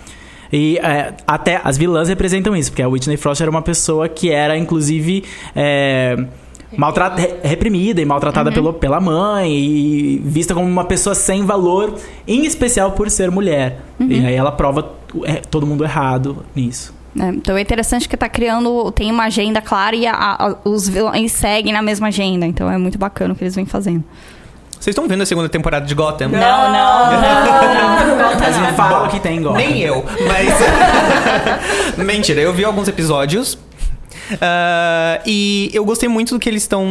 E 0.50 0.78
é, 0.78 1.12
até 1.26 1.60
as 1.62 1.76
vilãs 1.76 2.08
representam 2.08 2.56
isso, 2.56 2.70
porque 2.70 2.82
a 2.82 2.88
Whitney 2.88 3.18
Frost 3.18 3.42
era 3.42 3.50
uma 3.50 3.60
pessoa 3.60 4.08
que 4.08 4.30
era, 4.30 4.56
inclusive. 4.56 5.24
é, 5.54 6.16
maltrata- 6.76 7.36
reprimida 7.42 8.00
e 8.00 8.04
maltratada 8.04 8.50
pelo, 8.52 8.72
pela 8.74 9.00
mãe 9.00 9.50
e 9.54 10.22
vista 10.24 10.54
como 10.54 10.66
uma 10.66 10.84
pessoa 10.84 11.14
sem 11.14 11.44
valor, 11.44 11.94
em 12.26 12.44
especial 12.46 12.92
por 12.92 13.10
ser 13.10 13.30
mulher. 13.30 13.80
E 14.00 14.24
aí 14.26 14.34
ela 14.34 14.52
prova 14.52 14.94
é, 15.24 15.34
todo 15.34 15.66
mundo 15.66 15.84
errado 15.84 16.44
nisso. 16.54 16.94
Né? 17.18 17.32
Então 17.36 17.56
é 17.56 17.60
interessante 17.60 18.08
que 18.08 18.16
tá 18.16 18.28
criando, 18.28 18.90
tem 18.92 19.10
uma 19.10 19.24
agenda 19.24 19.60
clara 19.60 19.94
e 19.96 20.06
a- 20.06 20.14
a- 20.14 20.54
os 20.64 20.88
vilões 20.88 21.32
seguem 21.32 21.72
na 21.72 21.82
mesma 21.82 22.08
agenda. 22.08 22.46
Então 22.46 22.70
é 22.70 22.78
muito 22.78 22.96
bacana 22.98 23.34
o 23.34 23.36
que 23.36 23.44
eles 23.44 23.54
vêm 23.54 23.66
fazendo. 23.66 24.02
Vocês 24.80 24.94
estão 24.94 25.08
vendo 25.08 25.22
a 25.22 25.26
segunda 25.26 25.48
temporada 25.48 25.84
de 25.84 25.92
Gotham? 25.94 26.28
Não, 26.28 26.38
não, 26.72 27.20
Mas 28.40 28.56
não 28.56 28.72
fala 28.74 29.08
que 29.08 29.18
tem 29.18 29.38
igual. 29.38 29.54
Nem 29.54 29.80
eu, 29.80 30.04
mas. 30.28 31.98
Mentira, 31.98 32.40
eu 32.40 32.52
vi 32.52 32.64
alguns 32.64 32.86
episódios. 32.88 33.58
Ah, 34.40 35.20
e 35.26 35.70
eu 35.72 35.84
gostei 35.84 36.08
muito 36.08 36.34
do 36.34 36.40
que 36.40 36.48
eles 36.48 36.62
estão. 36.62 36.86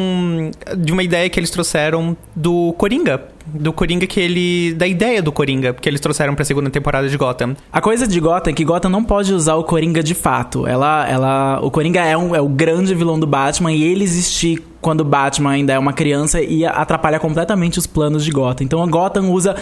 De 0.77 0.91
uma 0.91 1.03
ideia 1.03 1.29
que 1.29 1.39
eles 1.39 1.49
trouxeram 1.49 2.15
do 2.35 2.73
Coringa. 2.77 3.21
Do 3.45 3.71
Coringa 3.71 4.05
que 4.05 4.19
ele. 4.19 4.73
Da 4.73 4.85
ideia 4.87 5.21
do 5.21 5.31
Coringa 5.31 5.73
que 5.73 5.87
eles 5.87 6.01
trouxeram 6.01 6.35
pra 6.35 6.43
segunda 6.43 6.69
temporada 6.69 7.07
de 7.07 7.15
Gotham. 7.17 7.55
A 7.71 7.79
coisa 7.81 8.07
de 8.07 8.19
Gotham 8.19 8.51
é 8.51 8.53
que 8.53 8.65
Gotham 8.65 8.89
não 8.89 9.03
pode 9.03 9.33
usar 9.33 9.55
o 9.55 9.63
Coringa 9.63 10.03
de 10.03 10.13
fato. 10.13 10.67
Ela, 10.67 11.07
ela, 11.07 11.59
o 11.61 11.71
Coringa 11.71 12.01
é, 12.03 12.17
um, 12.17 12.35
é 12.35 12.41
o 12.41 12.49
grande 12.49 12.93
vilão 12.93 13.19
do 13.19 13.27
Batman 13.27 13.71
e 13.71 13.83
ele 13.83 14.03
existir 14.03 14.61
quando 14.81 15.03
Batman 15.03 15.51
ainda 15.51 15.73
é 15.73 15.79
uma 15.79 15.93
criança 15.93 16.41
e 16.41 16.65
atrapalha 16.65 17.19
completamente 17.19 17.79
os 17.79 17.87
planos 17.87 18.23
de 18.25 18.31
Gotham. 18.31 18.63
Então 18.65 18.83
a 18.83 18.87
Gotham 18.87 19.31
usa 19.31 19.55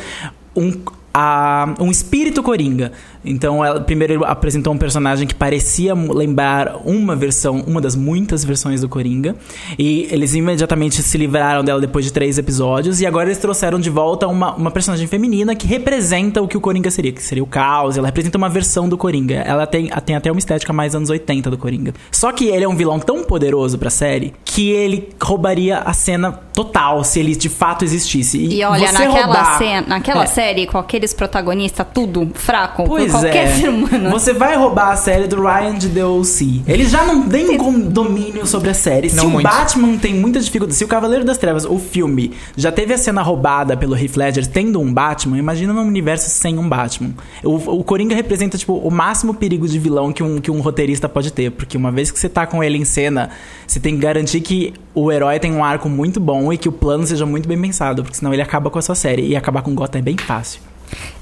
um, 0.55 0.71
a- 1.13 1.73
um 1.79 1.91
espírito 1.91 2.41
Coringa. 2.41 2.91
Então 3.25 3.63
ela 3.63 3.79
primeiro 3.81 4.23
apresentou 4.25 4.73
um 4.73 4.77
personagem 4.77 5.27
que 5.27 5.33
parecia 5.35 5.93
lembrar 5.93 6.77
uma 6.85 7.15
versão, 7.15 7.63
uma 7.67 7.81
das 7.81 7.95
muitas 7.95 8.43
versões 8.43 8.81
do 8.81 8.89
Coringa. 8.89 9.35
E 9.77 10.07
eles 10.11 10.33
imediatamente 10.35 11.01
se 11.01 11.17
livraram 11.17 11.63
dela 11.63 11.79
depois 11.81 12.05
de 12.05 12.11
três 12.13 12.37
episódios. 12.37 13.01
E 13.01 13.05
agora 13.05 13.27
eles 13.27 13.37
trouxeram 13.37 13.79
de 13.79 13.89
volta 13.89 14.27
uma, 14.27 14.53
uma 14.55 14.71
personagem 14.71 15.07
feminina 15.07 15.55
que 15.55 15.67
representa 15.67 16.41
o 16.41 16.47
que 16.47 16.57
o 16.57 16.61
Coringa 16.61 16.91
seria, 16.91 17.11
que 17.11 17.21
seria 17.23 17.43
o 17.43 17.47
caos. 17.47 17.97
Ela 17.97 18.07
representa 18.07 18.37
uma 18.37 18.49
versão 18.49 18.87
do 18.87 18.97
Coringa. 18.97 19.35
Ela 19.35 19.65
tem, 19.65 19.89
tem 20.05 20.15
até 20.15 20.31
uma 20.31 20.39
estética 20.39 20.71
mais 20.71 20.93
anos 20.95 21.09
80 21.09 21.49
do 21.49 21.57
Coringa. 21.57 21.93
Só 22.11 22.31
que 22.31 22.45
ele 22.45 22.63
é 22.63 22.67
um 22.67 22.75
vilão 22.75 22.99
tão 22.99 23.23
poderoso 23.23 23.77
pra 23.77 23.89
série 23.89 24.33
que 24.43 24.69
ele 24.69 25.09
roubaria 25.21 25.79
a 25.79 25.93
cena 25.93 26.31
total 26.53 27.03
se 27.03 27.19
ele 27.19 27.35
de 27.35 27.49
fato 27.49 27.83
existisse. 27.83 28.37
E 28.37 28.63
olha, 28.63 28.87
você 28.87 28.93
naquela, 28.93 29.25
roubar- 29.25 29.57
cena, 29.57 29.87
naquela 29.87 30.23
É. 30.23 30.27
série, 30.27 30.65
com 30.67 30.77
aqueles 30.77 31.13
protagonistas 31.13 31.85
tudo 31.93 32.29
fraco, 32.33 32.83
Pois 32.85 33.11
qualquer 33.21 33.47
é. 33.47 33.55
ser 33.55 33.69
humano. 33.69 34.09
Você 34.11 34.33
vai 34.33 34.55
roubar 34.55 34.91
a 34.91 34.95
série 34.95 35.27
do 35.27 35.41
Ryan 35.41 35.75
de 35.75 35.89
The 35.89 36.05
O.C. 36.05 36.61
Ele 36.67 36.85
já 36.85 37.03
não 37.03 37.27
tem 37.27 37.57
domínio 37.89 38.45
sobre 38.45 38.69
a 38.69 38.73
série. 38.73 39.09
Se 39.09 39.15
Não 39.15 39.27
o 39.27 39.29
muito. 39.29 39.43
Batman 39.43 39.97
tem 39.97 40.13
muita 40.13 40.39
dificuldade, 40.39 40.77
se 40.77 40.83
o 40.83 40.87
Cavaleiro 40.87 41.23
das 41.23 41.37
Trevas, 41.37 41.65
o 41.65 41.77
filme, 41.77 42.33
já 42.55 42.71
teve 42.71 42.93
a 42.93 42.97
cena 42.97 43.21
roubada 43.21 43.75
pelo 43.77 43.95
Heath 43.95 44.15
Ledger 44.15 44.47
tendo 44.47 44.79
um 44.79 44.93
Batman, 44.93 45.37
imagina 45.37 45.73
num 45.73 45.85
universo 45.87 46.29
sem 46.29 46.57
um 46.57 46.67
Batman. 46.67 47.11
O, 47.43 47.55
o 47.79 47.83
Coringa 47.83 48.15
representa, 48.15 48.57
tipo, 48.57 48.73
o 48.73 48.91
máximo 48.91 49.33
perigo 49.33 49.67
de 49.67 49.79
vilão 49.79 50.11
que 50.11 50.23
um, 50.23 50.39
que 50.39 50.51
um 50.51 50.61
roteirista 50.61 51.07
pode 51.07 51.31
ter. 51.31 51.51
Porque 51.51 51.77
uma 51.77 51.91
vez 51.91 52.11
que 52.11 52.19
você 52.19 52.29
tá 52.29 52.45
com 52.45 52.63
ele 52.63 52.77
em 52.77 52.85
cena, 52.85 53.29
você 53.67 53.79
tem 53.79 53.95
que 53.95 54.01
garantir 54.01 54.41
que 54.41 54.73
o 54.93 55.11
herói 55.11 55.39
tem 55.39 55.51
um 55.51 55.63
arco 55.63 55.89
muito 55.89 56.19
bom 56.19 56.51
e 56.51 56.57
que 56.57 56.69
o 56.69 56.71
plano 56.71 57.05
seja 57.05 57.25
muito 57.25 57.47
bem 57.47 57.59
pensado. 57.59 58.03
Porque 58.03 58.17
senão 58.17 58.33
ele 58.33 58.41
acaba 58.41 58.69
com 58.69 58.79
a 58.79 58.81
sua 58.81 58.95
série. 58.95 59.27
E 59.27 59.35
acabar 59.35 59.61
com 59.61 59.73
Gotham 59.73 59.99
é 59.99 60.01
bem 60.01 60.17
fácil. 60.17 60.61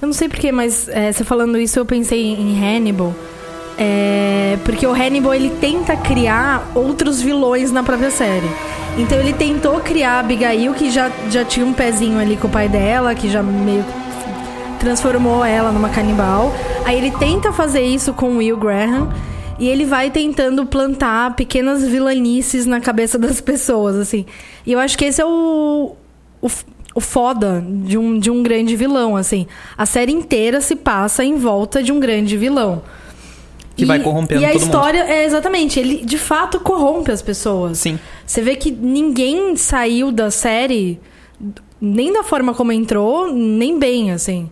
Eu 0.02 0.08
não 0.08 0.14
sei 0.14 0.28
porquê, 0.28 0.52
mas 0.52 0.88
é, 0.90 1.12
você 1.12 1.24
falando 1.24 1.58
isso, 1.58 1.80
eu 1.80 1.86
pensei 1.86 2.22
em 2.22 2.58
Hannibal. 2.60 3.14
É, 3.78 4.58
porque 4.64 4.86
o 4.86 4.92
Hannibal 4.92 5.34
ele 5.34 5.50
tenta 5.50 5.96
criar 5.96 6.72
outros 6.76 7.22
vilões 7.22 7.72
na 7.72 7.84
própria 7.84 8.12
série. 8.12 8.48
Então 8.98 9.20
ele 9.20 9.34
tentou 9.34 9.80
criar 9.80 10.14
a 10.14 10.20
Abigail, 10.20 10.74
que 10.74 10.92
já, 10.92 11.12
já 11.30 11.44
tinha 11.44 11.66
um 11.66 11.74
pezinho 11.74 12.20
ali 12.20 12.38
com 12.38 12.48
o 12.48 12.52
pai 12.52 12.70
dela, 12.70 13.16
que 13.16 13.30
já 13.30 13.42
meio 13.42 13.84
transformou 14.80 15.44
ela 15.44 15.72
numa 15.72 15.90
canibal. 15.90 16.54
Aí 16.86 16.98
ele 16.98 17.12
tenta 17.12 17.52
fazer 17.52 17.82
isso 17.82 18.14
com 18.14 18.34
o 18.34 18.38
Will 18.38 18.58
Graham. 18.58 19.12
E 19.60 19.68
ele 19.70 19.86
vai 19.86 20.10
tentando 20.10 20.66
plantar 20.66 21.36
pequenas 21.36 21.88
vilanices 21.88 22.66
na 22.66 22.82
cabeça 22.82 23.18
das 23.18 23.40
pessoas, 23.40 23.96
assim. 23.96 24.26
E 24.66 24.72
eu 24.74 24.80
acho 24.80 24.98
que 24.98 25.06
esse 25.06 25.22
é 25.22 25.26
o, 25.26 25.96
o, 26.42 26.48
o 26.96 27.02
foda 27.02 27.64
de 27.68 27.98
um, 27.98 28.20
de 28.20 28.30
um 28.30 28.44
grande 28.44 28.76
vilão, 28.76 29.16
assim. 29.16 29.48
A 29.78 29.86
série 29.86 30.12
inteira 30.12 30.62
se 30.62 30.76
passa 30.76 31.24
em 31.24 31.36
volta 31.38 31.82
de 31.82 31.92
um 31.92 32.00
grande 32.00 32.38
vilão. 32.38 32.82
Que 33.76 33.86
vai 33.86 34.00
corrompendo 34.00 34.42
E 34.42 34.46
a 34.46 34.50
todo 34.52 34.60
mundo. 34.62 34.66
história 34.70 35.00
é 35.00 35.26
exatamente, 35.26 35.80
ele 35.80 36.06
de 36.06 36.18
fato 36.20 36.60
corrompe 36.60 37.12
as 37.12 37.24
pessoas. 37.24 37.80
Sim. 37.80 38.00
Você 38.26 38.42
vê 38.42 38.56
que 38.56 38.70
ninguém 38.72 39.56
saiu 39.56 40.12
da 40.12 40.30
série 40.30 41.00
nem 41.82 42.14
da 42.14 42.24
forma 42.24 42.54
como 42.54 42.72
entrou, 42.72 43.34
nem 43.34 43.78
bem, 43.80 44.12
assim. 44.12 44.50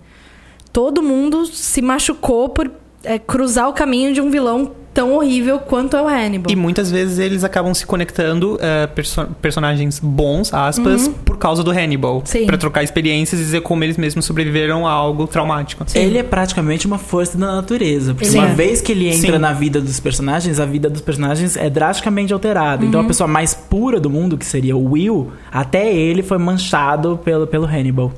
Todo 0.74 1.04
mundo 1.04 1.46
se 1.46 1.82
machucou 1.82 2.50
por 2.50 2.72
é, 3.04 3.18
cruzar 3.20 3.68
o 3.70 3.74
caminho 3.74 4.14
de 4.14 4.22
um 4.22 4.30
vilão 4.30 4.72
tão 4.94 5.14
horrível 5.14 5.58
quanto 5.58 5.96
é 5.96 6.02
o 6.02 6.06
Hannibal. 6.08 6.52
E 6.52 6.56
muitas 6.56 6.92
vezes 6.92 7.18
eles 7.18 7.46
acabam 7.46 7.74
se 7.74 7.86
conectando, 7.86 8.58
eh, 8.62 8.88
perso- 8.88 9.26
personagens 9.42 10.02
bons, 10.04 10.54
aspas, 10.54 11.08
por 11.24 11.38
causa 11.38 11.64
do 11.64 11.72
Hannibal. 11.72 12.16
Uhum. 12.16 12.22
Sim. 12.26 12.46
Pra 12.46 12.58
trocar 12.58 12.84
experiências 12.84 13.40
e 13.40 13.44
dizer 13.46 13.62
como 13.62 13.86
eles 13.86 13.96
mesmos 13.96 14.26
sobreviveram 14.26 14.86
a 14.86 14.92
algo 14.92 15.28
traumático. 15.28 15.86
Ele 15.96 16.18
é 16.18 16.24
praticamente 16.24 16.86
uma 16.88 16.98
força 16.98 17.38
da 17.38 17.54
natureza. 17.56 18.14
Porque 18.14 18.28
Ele 18.28 18.38
uma 18.40 18.50
é. 18.50 18.54
vez 18.54 18.82
que 18.82 18.92
ele 18.92 19.08
entra 19.08 19.32
Sim. 19.32 19.38
na 19.40 19.54
vida 19.54 19.80
dos 19.80 19.98
personagens, 20.02 20.60
a 20.60 20.66
vida 20.66 20.90
dos 20.90 21.00
personagens 21.02 21.56
é 21.56 21.70
drasticamente 21.70 22.34
alterada. 22.34 22.84
Uhum. 22.84 22.90
Então 22.90 23.00
a 23.00 23.06
pessoa 23.06 23.30
mais 23.30 23.54
pura 23.54 23.98
do 23.98 24.10
mundo, 24.10 24.38
que 24.38 24.46
seria 24.46 24.76
o 24.76 24.92
Will, 24.92 25.32
até 25.50 25.90
ele 25.90 26.22
foi 26.22 26.38
manchado 26.38 27.18
pelo, 27.24 27.48
pelo 27.48 27.66
Hannibal. 27.66 28.12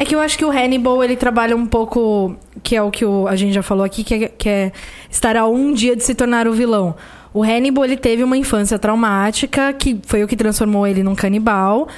É 0.00 0.04
que 0.04 0.14
eu 0.14 0.20
acho 0.20 0.38
que 0.38 0.44
o 0.44 0.50
Hannibal, 0.50 1.02
ele 1.02 1.16
trabalha 1.16 1.56
um 1.56 1.66
pouco, 1.66 2.36
que 2.62 2.76
é 2.76 2.82
o 2.82 2.88
que 2.90 3.04
o- 3.04 3.26
a 3.26 3.34
gente 3.34 3.52
já 3.52 3.62
falou 3.64 3.84
aqui, 3.84 4.04
que 4.04 4.14
é, 4.14 4.28
que 4.28 4.48
é 4.48 4.72
estar 5.10 5.36
a 5.36 5.44
um 5.48 5.72
dia 5.72 5.96
de 5.96 6.04
se 6.04 6.14
tornar 6.14 6.46
o 6.46 6.52
vilão. 6.52 6.94
O 7.34 7.42
Hannibal, 7.42 7.84
ele 7.84 7.96
teve 7.96 8.22
uma 8.22 8.36
infância 8.36 8.78
traumática, 8.78 9.72
que 9.72 10.00
foi 10.06 10.22
o 10.22 10.28
que 10.28 10.36
transformou 10.36 10.86
ele 10.86 11.02
num 11.02 11.16
canibal. 11.16 11.88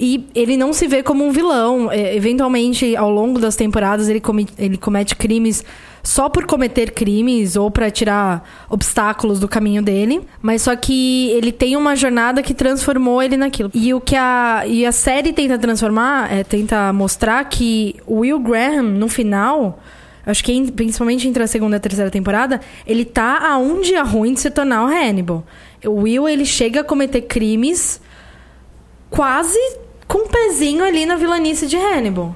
E 0.00 0.28
ele 0.34 0.56
não 0.56 0.72
se 0.72 0.86
vê 0.86 1.02
como 1.02 1.24
um 1.26 1.32
vilão. 1.32 1.90
É, 1.90 2.14
eventualmente, 2.14 2.94
ao 2.94 3.10
longo 3.10 3.40
das 3.40 3.56
temporadas, 3.56 4.08
ele, 4.08 4.20
come- 4.20 4.46
ele 4.56 4.76
comete 4.76 5.16
crimes 5.16 5.64
só 6.04 6.28
por 6.28 6.46
cometer 6.46 6.92
crimes 6.92 7.56
ou 7.56 7.68
pra 7.70 7.90
tirar 7.90 8.48
obstáculos 8.70 9.40
do 9.40 9.48
caminho 9.48 9.82
dele. 9.82 10.20
Mas 10.40 10.62
só 10.62 10.76
que 10.76 11.30
ele 11.30 11.50
tem 11.50 11.76
uma 11.76 11.96
jornada 11.96 12.42
que 12.42 12.54
transformou 12.54 13.20
ele 13.20 13.36
naquilo. 13.36 13.70
E 13.74 13.92
o 13.92 14.00
que 14.00 14.14
a, 14.14 14.62
e 14.66 14.86
a 14.86 14.92
série 14.92 15.32
tenta 15.32 15.58
transformar, 15.58 16.32
é, 16.32 16.44
tenta 16.44 16.92
mostrar 16.92 17.44
que 17.46 17.96
o 18.06 18.20
Will 18.20 18.38
Graham, 18.38 18.84
no 18.84 19.08
final, 19.08 19.80
acho 20.24 20.44
que 20.44 20.70
principalmente 20.70 21.26
entre 21.26 21.42
a 21.42 21.46
segunda 21.48 21.74
e 21.74 21.78
a 21.78 21.80
terceira 21.80 22.10
temporada, 22.10 22.60
ele 22.86 23.04
tá 23.04 23.50
a 23.50 23.58
um 23.58 23.80
dia 23.80 24.04
ruim 24.04 24.32
de 24.32 24.40
se 24.40 24.50
tornar 24.50 24.84
o 24.84 24.86
Hannibal. 24.86 25.44
O 25.84 26.02
Will, 26.02 26.28
ele 26.28 26.44
chega 26.44 26.82
a 26.82 26.84
cometer 26.84 27.22
crimes 27.22 28.00
quase 29.10 29.58
com 30.08 30.18
um 30.24 30.26
pezinho 30.28 30.82
ali 30.84 31.04
na 31.06 31.14
vilanice 31.16 31.66
de 31.66 31.76
Hannibal. 31.76 32.34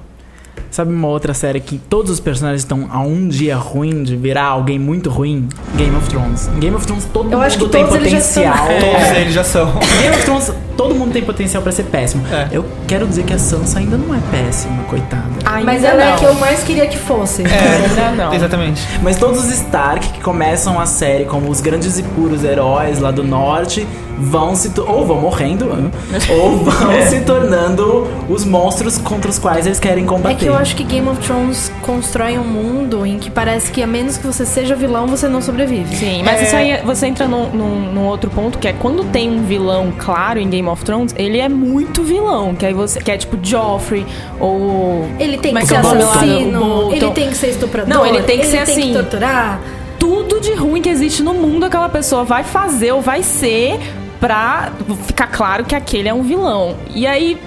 Sabe 0.69 0.91
uma 0.91 1.07
outra 1.07 1.35
série 1.35 1.59
que 1.59 1.77
todos 1.77 2.09
os 2.11 2.19
personagens 2.19 2.61
estão 2.61 2.87
a 2.91 2.99
um 2.99 3.27
dia 3.27 3.55
ruim 3.55 4.01
de 4.03 4.15
virar 4.15 4.45
alguém 4.45 4.79
muito 4.79 5.07
ruim? 5.07 5.47
Game 5.75 5.95
of 5.95 6.09
Thrones. 6.09 6.47
Em 6.55 6.59
Game 6.59 6.75
of 6.75 6.85
Thrones 6.87 7.05
todo 7.13 7.25
Eu 7.31 7.37
mundo 7.37 7.43
acho 7.45 7.57
que 7.59 7.67
tem 7.69 7.83
todos 7.85 7.95
eles 7.97 8.09
já 8.11 8.17
potencial. 8.17 8.71
estão- 8.71 8.89
Todos 8.91 9.07
É. 9.07 9.21
eles 9.21 9.33
já 9.33 9.43
são. 9.43 9.65
Game 10.01 10.15
of 10.15 10.23
Thrones, 10.25 10.51
todo 10.75 10.95
mundo 10.95 11.11
tem 11.13 11.21
potencial 11.23 11.61
pra 11.61 11.71
ser 11.71 11.83
péssimo. 11.83 12.25
É. 12.27 12.47
Eu 12.51 12.65
quero 12.87 13.05
dizer 13.07 13.23
que 13.23 13.33
a 13.33 13.37
Sansa 13.37 13.77
ainda 13.79 13.97
não 13.97 14.15
é 14.15 14.19
péssima, 14.31 14.81
coitada. 14.85 15.23
Ainda 15.45 15.63
Mas 15.71 15.83
ela 15.83 16.01
é 16.01 16.05
não. 16.07 16.13
a 16.15 16.17
que 16.17 16.25
eu 16.25 16.33
mais 16.35 16.63
queria 16.63 16.87
que 16.87 16.97
fosse. 16.97 17.43
Ainda 17.45 18.23
não. 18.23 18.33
Exatamente. 18.33 18.81
Mas 19.03 19.17
todos 19.17 19.45
os 19.45 19.51
Stark 19.51 20.07
que 20.09 20.21
começam 20.21 20.79
a 20.79 20.87
série 20.87 21.25
como 21.25 21.51
os 21.51 21.61
grandes 21.61 21.99
e 21.99 22.03
puros 22.03 22.43
heróis 22.43 22.99
lá 22.99 23.11
do 23.11 23.23
norte 23.23 23.87
vão 24.17 24.55
se 24.55 24.71
ou 24.79 25.05
vão 25.05 25.19
morrendo 25.21 25.65
hein? 25.65 25.91
ou 26.29 26.57
vão 26.63 27.01
se 27.07 27.21
tornando 27.21 28.07
os 28.29 28.45
monstros 28.45 28.97
contra 28.97 29.29
os 29.29 29.39
quais 29.39 29.65
eles 29.65 29.79
querem 29.79 30.05
combater. 30.05 30.35
É 30.35 30.37
que 30.37 30.45
eu 30.45 30.55
acho 30.55 30.75
que 30.75 30.83
Game 30.83 31.07
of 31.09 31.19
Thrones 31.21 31.71
constrói 31.81 32.37
um 32.37 32.43
mundo 32.43 33.05
em 33.05 33.17
que 33.19 33.29
parece 33.29 33.71
que 33.71 33.81
a 33.81 33.87
menos 33.87 34.17
que 34.17 34.25
você 34.25 34.45
seja 34.45 34.75
vilão, 34.75 35.07
você 35.07 35.27
não 35.27 35.41
sobrevive. 35.41 35.95
Sim, 35.95 36.21
mas 36.23 36.41
isso 36.41 36.55
aí 36.55 36.77
você 36.83 37.07
entra 37.07 37.27
num, 37.27 37.49
num- 37.49 37.91
num 37.93 38.05
outro 38.07 38.29
ponto 38.29 38.57
que 38.57 38.67
é 38.67 38.73
quando 38.73 39.03
tem 39.05 39.29
um 39.29 39.43
vilão 39.43 39.93
claro 39.97 40.39
em 40.39 40.49
Game 40.49 40.67
of 40.67 40.83
Thrones, 40.83 41.13
ele 41.17 41.39
é 41.39 41.49
muito 41.49 42.03
vilão. 42.03 42.53
Que 42.55 42.65
aí 42.65 42.73
você. 42.73 42.99
Que 42.99 43.11
é 43.11 43.17
tipo 43.17 43.37
Joffrey 43.41 44.05
ou. 44.39 45.05
Ele 45.19 45.37
tem 45.37 45.51
Como 45.53 45.59
é 45.59 45.61
que 45.61 45.67
ser 45.67 45.75
é 45.75 45.81
do 45.81 45.87
assassino, 45.87 46.93
ele 46.93 47.11
tem 47.11 47.29
que 47.29 47.37
ser 47.37 47.47
estuprador, 47.49 47.89
Não, 47.93 48.05
ele 48.05 48.21
tem 48.23 48.39
que 48.39 48.45
ser 48.45 48.51
tem 48.51 48.59
assim. 48.61 48.81
que 48.87 48.93
torturar. 48.93 49.59
tudo 49.99 50.39
de 50.39 50.53
ruim 50.53 50.81
que 50.81 50.89
existe 50.89 51.21
no 51.23 51.33
mundo 51.33 51.65
aquela 51.65 51.89
pessoa 51.89 52.23
vai 52.23 52.43
fazer 52.43 52.91
ou 52.91 53.01
vai 53.01 53.23
ser 53.23 53.79
pra 54.23 54.71
ficar 55.05 55.27
claro 55.27 55.65
que 55.65 55.75
aquele 55.75 56.07
é 56.07 56.13
um 56.13 56.23
vilão. 56.23 56.77
E 56.95 57.05
aí, 57.05 57.37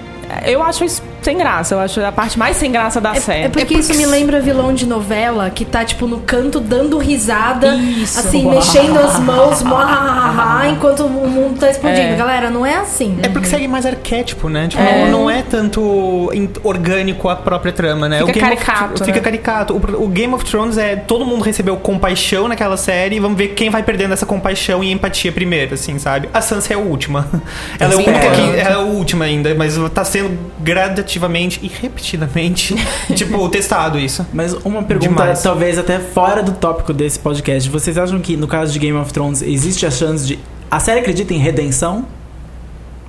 eu 0.45 0.61
acho 0.61 0.85
isso 0.85 1.01
sem 1.27 1.37
graça. 1.37 1.75
Eu 1.75 1.79
acho 1.79 1.99
a 2.01 2.11
parte 2.11 2.39
mais 2.39 2.55
sem 2.55 2.71
graça 2.71 3.01
da 3.01 3.13
série. 3.15 3.43
É 3.45 3.49
porque 3.49 3.73
isso 3.73 3.93
me 3.95 4.05
lembra 4.05 4.39
vilão 4.39 4.73
de 4.73 4.85
novela 4.87 5.49
que 5.49 5.65
tá, 5.65 5.83
tipo, 5.83 6.07
no 6.07 6.19
canto 6.21 6.61
dando 6.61 6.97
risada, 6.97 7.75
Isso. 7.75 8.17
assim, 8.19 8.45
Uau. 8.45 8.55
mexendo 8.55 8.97
as 8.97 9.19
mãos, 9.19 9.61
muahaha, 9.61 10.69
enquanto 10.71 11.05
o 11.05 11.09
mundo 11.09 11.59
tá 11.59 11.69
explodindo. 11.69 12.13
É. 12.13 12.15
Galera, 12.15 12.49
não 12.49 12.65
é 12.65 12.75
assim. 12.77 13.19
É 13.21 13.27
porque 13.27 13.47
segue 13.47 13.67
mais 13.67 13.85
arquétipo, 13.85 14.47
né? 14.47 14.67
Tipo, 14.69 14.81
É. 14.81 15.03
não, 15.09 15.23
não 15.23 15.29
é 15.29 15.41
tanto 15.41 16.31
orgânico 16.63 17.27
a 17.27 17.35
própria 17.35 17.73
trama, 17.73 18.07
né? 18.07 18.19
Fica 18.19 18.29
o 18.29 18.33
Game 18.33 18.53
of- 18.53 18.65
caricato, 18.65 19.03
fica 19.05 19.17
né? 19.17 19.23
caricato. 19.23 19.73
O, 19.73 20.03
o 20.05 20.07
Game 20.07 20.33
of 20.33 20.45
Thrones 20.45 20.77
é 20.77 20.95
todo 20.95 21.25
mundo 21.25 21.43
recebeu 21.43 21.75
compaixão 21.77 22.47
naquela 22.47 22.77
série 22.77 23.17
e 23.17 23.19
vamos 23.19 23.37
ver 23.37 23.49
quem 23.49 23.69
vai 23.69 23.83
perdendo 23.83 24.13
essa 24.13 24.25
compaixão 24.25 24.81
e 24.83 24.91
empatia 24.93 25.31
primeiro, 25.31 25.73
assim, 25.73 25.99
sabe? 25.99 26.29
A 26.33 26.39
Sansa 26.39 26.71
é 26.73 26.75
a 26.75 26.79
última. 26.79 27.27
Ela 27.79 27.91
é 27.91 27.95
a 27.95 27.97
Sim, 27.97 28.07
única 28.09 28.25
é. 28.25 28.31
que 28.31 28.41
ela 28.59 28.69
é 28.69 28.73
a 28.73 28.79
última 28.79 29.25
ainda, 29.25 29.53
mas 29.55 29.77
tá 29.93 30.03
sendo 30.05 30.37
gradativamente 31.17 31.59
e 31.63 31.67
repetidamente, 31.67 32.75
tipo, 33.15 33.47
testado 33.49 33.97
isso. 33.99 34.25
Mas 34.33 34.53
uma 34.65 34.83
pergunta, 34.83 35.09
Demais. 35.09 35.41
talvez 35.41 35.77
até 35.77 35.99
fora 35.99 36.41
do 36.43 36.53
tópico 36.53 36.93
desse 36.93 37.19
podcast. 37.19 37.69
Vocês 37.69 37.97
acham 37.97 38.19
que, 38.19 38.37
no 38.37 38.47
caso 38.47 38.71
de 38.71 38.79
Game 38.79 38.97
of 38.97 39.11
Thrones, 39.11 39.41
existe 39.41 39.85
a 39.85 39.91
chance 39.91 40.25
de. 40.25 40.39
A 40.69 40.79
série 40.79 40.99
acredita 40.99 41.33
em 41.33 41.37
redenção? 41.37 42.05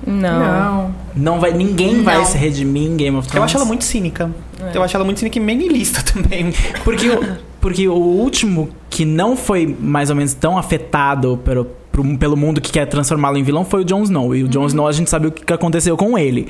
Não. 0.05 0.39
Não. 0.39 0.95
Não 1.15 1.39
vai, 1.39 1.51
ninguém 1.53 2.01
vai 2.03 2.17
Não. 2.17 2.25
se 2.25 2.37
redimir 2.37 2.83
em 2.89 2.95
Game 2.95 3.17
of 3.17 3.27
Thrones. 3.27 3.37
Eu 3.41 3.43
acho 3.43 3.57
ela 3.57 3.65
muito 3.65 3.83
cínica. 3.83 4.31
Eu 4.73 4.81
acho 4.83 4.95
ela 4.95 5.03
muito 5.05 5.19
cínica 5.19 5.37
e 5.37 5.41
menilista 5.41 6.01
também. 6.13 6.53
Porque, 6.83 7.09
o- 7.09 7.37
porque 7.59 7.87
o 7.87 7.93
último 7.93 8.69
que 8.89 9.03
não 9.05 9.35
foi 9.35 9.75
mais 9.79 10.09
ou 10.09 10.15
menos 10.15 10.33
tão 10.33 10.57
afetado 10.57 11.37
pelo, 11.43 11.65
pro- 11.91 12.17
pelo 12.17 12.37
mundo 12.37 12.61
que 12.61 12.71
quer 12.71 12.85
transformá-lo 12.85 13.37
em 13.37 13.43
vilão 13.43 13.65
foi 13.65 13.81
o 13.81 13.85
Jon 13.85 14.03
Snow. 14.03 14.33
E 14.33 14.43
o 14.43 14.47
Jon 14.47 14.65
Snow 14.67 14.87
a 14.87 14.91
gente 14.93 15.09
sabe 15.09 15.27
o 15.27 15.31
que 15.31 15.51
aconteceu 15.51 15.97
com 15.97 16.17
ele. 16.17 16.47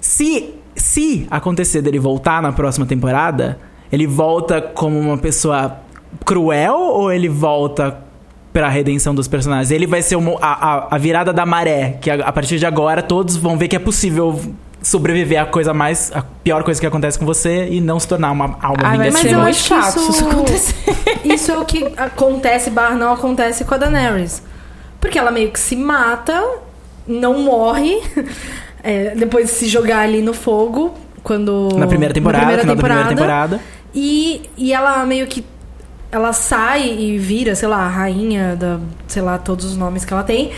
Se, 0.00 0.50
se 0.86 1.26
acontecer 1.30 1.82
dele 1.82 1.98
voltar 1.98 2.40
na 2.40 2.52
próxima 2.52 2.86
temporada, 2.86 3.58
ele 3.90 4.06
volta 4.06 4.60
como 4.62 4.98
uma 4.98 5.18
pessoa 5.18 5.78
cruel 6.24 6.76
ou 6.78 7.10
ele 7.12 7.28
volta 7.28 7.98
pra 8.52 8.68
redenção 8.68 9.14
dos 9.14 9.26
personagens? 9.28 9.70
Ele 9.72 9.86
vai 9.86 10.00
ser 10.00 10.16
uma- 10.16 10.38
a, 10.40 10.52
a, 10.74 10.94
a 10.94 10.98
virada 10.98 11.32
da 11.32 11.44
maré, 11.44 11.98
que 12.00 12.08
a, 12.10 12.14
a 12.26 12.32
partir 12.32 12.58
de 12.58 12.64
agora 12.66 13.02
todos 13.02 13.36
vão 13.36 13.58
ver 13.58 13.66
que 13.68 13.74
é 13.76 13.78
possível 13.80 14.40
sobreviver 14.80 15.40
à 15.42 15.44
coisa 15.46 15.74
mais 15.74 16.12
a 16.14 16.22
pior 16.22 16.62
coisa 16.62 16.80
que 16.80 16.86
acontece 16.86 17.18
com 17.18 17.26
você 17.26 17.66
e 17.68 17.80
não 17.80 17.98
se 17.98 18.06
tornar 18.06 18.30
uma 18.30 18.56
alma 18.62 18.82
Ah, 18.84 18.90
vingativa. 18.92 19.18
ser 19.18 19.32
eu 19.32 19.40
acho 19.40 19.62
que 19.62 19.68
chato 19.68 19.96
isso- 19.98 20.10
isso 20.12 20.28
acontecer. 20.28 20.74
Isso 21.24 21.50
é 21.52 21.58
o 21.58 21.64
que 21.64 21.84
acontece, 21.96 22.70
barra 22.70 22.94
não 22.94 23.12
acontece 23.12 23.64
com 23.64 23.74
a 23.74 23.76
Daenerys. 23.78 24.40
Porque 25.00 25.18
ela 25.18 25.32
meio 25.32 25.50
que 25.50 25.58
se 25.58 25.74
mata, 25.74 26.40
não 27.06 27.40
morre, 27.42 28.00
é, 28.86 29.14
depois 29.16 29.46
de 29.46 29.52
se 29.52 29.66
jogar 29.68 30.00
ali 30.00 30.22
no 30.22 30.32
fogo, 30.32 30.94
quando... 31.22 31.68
Na 31.76 31.86
primeira 31.86 32.14
temporada, 32.14 32.44
na 32.44 32.52
primeira 32.52 32.62
final 32.62 32.76
da 32.76 32.82
primeira 32.82 33.08
temporada. 33.08 33.56
temporada. 33.58 33.76
E, 33.94 34.42
e 34.56 34.72
ela 34.72 35.04
meio 35.04 35.26
que. 35.26 35.44
Ela 36.12 36.32
sai 36.32 36.82
e 36.88 37.18
vira, 37.18 37.54
sei 37.54 37.66
lá, 37.66 37.78
a 37.78 37.88
rainha 37.88 38.54
da. 38.54 38.78
sei 39.08 39.20
lá, 39.22 39.38
todos 39.38 39.64
os 39.64 39.76
nomes 39.76 40.04
que 40.04 40.12
ela 40.12 40.22
tem. 40.22 40.52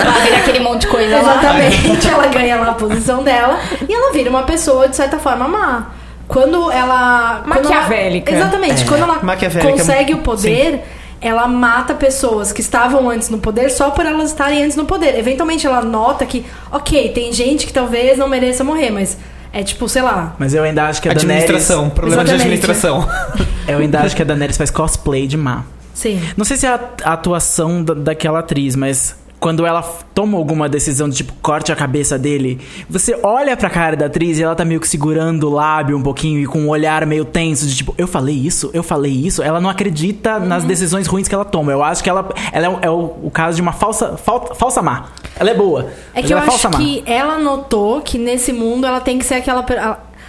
Ela 0.00 0.20
vira 0.24 0.36
aquele 0.38 0.60
monte 0.60 0.82
de 0.82 0.86
coisa 0.88 1.16
lá. 1.20 1.32
Exatamente, 1.36 2.08
ela 2.08 2.26
ganha 2.28 2.56
lá 2.56 2.68
a 2.70 2.74
posição 2.74 3.22
dela. 3.22 3.58
E 3.88 3.92
ela 3.92 4.12
vira 4.12 4.30
uma 4.30 4.42
pessoa, 4.44 4.88
de 4.88 4.96
certa 4.96 5.18
forma, 5.18 5.46
má. 5.48 5.86
Quando 6.28 6.70
ela. 6.72 7.42
quando 7.46 7.66
ela- 7.66 7.74
Maquiavélica. 7.74 8.34
exatamente, 8.34 8.82
É. 8.82 8.86
quando 8.86 9.02
ela 9.02 9.18
Maquiavélica, 9.22 9.72
consegue 9.72 10.14
o 10.14 10.18
poder. 10.18 10.82
Ela 11.20 11.48
mata 11.48 11.94
pessoas 11.94 12.52
que 12.52 12.60
estavam 12.60 13.08
antes 13.08 13.30
no 13.30 13.38
poder 13.38 13.70
só 13.70 13.90
por 13.90 14.04
elas 14.04 14.30
estarem 14.30 14.62
antes 14.62 14.76
no 14.76 14.84
poder. 14.84 15.18
Eventualmente 15.18 15.66
ela 15.66 15.80
nota 15.82 16.24
que, 16.26 16.44
ok, 16.70 17.10
tem 17.12 17.32
gente 17.32 17.66
que 17.66 17.72
talvez 17.72 18.18
não 18.18 18.28
mereça 18.28 18.62
morrer, 18.62 18.90
mas 18.90 19.16
é 19.52 19.62
tipo, 19.62 19.88
sei 19.88 20.02
lá, 20.02 20.34
Mas 20.38 20.52
eu 20.52 20.62
ainda 20.62 20.84
acho 20.86 21.00
que 21.00 21.08
a 21.08 21.14
Daenerys... 21.14 21.44
Administração, 21.44 21.88
problema 21.90 22.24
de 22.24 22.32
administração. 22.32 23.08
Eu 23.66 23.78
ainda 23.78 24.00
acho 24.00 24.14
que 24.14 24.22
a 24.22 24.24
Daenerys 24.24 24.56
faz 24.56 24.70
cosplay 24.70 25.26
de 25.26 25.36
má. 25.36 25.64
sim. 25.94 26.20
Não 26.36 26.44
sei 26.44 26.56
se 26.56 26.66
é 26.66 26.68
a, 26.68 26.80
a 27.04 27.12
atuação 27.14 27.82
da- 27.82 27.94
daquela 27.94 28.38
atriz, 28.40 28.76
mas 28.76 29.16
quando 29.38 29.66
ela 29.66 29.82
toma 30.14 30.38
alguma 30.38 30.68
decisão 30.68 31.08
de 31.08 31.16
tipo 31.16 31.32
corte 31.42 31.70
a 31.70 31.76
cabeça 31.76 32.18
dele, 32.18 32.58
você 32.88 33.18
olha 33.22 33.56
pra 33.56 33.68
cara 33.68 33.94
da 33.96 34.06
atriz 34.06 34.38
e 34.38 34.42
ela 34.42 34.54
tá 34.54 34.64
meio 34.64 34.80
que 34.80 34.88
segurando 34.88 35.48
o 35.48 35.52
lábio 35.52 35.96
um 35.96 36.02
pouquinho 36.02 36.40
e 36.40 36.46
com 36.46 36.60
um 36.60 36.68
olhar 36.68 37.04
meio 37.06 37.24
tenso 37.24 37.66
de 37.66 37.76
tipo, 37.76 37.94
eu 37.98 38.06
falei 38.08 38.34
isso, 38.34 38.70
eu 38.72 38.82
falei 38.82 39.12
isso. 39.12 39.42
Ela 39.42 39.60
não 39.60 39.68
acredita 39.70 40.38
nas 40.38 40.64
decisões 40.64 41.06
ruins 41.06 41.28
que 41.28 41.34
ela 41.34 41.44
toma. 41.44 41.70
Eu 41.70 41.82
acho 41.82 42.02
que 42.02 42.08
ela, 42.10 42.28
ela 42.50 42.66
é, 42.66 42.68
o, 42.70 42.78
é 42.82 42.90
o- 42.90 43.14
o 43.24 43.30
caso 43.30 43.56
de 43.56 43.62
uma 43.62 43.72
falsa, 43.72 44.16
fal- 44.16 44.54
falsa 44.54 44.80
má. 44.80 45.06
Ela 45.38 45.50
é 45.50 45.54
boa. 45.54 45.90
É 46.14 46.22
que 46.22 46.32
eu 46.32 46.38
ela 46.38 46.46
é 46.46 46.48
acho 46.54 46.70
má. 46.70 46.76
que 46.78 47.02
ela 47.06 47.38
notou 47.38 48.00
que 48.00 48.16
nesse 48.18 48.52
mundo 48.52 48.86
ela 48.86 49.00
tem 49.00 49.18
que 49.18 49.24
ser 49.24 49.34
aquela. 49.34 49.64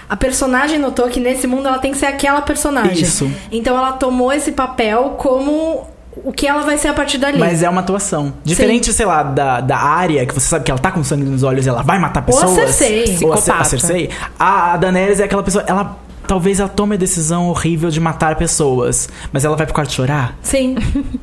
A 0.10 0.16
personagem 0.16 0.80
notou 0.80 1.08
que 1.10 1.20
nesse 1.20 1.47
mundo 1.47 1.68
ela 1.68 1.80
tem 1.80 1.91
que 1.91 1.97
ser 1.97 2.05
aquela 2.05 2.41
personagem. 2.41 3.01
Isso. 3.03 3.30
Então 3.51 3.78
ela 3.78 3.93
tomou 3.93 4.32
esse 4.32 4.51
papel 4.51 5.16
como 5.18 5.86
o 6.24 6.32
que 6.32 6.47
ela 6.47 6.61
vai 6.61 6.78
ser 6.78 6.89
a 6.89 6.93
partir 6.93 7.18
dali. 7.18 7.39
Mas 7.39 7.63
é 7.63 7.70
uma 7.70 7.82
atuação. 7.82 8.34
Diferente, 8.43 8.91
sei 8.93 9.05
lá, 9.05 9.24
da, 9.24 9.61
da 9.61 9.78
área, 9.78 10.26
que 10.26 10.34
você 10.34 10.47
sabe 10.47 10.65
que 10.65 10.72
ela 10.72 10.80
tá 10.80 10.91
com 10.91 11.03
sangue 11.03 11.24
nos 11.24 11.43
olhos 11.43 11.65
e 11.65 11.70
ela 11.70 11.82
vai 11.82 11.99
matar 11.99 12.24
Ou 12.28 12.38
a 12.38 12.41
pessoas. 12.41 12.76
Cersei. 12.76 13.18
Ou 13.24 13.34
a. 13.34 13.63
Cersei. 13.63 14.09
A, 14.38 14.74
a 14.74 14.78
Daenerys 14.78 15.20
é 15.20 15.24
aquela 15.24 15.43
pessoa. 15.43 15.63
Ela. 15.68 15.97
Talvez 16.28 16.59
ela 16.59 16.68
tome 16.68 16.95
a 16.95 16.97
decisão 16.97 17.47
horrível 17.47 17.89
de 17.89 18.01
matar 18.01 18.36
pessoas. 18.36 19.07
Mas 19.32 19.45
ela 19.45 19.55
vai 19.55 19.65
pro 19.65 19.74
quarto 19.74 19.93
chorar? 19.93 20.38
Sim. 20.41 20.76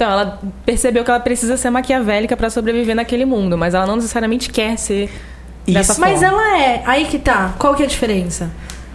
Então, 0.00 0.10
ela 0.10 0.40
percebeu 0.64 1.04
que 1.04 1.10
ela 1.10 1.20
precisa 1.20 1.58
ser 1.58 1.68
maquiavélica 1.68 2.34
pra 2.34 2.48
sobreviver 2.48 2.96
naquele 2.96 3.26
mundo, 3.26 3.58
mas 3.58 3.74
ela 3.74 3.86
não 3.86 3.96
necessariamente 3.96 4.48
quer 4.48 4.78
ser 4.78 5.10
dessa 5.66 5.92
Isso. 5.92 6.00
forma. 6.00 6.14
Mas 6.14 6.22
ela 6.22 6.58
é. 6.58 6.82
Aí 6.86 7.04
que 7.04 7.18
tá. 7.18 7.52
Qual 7.58 7.74
que 7.74 7.82
é 7.82 7.84
a 7.84 7.88
diferença? 7.88 8.50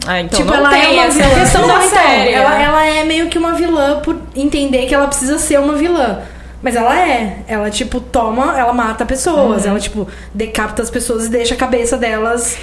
Ah, 0.06 0.22
então 0.22 0.40
tipo, 0.40 0.54
ela 0.54 0.70
tem 0.70 1.00
é 1.00 1.04
uma 1.04 1.10
vilã. 1.10 1.30
questão 1.36 1.68
da 1.68 1.76
então, 1.76 1.90
série. 1.90 2.32
Ela, 2.32 2.50
né? 2.52 2.64
ela 2.64 2.86
é 2.86 3.04
meio 3.04 3.28
que 3.28 3.38
uma 3.38 3.54
vilã 3.54 4.00
por 4.02 4.18
entender 4.36 4.86
que 4.86 4.94
ela 4.94 5.08
precisa 5.08 5.38
ser 5.40 5.60
uma 5.60 5.74
vilã. 5.74 6.20
Mas 6.62 6.76
ela 6.76 7.00
é. 7.00 7.40
Ela, 7.48 7.70
tipo, 7.70 8.00
toma, 8.00 8.58
ela 8.58 8.74
mata 8.74 9.06
pessoas. 9.06 9.64
Uhum. 9.64 9.72
Ela, 9.72 9.80
tipo, 9.80 10.08
decapita 10.34 10.82
as 10.82 10.90
pessoas 10.90 11.28
e 11.28 11.30
deixa 11.30 11.54
a 11.54 11.58
cabeça 11.58 11.98
delas 11.98 12.58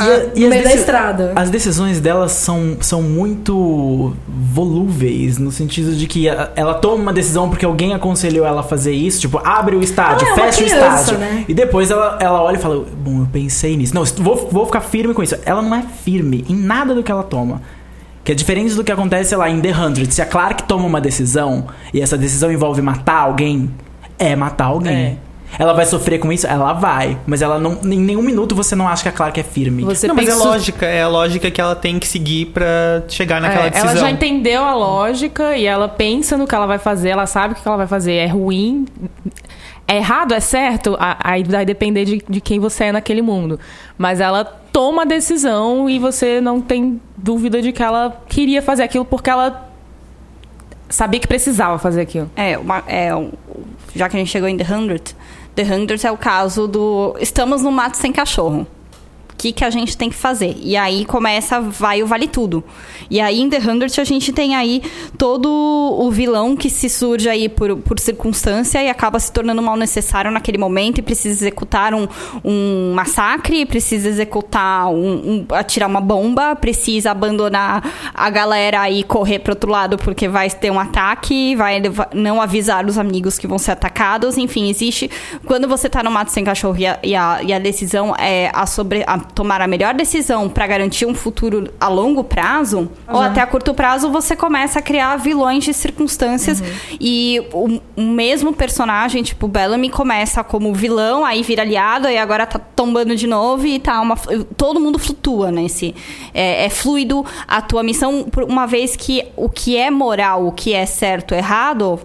a- 0.00 0.18
no 0.18 0.30
e 0.34 0.44
as 0.44 0.50
meio 0.50 0.64
da 0.64 0.74
estrada. 0.74 1.32
As 1.36 1.50
decisões 1.50 2.00
delas 2.00 2.32
são, 2.32 2.76
são 2.80 3.02
muito 3.02 4.14
volúveis, 4.28 5.38
no 5.38 5.50
sentido 5.50 5.94
de 5.94 6.06
que 6.06 6.28
a- 6.28 6.50
ela 6.56 6.74
toma 6.74 6.96
uma 7.02 7.12
decisão 7.12 7.48
porque 7.48 7.64
alguém 7.64 7.94
aconselhou 7.94 8.44
ela 8.46 8.60
a 8.60 8.64
fazer 8.64 8.92
isso, 8.92 9.20
tipo, 9.20 9.40
abre 9.44 9.76
o 9.76 9.82
estádio, 9.82 10.26
Ela 10.26 10.36
é 10.36 10.52
fecha 10.52 10.60
o 10.62 10.64
criança, 10.66 11.00
estádio. 11.14 11.18
né? 11.18 11.44
E 11.48 11.54
depois 11.54 11.90
ela, 11.90 12.18
ela 12.20 12.42
olha 12.42 12.56
e 12.56 12.60
fala: 12.60 12.84
Bom, 13.02 13.20
eu 13.20 13.28
pensei 13.32 13.76
nisso. 13.76 13.94
Não, 13.94 14.04
vou, 14.04 14.48
vou 14.50 14.66
ficar 14.66 14.80
firme 14.80 15.14
com 15.14 15.22
isso. 15.22 15.36
Ela 15.44 15.62
não 15.62 15.74
é 15.74 15.82
firme 15.82 16.44
em 16.48 16.54
nada 16.56 16.94
do 16.94 17.02
que 17.02 17.10
ela 17.10 17.22
toma. 17.22 17.62
Que 18.22 18.32
é 18.32 18.34
diferente 18.34 18.74
do 18.74 18.84
que 18.84 18.92
acontece, 18.92 19.34
lá, 19.34 19.48
em 19.48 19.60
The 19.60 19.74
Hundred. 19.74 20.12
Se 20.12 20.20
a 20.20 20.26
Clark 20.26 20.64
toma 20.64 20.84
uma 20.86 21.00
decisão 21.00 21.66
e 21.92 22.00
essa 22.00 22.18
decisão 22.18 22.52
envolve 22.52 22.82
matar 22.82 23.20
alguém, 23.22 23.70
é 24.18 24.36
matar 24.36 24.66
alguém. 24.66 24.92
É. 24.94 25.16
Ela 25.58 25.72
vai 25.74 25.84
sofrer 25.84 26.18
com 26.18 26.32
isso? 26.32 26.46
Ela 26.46 26.72
vai. 26.72 27.18
Mas 27.26 27.42
ela 27.42 27.58
não. 27.58 27.72
Em 27.84 27.98
nenhum 27.98 28.22
minuto 28.22 28.54
você 28.54 28.74
não 28.76 28.88
acha 28.88 29.02
que 29.02 29.08
a 29.08 29.12
Clark 29.12 29.38
é 29.38 29.42
firme. 29.42 29.82
Você 29.84 30.06
não, 30.08 30.14
mas 30.14 30.28
é 30.28 30.34
lógica, 30.34 30.86
é 30.86 31.02
a 31.02 31.08
lógica 31.08 31.50
que 31.50 31.60
ela 31.60 31.74
tem 31.76 31.98
que 31.98 32.06
seguir 32.08 32.46
pra 32.46 33.02
chegar 33.08 33.40
naquela 33.40 33.66
É, 33.66 33.70
decisão. 33.70 33.90
ela 33.90 34.00
já 34.00 34.10
entendeu 34.10 34.64
a 34.64 34.74
lógica 34.74 35.56
e 35.56 35.66
ela 35.66 35.88
pensa 35.88 36.36
no 36.38 36.46
que 36.46 36.54
ela 36.54 36.66
vai 36.66 36.78
fazer, 36.78 37.10
ela 37.10 37.26
sabe 37.26 37.54
que 37.54 37.60
o 37.60 37.62
que 37.62 37.68
ela 37.68 37.76
vai 37.76 37.86
fazer 37.86 38.12
é 38.14 38.26
ruim. 38.26 38.86
É 39.86 39.96
errado, 39.96 40.32
é 40.32 40.40
certo? 40.40 40.96
A- 41.00 41.18
Aí 41.22 41.42
vai 41.42 41.66
depender 41.66 42.04
de, 42.04 42.22
de 42.28 42.40
quem 42.40 42.60
você 42.60 42.84
é 42.84 42.92
naquele 42.92 43.20
mundo. 43.20 43.58
Mas 43.98 44.20
ela 44.20 44.44
toma 44.44 45.02
a 45.02 45.04
decisão 45.04 45.90
e 45.90 45.98
você 45.98 46.40
não 46.40 46.60
tem 46.60 47.00
dúvida 47.16 47.60
de 47.60 47.72
que 47.72 47.82
ela 47.82 48.22
queria 48.28 48.62
fazer 48.62 48.84
aquilo 48.84 49.04
porque 49.04 49.28
ela 49.28 49.68
sabia 50.88 51.18
que 51.20 51.26
precisava 51.26 51.78
fazer 51.78 52.02
aquilo. 52.02 52.30
É, 52.36 52.56
uma, 52.56 52.82
é 52.86 53.14
um- 53.14 53.32
já 53.94 54.08
que 54.08 54.16
a 54.16 54.18
gente 54.20 54.30
chegou 54.30 54.48
em 54.48 54.56
The 54.56 54.72
Hundred, 54.74 55.16
The 55.54 55.62
Hundred 55.62 56.06
é 56.06 56.10
o 56.10 56.16
caso 56.16 56.66
do 56.66 57.16
estamos 57.20 57.62
no 57.62 57.70
mato 57.70 57.96
sem 57.96 58.12
cachorro. 58.12 58.66
Que, 59.40 59.52
que 59.52 59.64
a 59.64 59.70
gente 59.70 59.96
tem 59.96 60.10
que 60.10 60.16
fazer? 60.16 60.54
E 60.60 60.76
aí 60.76 61.06
começa, 61.06 61.62
vai 61.62 62.02
o 62.02 62.06
vale 62.06 62.28
tudo. 62.28 62.62
E 63.08 63.18
aí 63.22 63.40
em 63.40 63.48
The 63.48 63.56
Hundred 63.58 63.98
a 63.98 64.04
gente 64.04 64.34
tem 64.34 64.54
aí 64.54 64.82
todo 65.16 65.48
o 65.48 66.10
vilão 66.10 66.54
que 66.54 66.68
se 66.68 66.90
surge 66.90 67.26
aí 67.26 67.48
por, 67.48 67.74
por 67.78 67.98
circunstância 67.98 68.82
e 68.82 68.90
acaba 68.90 69.18
se 69.18 69.32
tornando 69.32 69.62
mal 69.62 69.78
necessário 69.78 70.30
naquele 70.30 70.58
momento 70.58 70.98
e 70.98 71.02
precisa 71.02 71.34
executar 71.42 71.94
um, 71.94 72.06
um 72.44 72.92
massacre, 72.94 73.64
precisa 73.64 74.10
executar 74.10 74.88
um, 74.88 75.46
um- 75.50 75.54
atirar 75.54 75.88
uma 75.88 76.02
bomba, 76.02 76.54
precisa 76.54 77.10
abandonar 77.10 78.12
a 78.12 78.28
galera 78.28 78.90
e 78.90 79.02
correr 79.02 79.38
pro 79.38 79.54
outro 79.54 79.70
lado 79.70 79.96
porque 79.96 80.28
vai 80.28 80.50
ter 80.50 80.70
um 80.70 80.78
ataque, 80.78 81.56
vai 81.56 81.80
não 82.12 82.42
avisar 82.42 82.84
os 82.84 82.98
amigos 82.98 83.38
que 83.38 83.46
vão 83.46 83.58
ser 83.58 83.70
atacados, 83.72 84.36
enfim, 84.36 84.68
existe 84.68 85.10
quando 85.46 85.66
você 85.66 85.88
tá 85.88 86.02
no 86.02 86.10
mato 86.10 86.30
sem 86.30 86.44
cachorro 86.44 86.76
e 86.78 86.86
a, 86.86 86.98
e 87.02 87.14
a, 87.16 87.42
e 87.42 87.52
a 87.54 87.58
decisão 87.58 88.14
é 88.18 88.50
a 88.52 88.66
sobre 88.66 89.02
a 89.06 89.29
tomar 89.34 89.60
a 89.60 89.66
melhor 89.66 89.94
decisão 89.94 90.48
para 90.48 90.66
garantir 90.66 91.06
um 91.06 91.14
futuro 91.14 91.72
a 91.80 91.88
longo 91.88 92.24
prazo 92.24 92.90
ou 93.08 93.20
até 93.20 93.40
a 93.40 93.46
curto 93.46 93.74
prazo, 93.74 94.10
você 94.10 94.36
começa 94.36 94.78
a 94.78 94.82
criar 94.82 95.16
vilões 95.16 95.64
de 95.64 95.72
circunstâncias 95.72 96.62
e 97.00 97.40
o, 97.52 97.80
o 97.96 98.02
mesmo 98.02 98.52
personagem, 98.52 99.22
tipo 99.22 99.48
Bellamy 99.48 99.90
começa 99.90 100.42
como 100.42 100.72
vilão, 100.74 101.24
aí 101.24 101.42
vira 101.42 101.62
aliado 101.62 102.08
e 102.08 102.16
agora 102.16 102.46
tá 102.46 102.58
tombando 102.58 103.14
de 103.16 103.26
novo 103.26 103.66
e 103.66 103.78
tá 103.78 104.00
uma 104.00 104.16
todo 104.56 104.80
mundo 104.80 104.98
flutua 104.98 105.50
nesse 105.50 105.94
é, 106.34 106.66
é 106.66 106.70
fluido 106.70 107.24
a 107.46 107.60
tua 107.60 107.82
missão 107.82 108.24
por 108.24 108.44
uma 108.44 108.66
vez 108.66 108.96
que 108.96 109.26
o 109.36 109.48
que 109.48 109.76
é 109.76 109.90
moral, 109.90 110.46
o 110.46 110.52
que 110.52 110.72
é 110.72 110.86
certo, 110.86 111.34
errado 111.34 112.00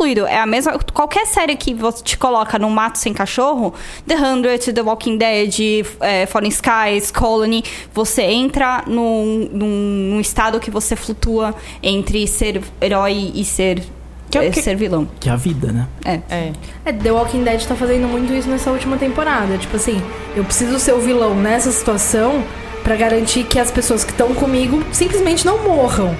fluido, 0.00 0.26
é 0.26 0.38
a 0.38 0.46
mesma. 0.46 0.78
Qualquer 0.94 1.26
série 1.26 1.54
que 1.56 1.74
você 1.74 2.02
te 2.02 2.16
coloca 2.16 2.58
no 2.58 2.70
mato 2.70 2.96
sem 2.96 3.12
cachorro, 3.12 3.74
The 4.06 4.16
Hundred, 4.16 4.72
The 4.72 4.80
Walking 4.80 5.18
Dead, 5.18 5.84
é, 6.00 6.24
Fallen 6.24 6.48
Skies, 6.50 7.10
Colony, 7.10 7.62
você 7.92 8.22
entra 8.22 8.82
num, 8.86 9.46
num, 9.52 9.66
num 10.14 10.20
estado 10.20 10.58
que 10.58 10.70
você 10.70 10.96
flutua 10.96 11.54
entre 11.82 12.26
ser 12.26 12.62
herói 12.80 13.30
e 13.34 13.44
ser, 13.44 13.82
Que 14.30 14.38
é 14.38 14.40
o 14.40 14.44
eh, 14.44 14.50
que- 14.50 14.62
ser 14.62 14.74
vilão. 14.74 15.06
Que 15.20 15.28
é 15.28 15.32
a 15.32 15.36
vida, 15.36 15.70
né? 15.70 15.86
É. 16.02 16.20
É. 16.30 16.52
É, 16.86 16.92
The 16.94 17.12
Walking 17.12 17.42
Dead 17.44 17.62
tá 17.66 17.74
fazendo 17.74 18.08
muito 18.08 18.32
isso 18.32 18.48
nessa 18.48 18.70
última 18.70 18.96
temporada. 18.96 19.58
Tipo 19.58 19.76
assim, 19.76 20.00
eu 20.34 20.44
preciso 20.44 20.78
ser 20.78 20.92
o 20.94 21.00
vilão 21.00 21.34
nessa 21.34 21.70
situação 21.70 22.42
pra 22.82 22.96
garantir 22.96 23.44
que 23.44 23.58
as 23.58 23.70
pessoas 23.70 24.04
que 24.04 24.10
estão 24.12 24.34
comigo 24.34 24.82
simplesmente 24.92 25.44
não 25.46 25.58
morram. 25.64 26.14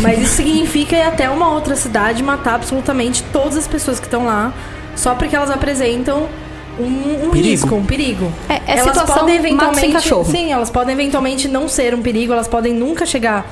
Mas 0.00 0.20
isso 0.20 0.36
significa 0.36 0.96
ir 0.96 1.02
até 1.02 1.28
uma 1.28 1.50
outra 1.50 1.76
cidade 1.76 2.20
e 2.20 2.22
matar 2.24 2.54
absolutamente 2.54 3.22
todas 3.32 3.56
as 3.56 3.66
pessoas 3.68 3.98
que 4.00 4.06
estão 4.06 4.24
lá, 4.24 4.52
só 4.96 5.14
porque 5.14 5.34
elas 5.36 5.50
apresentam 5.50 6.28
um, 6.78 7.26
um 7.28 7.30
risco, 7.30 7.74
um 7.74 7.84
perigo. 7.84 8.32
É- 8.48 8.54
é 8.54 8.78
elas 8.78 8.84
situação 8.96 9.18
podem 9.20 9.36
eventualmente, 9.36 9.80
sim, 10.30 10.52
elas 10.52 10.70
podem 10.70 10.92
eventualmente 10.94 11.48
não 11.48 11.68
ser 11.68 11.94
um 11.94 12.02
perigo, 12.02 12.32
elas 12.32 12.48
podem 12.48 12.72
nunca 12.74 13.06
chegar 13.06 13.46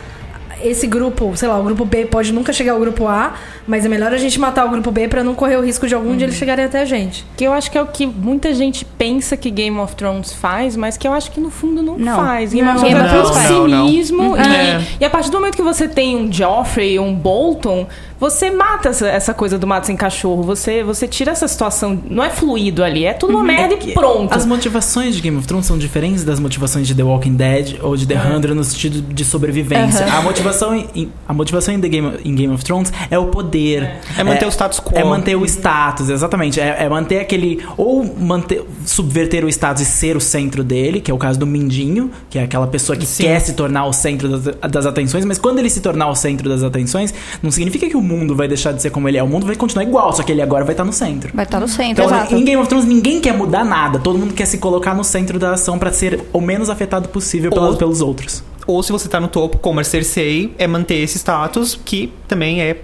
esse 0.64 0.86
grupo, 0.86 1.36
sei 1.36 1.48
lá, 1.48 1.58
o 1.58 1.62
grupo 1.62 1.84
B 1.84 2.06
pode 2.06 2.32
nunca 2.32 2.52
chegar 2.52 2.72
ao 2.72 2.80
grupo 2.80 3.06
A, 3.06 3.34
mas 3.66 3.84
é 3.84 3.88
melhor 3.88 4.12
a 4.12 4.16
gente 4.16 4.38
matar 4.40 4.64
o 4.66 4.70
grupo 4.70 4.90
B 4.90 5.08
pra 5.08 5.22
não 5.24 5.34
correr 5.34 5.56
o 5.56 5.60
risco 5.64 5.86
de 5.86 5.94
algum 5.94 6.16
dia 6.16 6.26
eles 6.26 6.36
chegarem 6.36 6.64
até 6.64 6.80
a 6.82 6.84
gente. 6.84 7.24
Que 7.36 7.44
eu 7.44 7.52
acho 7.52 7.70
que 7.70 7.78
é 7.78 7.82
o 7.82 7.86
que 7.86 8.06
muita 8.06 8.52
gente 8.54 8.84
pensa 8.84 9.36
que 9.36 9.50
Game 9.50 9.78
of 9.78 9.94
Thrones 9.96 10.32
faz, 10.32 10.76
mas 10.76 10.96
que 10.96 11.06
eu 11.06 11.12
acho 11.12 11.30
que 11.30 11.40
no 11.40 11.50
fundo 11.50 11.82
não, 11.82 11.98
Não. 11.98 12.16
faz. 12.16 12.52
Game 12.52 12.66
Não. 12.66 12.76
of 12.76 12.84
Thrones 12.84 13.02
é 13.04 13.08
puro 13.48 13.68
não, 13.68 13.68
não. 13.68 13.86
cinismo. 13.88 14.36
E, 14.36 14.40
É. 14.40 14.82
e 15.00 15.04
a 15.04 15.10
partir 15.10 15.30
do 15.30 15.38
momento 15.38 15.56
que 15.56 15.62
você 15.62 15.86
tem 15.88 16.16
um 16.16 16.32
Joffrey, 16.32 16.98
um 16.98 17.14
Bolton, 17.14 17.86
você 18.22 18.52
mata 18.52 18.90
essa, 18.90 19.08
essa 19.08 19.34
coisa 19.34 19.58
do 19.58 19.66
mato 19.66 19.88
sem 19.88 19.96
cachorro. 19.96 20.44
Você, 20.44 20.84
você 20.84 21.08
tira 21.08 21.32
essa 21.32 21.48
situação. 21.48 22.00
Não 22.08 22.22
é 22.22 22.30
fluido 22.30 22.84
ali, 22.84 23.04
é 23.04 23.12
tudo 23.12 23.32
uma 23.32 23.42
merda 23.42 23.74
É 23.74 23.76
que 23.76 23.90
e 23.90 23.94
pronto. 23.94 24.32
As 24.32 24.46
motivações 24.46 25.16
de 25.16 25.20
Game 25.20 25.36
of 25.36 25.44
Thrones 25.44 25.66
são 25.66 25.76
diferentes 25.76 26.22
das 26.22 26.38
motivações 26.38 26.86
de 26.86 26.94
The 26.94 27.02
Walking 27.02 27.34
Dead 27.34 27.80
ou 27.82 27.96
de 27.96 28.06
The 28.06 28.14
Hundred 28.14 28.54
no 28.54 28.62
sentido 28.62 29.02
de 29.12 29.24
sobrevivência. 29.24 30.06
A 30.06 30.22
motivação, 30.22 30.72
em, 30.94 31.10
a 31.26 31.32
motivação 31.32 31.74
em, 31.74 31.80
The 31.80 31.88
Game, 31.88 32.12
em 32.24 32.32
Game 32.32 32.54
of 32.54 32.62
Thrones 32.62 32.92
é 33.10 33.18
o 33.18 33.26
poder. 33.26 33.96
É 34.16 34.22
manter 34.22 34.46
o 34.46 34.52
status 34.52 34.78
quo. 34.78 34.96
É 34.96 35.02
manter 35.02 35.34
o 35.34 35.44
status, 35.44 36.08
exatamente. 36.08 36.60
É, 36.60 36.84
é 36.84 36.88
manter 36.88 37.18
aquele. 37.18 37.60
Ou 37.76 38.04
manter, 38.04 38.64
subverter 38.86 39.44
o 39.44 39.48
status 39.48 39.82
e 39.82 39.84
ser 39.84 40.16
o 40.16 40.20
centro 40.20 40.62
dele, 40.62 41.00
que 41.00 41.10
é 41.10 41.14
o 41.14 41.18
caso 41.18 41.40
do 41.40 41.46
Mindinho, 41.46 42.08
que 42.30 42.38
é 42.38 42.44
aquela 42.44 42.68
pessoa 42.68 42.96
que 42.96 43.04
Sim. 43.04 43.24
quer 43.24 43.40
se 43.40 43.54
tornar 43.54 43.84
o 43.86 43.92
centro 43.92 44.28
das, 44.28 44.70
das 44.70 44.86
atenções, 44.86 45.24
mas 45.24 45.38
quando 45.38 45.58
ele 45.58 45.68
se 45.68 45.80
tornar 45.80 46.08
o 46.08 46.14
centro 46.14 46.48
das 46.48 46.62
atenções, 46.62 47.12
não 47.42 47.50
significa 47.50 47.88
que 47.88 47.96
o 47.96 48.11
mundo 48.16 48.34
vai 48.36 48.46
deixar 48.48 48.72
de 48.72 48.80
ser 48.82 48.90
como 48.90 49.08
ele 49.08 49.18
é. 49.18 49.22
O 49.22 49.26
mundo 49.28 49.46
vai 49.46 49.56
continuar 49.56 49.84
igual, 49.84 50.12
só 50.12 50.22
que 50.22 50.30
ele 50.32 50.42
agora 50.42 50.64
vai 50.64 50.72
estar 50.74 50.84
no 50.84 50.92
centro. 50.92 51.30
Vai 51.34 51.44
estar 51.44 51.58
no 51.60 51.68
centro, 51.68 52.04
Então, 52.04 52.06
exato. 52.06 52.34
em 52.34 52.44
Game 52.44 52.60
of 52.60 52.68
Thrones, 52.68 52.86
ninguém 52.86 53.20
quer 53.20 53.32
mudar 53.36 53.64
nada. 53.64 53.98
Todo 53.98 54.18
mundo 54.18 54.34
quer 54.34 54.46
se 54.46 54.58
colocar 54.58 54.94
no 54.94 55.04
centro 55.04 55.38
da 55.38 55.52
ação 55.54 55.78
pra 55.78 55.92
ser 55.92 56.20
o 56.32 56.40
menos 56.40 56.70
afetado 56.70 57.08
possível 57.08 57.50
Ou- 57.54 57.76
pelos 57.76 58.00
outros. 58.00 58.42
Ou 58.66 58.82
se 58.82 58.92
você 58.92 59.08
tá 59.08 59.18
no 59.18 59.26
topo, 59.28 59.58
como 59.58 59.80
a 59.80 59.84
Cersei, 59.84 60.54
é 60.56 60.66
manter 60.68 60.96
esse 60.96 61.18
status, 61.18 61.78
que 61.84 62.12
também 62.28 62.62
é 62.62 62.76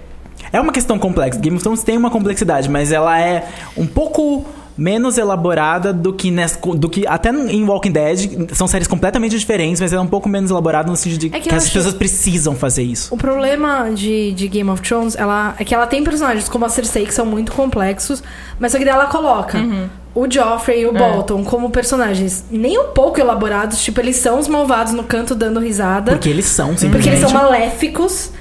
É 0.51 0.59
uma 0.59 0.71
questão 0.71 0.97
complexa. 0.97 1.37
Game 1.39 1.55
of 1.55 1.61
Thrones 1.63 1.83
tem 1.83 1.95
uma 1.95 2.09
complexidade, 2.09 2.67
mas 2.69 2.91
ela 2.91 3.19
é 3.21 3.47
um 3.77 3.85
pouco 3.85 4.43
menos 4.79 5.17
elaborada 5.17 5.91
do 5.93 6.13
que, 6.13 6.31
nessa, 6.31 6.57
do 6.75 6.89
que 6.89 7.05
até 7.05 7.29
em 7.29 7.63
Walking 7.65 7.91
Dead. 7.91 8.49
São 8.53 8.65
séries 8.67 8.87
completamente 8.87 9.37
diferentes, 9.37 9.81
mas 9.81 9.91
ela 9.93 10.01
é 10.01 10.05
um 10.05 10.07
pouco 10.09 10.27
menos 10.29 10.49
elaborada 10.49 10.89
no 10.89 10.95
sentido 10.95 11.19
de 11.19 11.27
É 11.27 11.39
que 11.39 11.49
que, 11.49 11.55
as 11.55 11.65
acho- 11.65 11.73
pessoas 11.73 11.93
precisam 11.93 12.55
fazer 12.55 12.83
isso. 12.83 13.13
O 13.13 13.17
problema 13.17 13.89
de, 13.93 14.31
de 14.31 14.47
Game 14.47 14.69
of 14.69 14.81
Thrones 14.81 15.15
ela, 15.15 15.53
é 15.59 15.63
que 15.65 15.75
ela 15.75 15.85
tem 15.85 16.03
personagens 16.03 16.47
como 16.47 16.65
a 16.65 16.69
Cersei 16.69 17.05
que 17.05 17.13
são 17.13 17.25
muito 17.25 17.51
complexos, 17.51 18.23
mas 18.59 18.71
só 18.71 18.77
que 18.77 18.85
daí 18.85 18.93
ela 18.93 19.07
coloca 19.07 19.59
o 20.15 20.29
Joffrey 20.31 20.81
e 20.81 20.85
o 20.87 20.93
Bolton 20.93 21.43
como 21.43 21.69
personagens 21.69 22.45
nem 22.49 22.79
um 22.79 22.85
pouco 22.93 23.19
elaborados, 23.19 23.81
tipo, 23.83 23.99
eles 23.99 24.15
são 24.15 24.39
os 24.39 24.47
malvados 24.47 24.93
no 24.93 25.03
canto 25.03 25.35
dando 25.35 25.59
risada. 25.59 26.13
Porque 26.13 26.29
eles 26.29 26.45
são, 26.45 26.67
Porque 26.69 26.81
simplesmente. 26.81 27.17
eles 27.17 27.29
são 27.29 27.31
maléficos. 27.31 28.31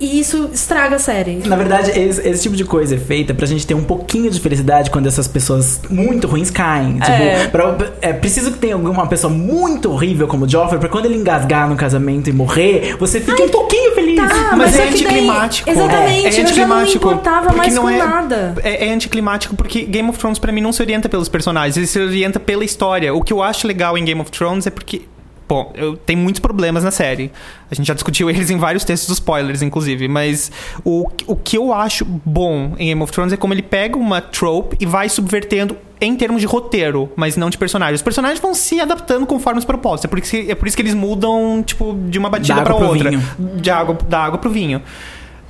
E 0.00 0.20
isso 0.20 0.48
estraga 0.52 0.96
a 0.96 0.98
série. 0.98 1.42
Na 1.46 1.56
verdade, 1.56 1.90
esse, 1.90 2.26
esse 2.28 2.42
tipo 2.44 2.54
de 2.54 2.64
coisa 2.64 2.94
é 2.94 2.98
feita 2.98 3.34
pra 3.34 3.46
gente 3.46 3.66
ter 3.66 3.74
um 3.74 3.82
pouquinho 3.82 4.30
de 4.30 4.38
felicidade 4.38 4.90
quando 4.90 5.06
essas 5.06 5.26
pessoas 5.26 5.80
muito 5.90 6.26
ruins 6.28 6.50
caem. 6.50 6.94
Tipo, 7.00 7.10
É. 7.10 7.46
pra- 7.48 7.76
é 8.00 8.12
preciso 8.12 8.52
que 8.52 8.58
tenha 8.58 8.74
alguma 8.74 9.06
pessoa 9.08 9.32
muito 9.32 9.90
horrível 9.90 10.28
como 10.28 10.44
o 10.44 10.48
Joffrey, 10.48 10.78
pra 10.78 10.88
quando 10.88 11.06
ele 11.06 11.16
engasgar 11.16 11.68
no 11.68 11.74
casamento 11.76 12.30
e 12.30 12.32
morrer, 12.32 12.96
você 12.98 13.20
fique 13.20 13.42
um 13.42 13.48
pouquinho 13.48 13.94
feliz. 13.94 14.16
Tá, 14.18 14.54
Mas 14.56 14.74
só 14.74 14.82
é 14.82 14.86
que 14.86 14.92
daí- 14.92 15.04
anticlimático. 15.04 15.70
Exatamente, 15.70 16.26
É 16.26 16.28
eu 16.28 16.32
já 16.32 16.36
não 16.36 16.36
me 16.36 16.40
anticlimático, 16.42 16.96
importava 17.08 17.44
porque 17.46 17.58
mais 17.58 17.74
não 17.74 17.82
com 17.82 17.90
é- 17.90 17.98
nada. 17.98 18.54
É, 18.62 18.86
é 18.86 18.92
anticlimático 18.92 19.56
porque 19.56 19.82
Game 19.82 20.08
of 20.08 20.18
Thrones 20.18 20.38
pra 20.38 20.52
mim 20.52 20.60
não 20.60 20.72
se 20.72 20.80
orienta 20.82 21.08
pelos 21.08 21.28
personagens, 21.28 21.76
ele 21.76 21.86
se 21.86 21.98
orienta 22.00 22.38
pela 22.40 22.64
história. 22.64 23.12
O 23.14 23.22
que 23.22 23.32
eu 23.32 23.42
acho 23.42 23.66
legal 23.66 23.96
em 23.98 24.04
Game 24.04 24.20
of 24.20 24.30
Thrones 24.30 24.66
é 24.66 24.70
porque 24.70 25.02
Bom, 25.48 25.72
eu 25.74 25.96
tenho 25.96 26.18
muitos 26.18 26.40
problemas 26.40 26.84
na 26.84 26.90
série. 26.90 27.32
A 27.70 27.74
gente 27.74 27.86
já 27.86 27.94
discutiu 27.94 28.28
eles 28.30 28.50
em 28.50 28.58
vários 28.58 28.84
textos 28.84 29.14
spoilers, 29.14 29.62
inclusive. 29.62 30.06
Mas 30.06 30.52
o, 30.84 31.10
o 31.26 31.34
que 31.34 31.56
eu 31.56 31.72
acho 31.72 32.04
bom 32.04 32.74
em 32.78 32.88
Game 32.88 33.02
of 33.02 33.10
Thrones 33.10 33.32
é 33.32 33.36
como 33.36 33.54
ele 33.54 33.62
pega 33.62 33.96
uma 33.96 34.20
trope 34.20 34.76
e 34.78 34.84
vai 34.84 35.08
subvertendo 35.08 35.76
em 36.00 36.14
termos 36.14 36.40
de 36.40 36.46
roteiro, 36.46 37.10
mas 37.16 37.36
não 37.36 37.50
de 37.50 37.58
personagens. 37.58 38.00
Os 38.00 38.04
personagens 38.04 38.38
vão 38.40 38.54
se 38.54 38.80
adaptando 38.80 39.26
conforme 39.26 39.58
os 39.58 39.64
propósitos. 39.64 40.04
É 40.04 40.08
por 40.08 40.18
isso 40.18 40.30
que, 40.30 40.50
é 40.50 40.54
por 40.54 40.68
isso 40.68 40.76
que 40.76 40.82
eles 40.82 40.94
mudam, 40.94 41.62
tipo, 41.64 41.98
de 42.08 42.18
uma 42.18 42.28
batida 42.28 42.62
pro 42.62 42.76
outra. 42.76 43.10
vinho. 43.10 43.22
De 43.56 43.70
água, 43.70 43.98
da 44.08 44.20
água 44.20 44.38
pro 44.38 44.50
vinho. 44.50 44.82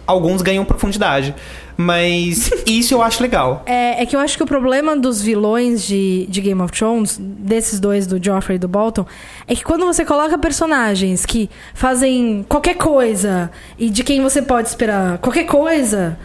Alguns 0.07 0.41
ganham 0.41 0.65
profundidade. 0.65 1.35
Mas 1.81 2.51
isso 2.67 2.93
eu 2.93 3.01
acho 3.01 3.23
legal. 3.23 3.63
É, 3.65 4.03
é 4.03 4.05
que 4.07 4.17
eu 4.17 4.19
acho 4.19 4.37
que 4.37 4.43
o 4.43 4.47
problema 4.47 4.97
dos 4.97 5.23
vilões 5.23 5.87
de, 5.87 6.27
de 6.29 6.41
Game 6.41 6.61
of 6.61 6.73
Thrones, 6.77 7.17
desses 7.21 7.79
dois, 7.79 8.05
do 8.05 8.23
Joffrey 8.23 8.57
e 8.57 8.59
do 8.59 8.67
Bolton, 8.67 9.07
é 9.47 9.55
que 9.55 9.63
quando 9.63 9.87
você 9.87 10.05
coloca 10.05 10.37
personagens 10.37 11.25
que 11.25 11.49
fazem 11.73 12.45
qualquer 12.49 12.75
coisa 12.75 13.49
e 13.79 13.91
de 13.91 14.03
quem 14.03 14.21
você 14.21 14.43
pode 14.43 14.67
esperar 14.67 15.19
qualquer 15.19 15.45
coisa, 15.45 16.19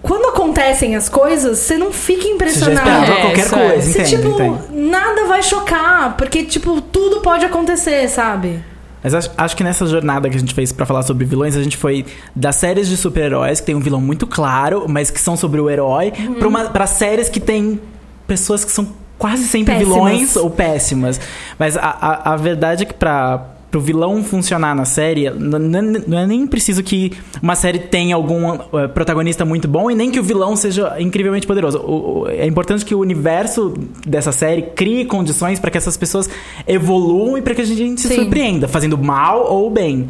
quando 0.00 0.26
acontecem 0.28 0.96
as 0.96 1.10
coisas, 1.10 1.58
você 1.58 1.76
não 1.76 1.92
fica 1.92 2.22
Você 2.22 2.28
já 2.28 2.34
impressionado. 2.34 3.12
É, 3.12 3.20
qualquer 3.20 3.50
coisa, 3.50 3.82
Você, 3.82 4.00
entende? 4.02 4.16
tipo, 4.16 4.28
entende? 4.42 4.88
nada 4.88 5.26
vai 5.26 5.42
chocar, 5.42 6.16
porque, 6.16 6.44
tipo, 6.44 6.80
tudo 6.80 7.20
pode 7.20 7.44
acontecer, 7.44 8.08
sabe? 8.08 8.62
Mas 9.04 9.14
acho, 9.14 9.30
acho 9.36 9.56
que 9.56 9.62
nessa 9.62 9.86
jornada 9.86 10.30
que 10.30 10.36
a 10.36 10.40
gente 10.40 10.54
fez 10.54 10.72
pra 10.72 10.86
falar 10.86 11.02
sobre 11.02 11.26
vilões, 11.26 11.54
a 11.54 11.62
gente 11.62 11.76
foi 11.76 12.06
das 12.34 12.56
séries 12.56 12.88
de 12.88 12.96
super-heróis, 12.96 13.60
que 13.60 13.66
tem 13.66 13.74
um 13.74 13.80
vilão 13.80 14.00
muito 14.00 14.26
claro, 14.26 14.86
mas 14.88 15.10
que 15.10 15.20
são 15.20 15.36
sobre 15.36 15.60
o 15.60 15.68
herói, 15.68 16.10
pra, 16.38 16.48
uma, 16.48 16.64
pra 16.70 16.86
séries 16.86 17.28
que 17.28 17.38
tem 17.38 17.78
pessoas 18.26 18.64
que 18.64 18.72
são 18.72 18.88
quase 19.18 19.44
sempre 19.44 19.74
Péssimas. 19.74 19.94
vilões 19.94 20.36
ou 20.36 20.48
péssimas. 20.50 21.20
Mas 21.58 21.76
a, 21.76 21.82
a, 21.82 22.32
a 22.32 22.36
verdade 22.36 22.84
é 22.84 22.86
que 22.86 22.94
pra. 22.94 23.50
Pro 23.74 23.80
vilão 23.80 24.22
funcionar 24.22 24.72
na 24.72 24.84
série, 24.84 25.28
não 25.30 26.16
é 26.16 26.24
nem 26.28 26.46
preciso 26.46 26.80
que 26.80 27.10
uma 27.42 27.56
série 27.56 27.80
tenha 27.80 28.14
algum 28.14 28.54
eh, 28.54 28.86
protagonista 28.86 29.44
muito 29.44 29.66
bom 29.66 29.90
e 29.90 29.96
nem 29.96 30.12
que 30.12 30.20
o 30.20 30.22
vilão 30.22 30.54
seja 30.54 30.94
incrivelmente 31.00 31.44
poderoso. 31.44 31.78
O- 31.78 32.20
o- 32.20 32.28
é 32.28 32.46
importante 32.46 32.84
que 32.84 32.94
o 32.94 33.00
universo 33.00 33.74
dessa 34.06 34.30
série 34.30 34.62
crie 34.62 35.04
condições 35.06 35.58
para 35.58 35.72
que 35.72 35.76
essas 35.78 35.96
pessoas 35.96 36.30
evoluam 36.68 37.36
e 37.36 37.42
para 37.42 37.52
que 37.52 37.62
a 37.62 37.64
gente 37.64 38.00
se 38.00 38.06
Sim. 38.06 38.14
surpreenda, 38.14 38.68
fazendo 38.68 38.96
mal 38.96 39.44
ou 39.52 39.68
bem. 39.68 40.08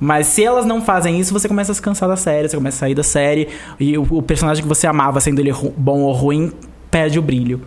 Mas 0.00 0.26
se 0.26 0.42
elas 0.42 0.66
não 0.66 0.82
fazem 0.82 1.20
isso, 1.20 1.32
você 1.32 1.46
começa 1.46 1.70
a 1.70 1.74
se 1.76 1.80
cansar 1.80 2.08
da 2.08 2.16
série, 2.16 2.48
você 2.48 2.56
começa 2.56 2.78
a 2.78 2.80
sair 2.80 2.96
da 2.96 3.04
série 3.04 3.46
e 3.78 3.96
o, 3.96 4.04
o 4.10 4.22
personagem 4.22 4.60
que 4.60 4.68
você 4.68 4.88
amava, 4.88 5.20
sendo 5.20 5.38
ele 5.38 5.52
bom 5.76 6.00
ou 6.00 6.10
ruim, 6.12 6.50
perde 6.90 7.16
o 7.16 7.22
brilho. 7.22 7.60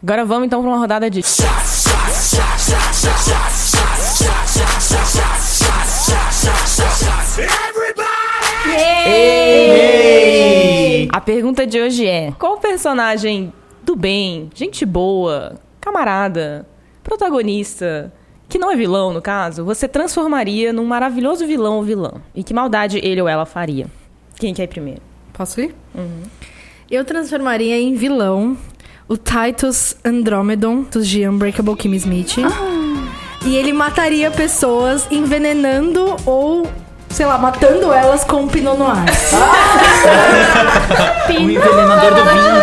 Agora 0.00 0.24
vamos 0.24 0.46
então 0.46 0.60
pra 0.62 0.70
uma 0.70 0.78
rodada 0.78 1.10
de. 1.10 1.20
A 11.12 11.20
pergunta 11.20 11.66
de 11.66 11.80
hoje 11.80 12.06
é: 12.06 12.32
qual 12.38 12.58
personagem 12.58 13.52
do 13.82 13.94
bem, 13.94 14.50
gente 14.54 14.84
boa, 14.84 15.56
camarada, 15.80 16.66
protagonista, 17.02 18.12
que 18.48 18.58
não 18.58 18.70
é 18.70 18.76
vilão 18.76 19.12
no 19.12 19.22
caso, 19.22 19.64
você 19.64 19.86
transformaria 19.86 20.72
num 20.72 20.84
maravilhoso 20.84 21.46
vilão 21.46 21.76
ou 21.76 21.82
vilã? 21.82 22.14
E 22.34 22.42
que 22.42 22.52
maldade 22.52 22.98
ele 23.02 23.20
ou 23.20 23.28
ela 23.28 23.46
faria? 23.46 23.86
Quem 24.36 24.52
quer 24.52 24.64
ir 24.64 24.68
primeiro? 24.68 25.02
Posso 25.32 25.60
ir? 25.60 25.74
Eu 26.90 27.04
transformaria 27.04 27.78
em 27.78 27.94
vilão 27.94 28.56
o 29.08 29.16
Titus 29.16 29.96
Andromedon 30.04 30.82
dos 30.82 31.06
de 31.06 31.28
Unbreakable 31.28 31.76
Kimmy 31.76 31.96
Smith. 31.96 32.36
E 33.48 33.56
ele 33.56 33.72
mataria 33.72 34.30
pessoas 34.30 35.06
envenenando 35.10 36.16
ou, 36.26 36.70
sei 37.10 37.26
lá, 37.26 37.38
matando 37.38 37.92
elas 37.92 38.24
com 38.24 38.42
um 38.42 38.48
Pinot 38.48 38.76
Noir. 38.78 39.04
O 41.28 41.32
envenenador 41.40 42.14
do 42.14 42.24
vinho. 42.24 42.58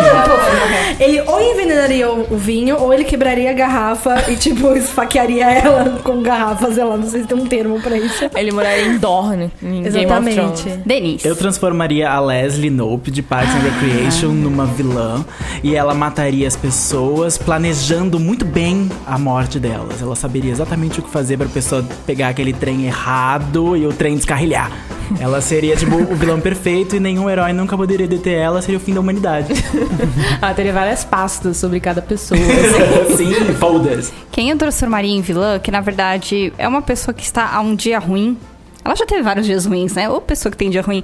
Ele 0.99 1.21
ou 1.21 1.41
envenenaria 1.41 2.09
o, 2.09 2.37
vinho, 2.37 2.77
ou 2.79 2.93
ele 2.93 3.03
quebraria 3.03 3.49
a 3.49 3.53
garrafa 3.53 4.31
e, 4.31 4.35
tipo, 4.35 4.73
esfaquearia 4.75 5.45
ela 5.45 5.99
com 6.03 6.21
garrafas, 6.21 6.75
sei 6.75 6.83
lá, 6.83 6.95
não 6.95 7.09
sei 7.09 7.21
se 7.21 7.27
tem 7.27 7.37
um 7.37 7.45
termo 7.45 7.81
pra 7.81 7.97
isso. 7.97 8.29
Ele 8.35 8.51
moraria 8.51 8.85
em 8.85 8.97
Dorne, 8.97 9.51
em 9.61 9.81
Game 9.81 9.87
of 9.87 9.97
Exatamente. 9.97 10.63
Thrones. 10.63 10.85
Denise. 10.85 11.27
Eu 11.27 11.35
transformaria 11.35 12.09
a 12.09 12.19
Leslie 12.19 12.69
Knope 12.69 13.11
de 13.11 13.21
Parks 13.21 13.53
and 13.55 13.59
Recreation 13.59 14.29
numa 14.29 14.65
vilã 14.65 15.25
e 15.63 15.75
ela 15.75 15.93
mataria 15.93 16.47
as 16.47 16.55
pessoas 16.55 17.37
planejando 17.37 18.19
muito 18.19 18.45
bem 18.45 18.89
a 19.05 19.17
morte 19.17 19.59
delas. 19.59 20.01
Ela 20.01 20.15
saberia 20.15 20.51
exatamente 20.51 20.99
o 20.99 21.03
que 21.03 21.09
fazer 21.09 21.37
pra 21.37 21.47
pessoa 21.47 21.83
pegar 22.05 22.29
aquele 22.29 22.53
trem 22.53 22.85
errado 22.85 23.75
e 23.75 23.85
o 23.85 23.91
trem 23.91 24.15
descarrilhar. 24.35 24.71
Ela 25.19 25.39
seria 25.39 25.75
tipo 25.75 25.95
o 25.95 26.15
vilão 26.15 26.41
perfeito 26.41 26.95
e 26.95 26.99
nenhum 26.99 27.29
herói 27.29 27.53
nunca 27.53 27.77
poderia 27.77 28.07
deter 28.07 28.37
ela, 28.37 28.61
seria 28.61 28.77
o 28.77 28.79
fim 28.79 28.93
da 28.93 28.99
humanidade. 28.99 29.53
Ah, 30.41 30.53
teria 30.53 30.73
várias 30.73 31.03
pastas 31.03 31.57
sobre 31.57 31.79
cada 31.79 32.01
pessoa. 32.01 32.39
Sim, 33.15 33.33
folders. 33.55 34.11
Quem 34.31 34.49
eu 34.49 34.57
transformaria 34.57 35.15
em 35.15 35.21
vilã, 35.21 35.57
que 35.57 35.71
na 35.71 35.81
verdade 35.81 36.53
é 36.57 36.67
uma 36.67 36.81
pessoa 36.81 37.13
que 37.13 37.23
está 37.23 37.51
a 37.53 37.61
um 37.61 37.73
dia 37.73 37.97
ruim. 37.97 38.37
Ela 38.83 38.95
já 38.95 39.05
teve 39.05 39.23
vários 39.23 39.45
dias 39.45 39.65
ruins, 39.65 39.93
né? 39.93 40.09
Ou 40.09 40.21
pessoa 40.21 40.51
que 40.51 40.57
tem 40.57 40.69
dia 40.69 40.81
ruim. 40.81 41.03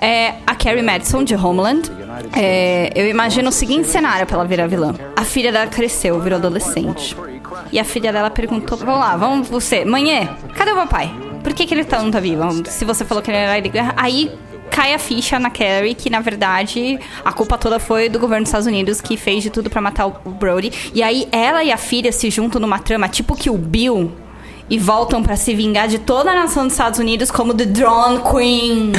É 0.00 0.34
a 0.46 0.54
Carrie 0.54 0.82
Madison, 0.82 1.24
de 1.24 1.34
Homeland. 1.34 1.90
É, 2.36 2.90
eu 2.94 3.08
imagino 3.08 3.48
o 3.48 3.52
seguinte 3.52 3.88
cenário 3.88 4.26
pra 4.26 4.36
ela 4.36 4.46
virar 4.46 4.66
vilã. 4.66 4.94
A 5.16 5.24
filha 5.24 5.50
dela 5.50 5.66
cresceu, 5.66 6.20
virou 6.20 6.38
adolescente. 6.38 7.16
E 7.70 7.78
a 7.78 7.84
filha 7.84 8.12
dela 8.12 8.30
perguntou: 8.30 8.76
Vamos 8.76 9.00
lá, 9.00 9.16
vamos 9.16 9.48
você. 9.48 9.84
Manhã, 9.84 10.28
cadê 10.54 10.72
o 10.72 10.76
papai? 10.76 11.31
Por 11.42 11.52
que, 11.52 11.66
que 11.66 11.74
ele 11.74 11.84
tá, 11.84 12.02
não 12.02 12.10
tá 12.10 12.20
vivo? 12.20 12.62
Se 12.66 12.84
você 12.84 13.04
falou 13.04 13.22
que 13.22 13.30
ele 13.30 13.38
era 13.38 13.60
de 13.60 13.68
guerra. 13.68 13.94
Aí 13.96 14.30
cai 14.70 14.94
a 14.94 14.98
ficha 14.98 15.38
na 15.38 15.50
Carrie 15.50 15.94
que, 15.94 16.08
na 16.08 16.20
verdade, 16.20 16.98
a 17.24 17.32
culpa 17.32 17.58
toda 17.58 17.78
foi 17.78 18.08
do 18.08 18.18
governo 18.18 18.44
dos 18.44 18.48
Estados 18.48 18.66
Unidos 18.66 19.00
que 19.00 19.16
fez 19.16 19.42
de 19.42 19.50
tudo 19.50 19.68
pra 19.68 19.80
matar 19.80 20.06
o 20.06 20.30
Brody. 20.30 20.72
E 20.94 21.02
aí 21.02 21.28
ela 21.30 21.62
e 21.62 21.70
a 21.70 21.76
filha 21.76 22.10
se 22.10 22.30
juntam 22.30 22.60
numa 22.60 22.78
trama 22.78 23.08
tipo 23.08 23.36
que 23.36 23.50
o 23.50 23.58
Bill 23.58 24.10
e 24.70 24.78
voltam 24.78 25.22
pra 25.22 25.36
se 25.36 25.54
vingar 25.54 25.86
de 25.86 25.98
toda 25.98 26.30
a 26.30 26.34
nação 26.34 26.64
dos 26.64 26.72
Estados 26.72 26.98
Unidos 26.98 27.30
como 27.30 27.52
The 27.52 27.66
Drone 27.66 28.20
Queens. 28.22 28.96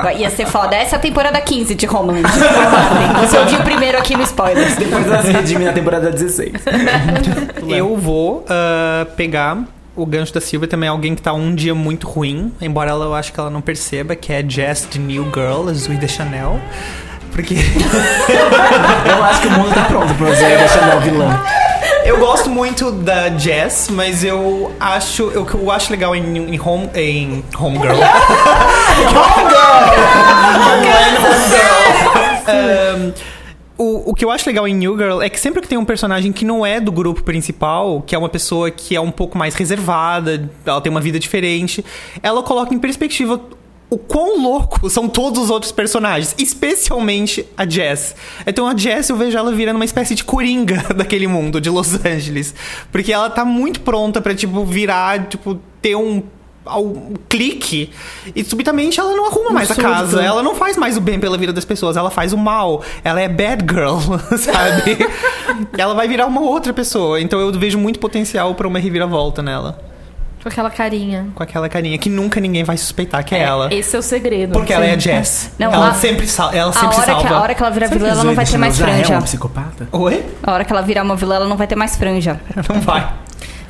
Vai- 0.00 0.18
Ia 0.22 0.30
ser 0.30 0.46
foda. 0.46 0.76
Essa 0.76 0.94
é 0.94 0.98
a 0.98 1.00
temporada 1.00 1.40
15 1.40 1.74
de 1.74 1.88
Homeland. 1.88 2.22
Você 3.20 3.36
ouviu 3.36 3.58
primeiro 3.62 3.98
aqui 3.98 4.16
no 4.16 4.22
Spoilers. 4.22 4.76
Depois 4.76 5.06
ela 5.06 5.22
se 5.22 5.32
redime 5.32 5.64
na 5.64 5.72
temporada 5.72 6.10
16. 6.10 6.52
Eu 7.68 7.96
vou 7.96 8.44
ah, 8.48 9.06
pegar 9.16 9.64
o 9.96 10.04
gancho 10.04 10.34
da 10.34 10.40
Silvia 10.40 10.68
também, 10.68 10.88
alguém 10.88 11.14
que 11.14 11.22
tá 11.22 11.32
um 11.32 11.54
dia 11.54 11.74
muito 11.74 12.08
ruim, 12.08 12.52
embora 12.60 12.90
ela, 12.90 13.04
eu 13.04 13.14
acho 13.14 13.32
que 13.32 13.38
ela 13.38 13.50
não 13.50 13.60
perceba, 13.60 14.16
que 14.16 14.32
é 14.32 14.44
Jess 14.46 14.88
de 14.90 14.98
New 14.98 15.24
Girl, 15.32 15.68
a 15.68 15.72
Zoe 15.72 15.96
de 15.96 16.08
Chanel. 16.08 16.60
Porque 17.32 17.54
Eu 19.08 19.24
acho 19.24 19.40
que 19.40 19.48
o 19.48 19.50
mundo 19.50 19.74
tá 19.74 19.84
pronto 19.84 20.14
pra 20.14 20.26
você 20.28 20.56
deixar 20.56 20.96
o 20.96 21.00
vilã. 21.00 21.40
eu 22.04 22.18
gosto 22.18 22.48
muito 22.48 22.92
da 22.92 23.28
Jess, 23.36 23.88
mas 23.90 24.22
eu 24.22 24.72
acho. 24.78 25.24
Eu, 25.30 25.44
eu 25.52 25.70
acho 25.70 25.90
legal 25.90 26.14
em, 26.14 26.54
em 26.54 26.60
Home. 26.60 26.88
em 26.94 27.44
Homegirl. 27.58 27.96
Um, 32.46 33.12
o, 34.04 34.14
que 34.14 34.24
eu 34.24 34.30
acho 34.30 34.48
legal 34.48 34.66
em 34.66 34.74
New 34.74 34.96
Girl 34.96 35.22
é 35.22 35.28
que 35.28 35.38
sempre 35.38 35.60
que 35.60 35.68
tem 35.68 35.78
um 35.78 35.84
personagem 35.84 36.32
que 36.32 36.44
não 36.44 36.64
é 36.64 36.80
do 36.80 36.92
grupo 36.92 37.22
principal, 37.22 38.02
que 38.02 38.14
é 38.14 38.18
uma 38.18 38.28
pessoa 38.28 38.70
que 38.70 38.94
é 38.94 39.00
um 39.00 39.10
pouco 39.10 39.36
mais 39.36 39.54
reservada, 39.54 40.50
ela 40.64 40.80
tem 40.80 40.90
uma 40.90 41.00
vida 41.00 41.18
diferente, 41.18 41.84
ela 42.22 42.42
coloca 42.42 42.74
em 42.74 42.78
perspectiva 42.78 43.40
o 43.90 43.98
quão 43.98 44.42
louco 44.42 44.88
são 44.90 45.08
todos 45.08 45.44
os 45.44 45.50
outros 45.50 45.72
personagens, 45.72 46.34
especialmente 46.38 47.46
a 47.56 47.68
Jess. 47.68 48.16
Então 48.46 48.66
a 48.66 48.76
Jess 48.76 49.08
eu 49.08 49.16
vejo 49.16 49.36
ela 49.36 49.52
virando 49.52 49.76
uma 49.76 49.84
espécie 49.84 50.14
de 50.14 50.24
coringa 50.24 50.82
daquele 50.94 51.26
mundo 51.26 51.60
de 51.60 51.70
Los 51.70 51.94
Angeles, 52.04 52.54
porque 52.90 53.12
ela 53.12 53.30
tá 53.30 53.44
muito 53.44 53.80
pronta 53.80 54.20
pra 54.20 54.34
tipo 54.34 54.64
virar, 54.64 55.26
tipo 55.28 55.58
ter 55.80 55.94
um 55.94 56.22
um 56.66 57.14
clique 57.28 57.90
e 58.34 58.42
subitamente 58.44 58.98
ela 58.98 59.14
não 59.14 59.26
arruma 59.26 59.50
mais 59.50 59.70
a 59.70 59.74
casa, 59.74 60.22
ela 60.22 60.42
não 60.42 60.54
faz 60.54 60.76
mais 60.76 60.96
o 60.96 61.00
bem 61.00 61.18
pela 61.20 61.36
vida 61.36 61.52
das 61.52 61.64
pessoas, 61.64 61.96
ela 61.96 62.10
faz 62.10 62.32
o 62.32 62.38
mal. 62.38 62.82
Ela 63.02 63.20
é 63.20 63.28
bad 63.28 63.64
girl, 63.68 63.98
sabe? 64.38 64.96
ela 65.76 65.94
vai 65.94 66.08
virar 66.08 66.26
uma 66.26 66.40
outra 66.40 66.72
pessoa. 66.72 67.20
Então 67.20 67.38
eu 67.40 67.52
vejo 67.52 67.78
muito 67.78 67.98
potencial 67.98 68.54
pra 68.54 68.66
uma 68.66 68.78
reviravolta 68.78 69.42
nela. 69.42 69.78
Com 70.42 70.48
aquela 70.50 70.68
carinha. 70.70 71.28
Com 71.34 71.42
aquela 71.42 71.70
carinha 71.70 71.96
que 71.96 72.10
nunca 72.10 72.38
ninguém 72.38 72.64
vai 72.64 72.76
suspeitar 72.76 73.24
que 73.24 73.34
é, 73.34 73.38
ela. 73.38 73.72
Esse 73.72 73.96
é 73.96 73.98
o 73.98 74.02
segredo. 74.02 74.52
Porque 74.52 74.74
ela 74.74 74.84
é 74.84 74.92
a 74.92 74.98
Jess. 74.98 75.50
Não, 75.58 75.72
ela 75.72 75.88
a- 75.88 75.94
sempre, 75.94 76.26
sal 76.28 76.52
ela 76.52 76.68
A 76.68 76.72
sempre 76.74 76.96
salva. 76.96 77.22
que, 77.26 77.32
a 77.32 77.40
hora 77.40 77.54
que 77.54 77.62
ela 77.62 77.70
vira 77.70 77.88
Será 77.88 77.98
vilã, 77.98 78.10
ela 78.12 78.24
não 78.24 78.34
vai 78.34 78.44
ter 78.44 78.58
mais 78.58 78.74
Deschanel 78.76 78.94
já 78.94 79.00
é 79.00 79.04
franja. 79.04 79.18
uma 79.20 79.22
psicopata? 79.22 79.88
Oi? 79.90 80.22
A 80.42 80.52
hora 80.52 80.64
que 80.66 80.70
ela 80.70 80.82
virar 80.82 81.02
uma 81.02 81.16
vilã, 81.16 81.36
ela 81.36 81.48
não 81.48 81.56
vai 81.56 81.66
ter 81.66 81.76
mais 81.76 81.96
franja. 81.96 82.38
Não 82.68 82.78
vai. 82.82 83.10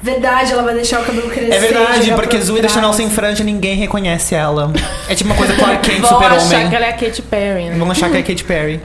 Verdade, 0.04 0.52
ela 0.52 0.62
vai 0.62 0.74
deixar 0.74 1.00
o 1.00 1.04
cabelo 1.04 1.30
crescer. 1.30 1.54
É 1.54 1.58
verdade, 1.58 2.12
porque 2.12 2.38
Zoe 2.38 2.58
trás. 2.58 2.74
Deschanel 2.74 2.92
sem 2.92 3.08
franja, 3.08 3.42
ninguém 3.42 3.74
reconhece 3.74 4.34
ela. 4.34 4.70
É 5.08 5.14
tipo 5.14 5.30
uma 5.30 5.34
coisa 5.34 5.54
Clark 5.54 5.78
Kent, 5.88 6.00
Vão 6.02 6.18
achar 6.18 6.40
super-homem. 6.40 6.68
que 6.68 6.76
ela 6.76 6.84
é 6.84 6.90
a 6.90 6.92
Katy 6.92 7.22
Perry, 7.22 7.64
né? 7.70 7.78
Vão 7.78 7.90
achar 7.90 8.10
que 8.10 8.16
é 8.18 8.20
a 8.20 8.22
Katy 8.22 8.44
Perry. 8.44 8.82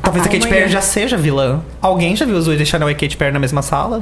Talvez 0.00 0.24
a 0.24 0.28
Katy 0.28 0.46
Perry 0.46 0.68
já 0.68 0.80
seja 0.80 1.16
vilã. 1.16 1.64
Alguém 1.82 2.14
já 2.14 2.24
viu 2.24 2.40
Zoe 2.40 2.56
Deschanel 2.56 2.88
e 2.90 2.92
a 2.92 2.94
Katy 2.94 3.16
Perry 3.16 3.32
na 3.32 3.40
mesma 3.40 3.60
sala? 3.60 4.00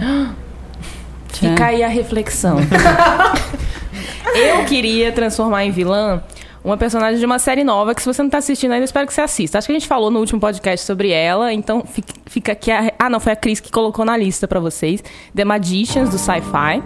Fica 1.33 1.65
aí 1.65 1.83
a 1.83 1.89
reflexão. 1.89 2.59
eu 4.37 4.65
queria 4.67 5.13
transformar 5.13 5.65
em 5.65 5.71
vilã 5.71 6.23
uma 6.65 6.77
personagem 6.77 7.19
de 7.19 7.27
uma 7.27 7.39
série 7.39 7.65
nova 7.65 7.95
que 7.95 8.03
se 8.03 8.07
você 8.07 8.23
não 8.23 8.31
tá 8.31 8.39
assistindo 8.39 8.73
ainda, 8.73 8.85
espero 8.85 9.07
que 9.07 9.13
você 9.13 9.21
assista. 9.21 9.59
Acho 9.59 9.67
que 9.67 9.73
a 9.73 9.79
gente 9.79 9.89
falou 9.89 10.11
no 10.11 10.21
último 10.21 10.41
podcast 10.41 10.87
sobre 10.87 11.11
ela, 11.11 11.53
então 11.53 11.85
fica, 12.27 12.53
aqui 12.53 12.71
a... 12.71 12.93
Ah, 12.99 13.11
não, 13.11 13.19
foi 13.21 13.33
a 13.33 13.37
Cris 13.37 13.61
que 13.61 13.71
colocou 13.71 14.05
na 14.05 14.17
lista 14.17 14.47
pra 14.47 14.61
vocês. 14.61 15.03
The 15.35 15.45
Magicians, 15.45 16.11
do 16.11 16.19
Sci-Fi. 16.19 16.83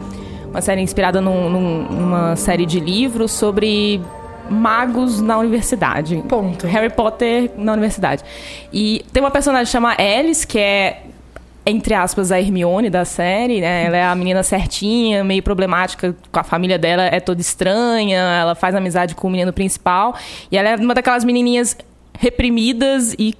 Uma 0.50 0.60
série 0.62 0.80
inspirada 0.80 1.20
num- 1.20 1.50
num- 1.50 1.82
numa 1.90 2.36
série 2.36 2.64
de 2.64 2.80
livros 2.80 3.32
sobre 3.32 4.00
magos 4.48 5.20
na 5.20 5.36
universidade. 5.38 6.22
Ponto. 6.28 6.66
Harry 6.66 6.88
Potter 6.88 7.50
na 7.58 7.72
universidade. 7.72 8.22
E 8.72 9.04
tem 9.12 9.22
uma 9.22 9.30
personagem 9.30 9.66
chamada 9.70 10.00
Alice, 10.02 10.46
que 10.46 10.58
é, 10.58 11.02
entre 11.66 11.94
aspas, 11.94 12.30
a 12.30 12.40
Hermione 12.40 12.88
da 12.88 13.04
série, 13.04 13.60
né? 13.60 13.84
Ela 13.84 13.96
é 13.96 14.04
a 14.04 14.14
menina 14.14 14.44
certinha, 14.44 15.24
meio 15.24 15.42
problemática 15.42 16.14
com 16.30 16.38
a 16.38 16.44
família 16.44 16.78
dela, 16.78 17.02
é 17.02 17.18
toda 17.18 17.40
estranha, 17.40 18.18
ela 18.18 18.54
faz 18.54 18.72
amizade 18.74 19.16
com 19.16 19.26
o 19.26 19.30
menino 19.30 19.52
principal. 19.52 20.14
E 20.50 20.56
ela 20.56 20.68
é 20.68 20.76
uma 20.76 20.94
daquelas 20.94 21.24
menininhas 21.24 21.76
reprimidas 22.16 23.14
e 23.18 23.34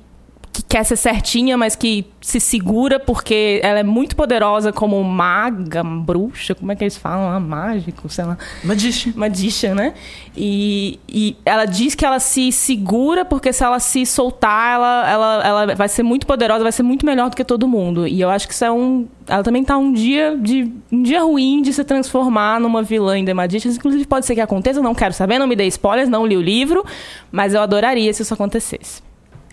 que 0.57 0.63
quer 0.63 0.85
ser 0.85 0.97
certinha, 0.97 1.57
mas 1.59 1.77
que 1.77 2.07
se 2.23 2.41
segura 2.41 2.99
porque 2.99 3.61
ela 3.63 3.81
é 3.81 3.83
muito 3.83 4.17
poderosa 4.17 4.73
como 4.73 5.03
maga, 5.05 5.85
bruxa, 5.85 6.55
como 6.55 6.73
é 6.73 6.77
que 6.77 6.83
eles 6.83 6.97
falam? 6.97 7.31
Ah, 7.31 7.39
mágico, 7.39 8.09
sei 8.09 8.25
lá. 8.25 8.39
Magician. 8.65 9.13
Magician, 9.15 9.75
né? 9.75 9.95
E, 10.35 10.99
e 11.07 11.37
ela 11.45 11.67
diz 11.67 11.95
que 11.95 12.07
ela 12.07 12.19
se 12.19 12.51
segura 12.53 13.23
porque 13.23 13.53
se 13.53 13.63
ela 13.63 13.79
se 13.79 14.07
soltar, 14.07 14.77
ela, 14.77 15.11
ela, 15.11 15.47
ela 15.47 15.75
vai 15.75 15.89
ser 15.89 16.03
muito 16.03 16.27
poderosa, 16.27 16.63
vai 16.63 16.73
ser 16.73 16.83
muito 16.83 17.05
melhor 17.05 17.29
do 17.29 17.37
que 17.37 17.45
todo 17.45 17.69
mundo. 17.69 18.07
E 18.07 18.19
eu 18.19 18.31
acho 18.31 18.49
que 18.49 18.55
isso 18.55 18.65
é 18.65 18.73
um. 18.73 19.07
Ela 19.29 19.43
também 19.43 19.63
tá 19.63 19.77
um 19.77 19.93
dia 19.93 20.39
de 20.41 20.73
um 20.91 21.03
dia 21.03 21.23
ruim 21.23 21.61
de 21.61 21.73
se 21.73 21.85
transformar 21.85 22.59
numa 22.61 22.83
vilã 22.83 23.19
em 23.19 23.27
The 23.27 23.35
Magicians. 23.35 23.77
Inclusive, 23.77 24.07
pode 24.07 24.25
ser 24.25 24.35
que 24.35 24.41
aconteça, 24.41 24.81
não 24.81 24.95
quero 24.95 25.13
saber, 25.13 25.39
não 25.39 25.47
me 25.47 25.55
dê 25.55 25.67
spoilers, 25.67 26.09
não 26.09 26.27
li 26.27 26.37
o 26.37 26.43
livro, 26.43 26.83
mas 27.31 27.53
eu 27.53 27.61
adoraria 27.61 28.11
se 28.15 28.23
isso 28.23 28.33
acontecesse. 28.33 29.06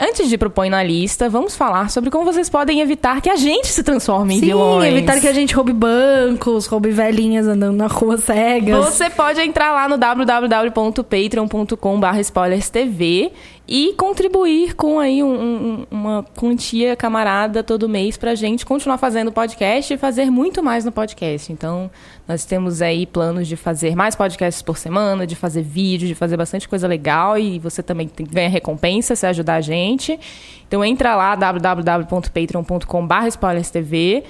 Antes 0.05 0.27
de 0.27 0.37
propor 0.37 0.69
na 0.69 0.83
lista, 0.83 1.29
vamos 1.29 1.55
falar 1.55 1.89
sobre 1.89 2.09
como 2.09 2.25
vocês 2.25 2.49
podem 2.49 2.81
evitar 2.81 3.21
que 3.21 3.29
a 3.29 3.37
gente 3.37 3.67
se 3.67 3.81
transforme 3.81 4.35
em 4.35 4.39
Sim, 4.41 4.47
vilões. 4.47 4.93
evitar 4.93 5.21
que 5.21 5.27
a 5.29 5.31
gente 5.31 5.55
roube 5.55 5.71
bancos, 5.71 6.65
roube 6.65 6.91
velhinhas 6.91 7.47
andando 7.47 7.77
na 7.77 7.87
rua 7.87 8.17
cegas. 8.17 8.83
Você 8.83 9.09
pode 9.09 9.39
entrar 9.39 9.71
lá 9.71 9.87
no 9.87 9.97
www.patreon.com.br 9.97 12.19
spoilerstv 12.19 13.31
e 13.65 13.93
contribuir 13.93 14.75
com 14.75 14.99
aí 14.99 15.23
um- 15.23 15.27
um- 15.33 15.85
uma 15.89 16.25
quantia 16.35 16.95
camarada 16.97 17.63
todo 17.63 17.87
mês 17.87 18.17
pra 18.17 18.35
gente 18.35 18.65
continuar 18.65 18.97
fazendo 18.97 19.31
podcast 19.31 19.93
e 19.93 19.97
fazer 19.97 20.29
muito 20.29 20.61
mais 20.61 20.83
no 20.83 20.91
podcast. 20.91 21.51
Então, 21.51 21.89
nós 22.27 22.43
temos 22.43 22.81
aí 22.81 23.05
planos 23.05 23.47
de 23.47 23.55
fazer 23.55 23.95
mais 23.95 24.15
podcasts 24.15 24.61
por 24.61 24.77
semana, 24.77 25.25
de 25.25 25.35
fazer 25.35 25.61
vídeos, 25.61 26.09
de 26.09 26.15
fazer 26.15 26.35
bastante 26.35 26.67
coisa 26.67 26.87
legal 26.87 27.37
e 27.37 27.57
você 27.57 27.81
também 27.81 28.07
tem, 28.07 28.25
ganha 28.29 28.49
recompensa 28.49 29.15
se 29.15 29.25
ajudar 29.25 29.55
a 29.55 29.61
gente. 29.61 30.19
Então, 30.67 30.83
entra 30.83 31.15
lá 31.15 31.33
www.patreon.com.br 31.35 33.27
spoilerstv 33.29 34.23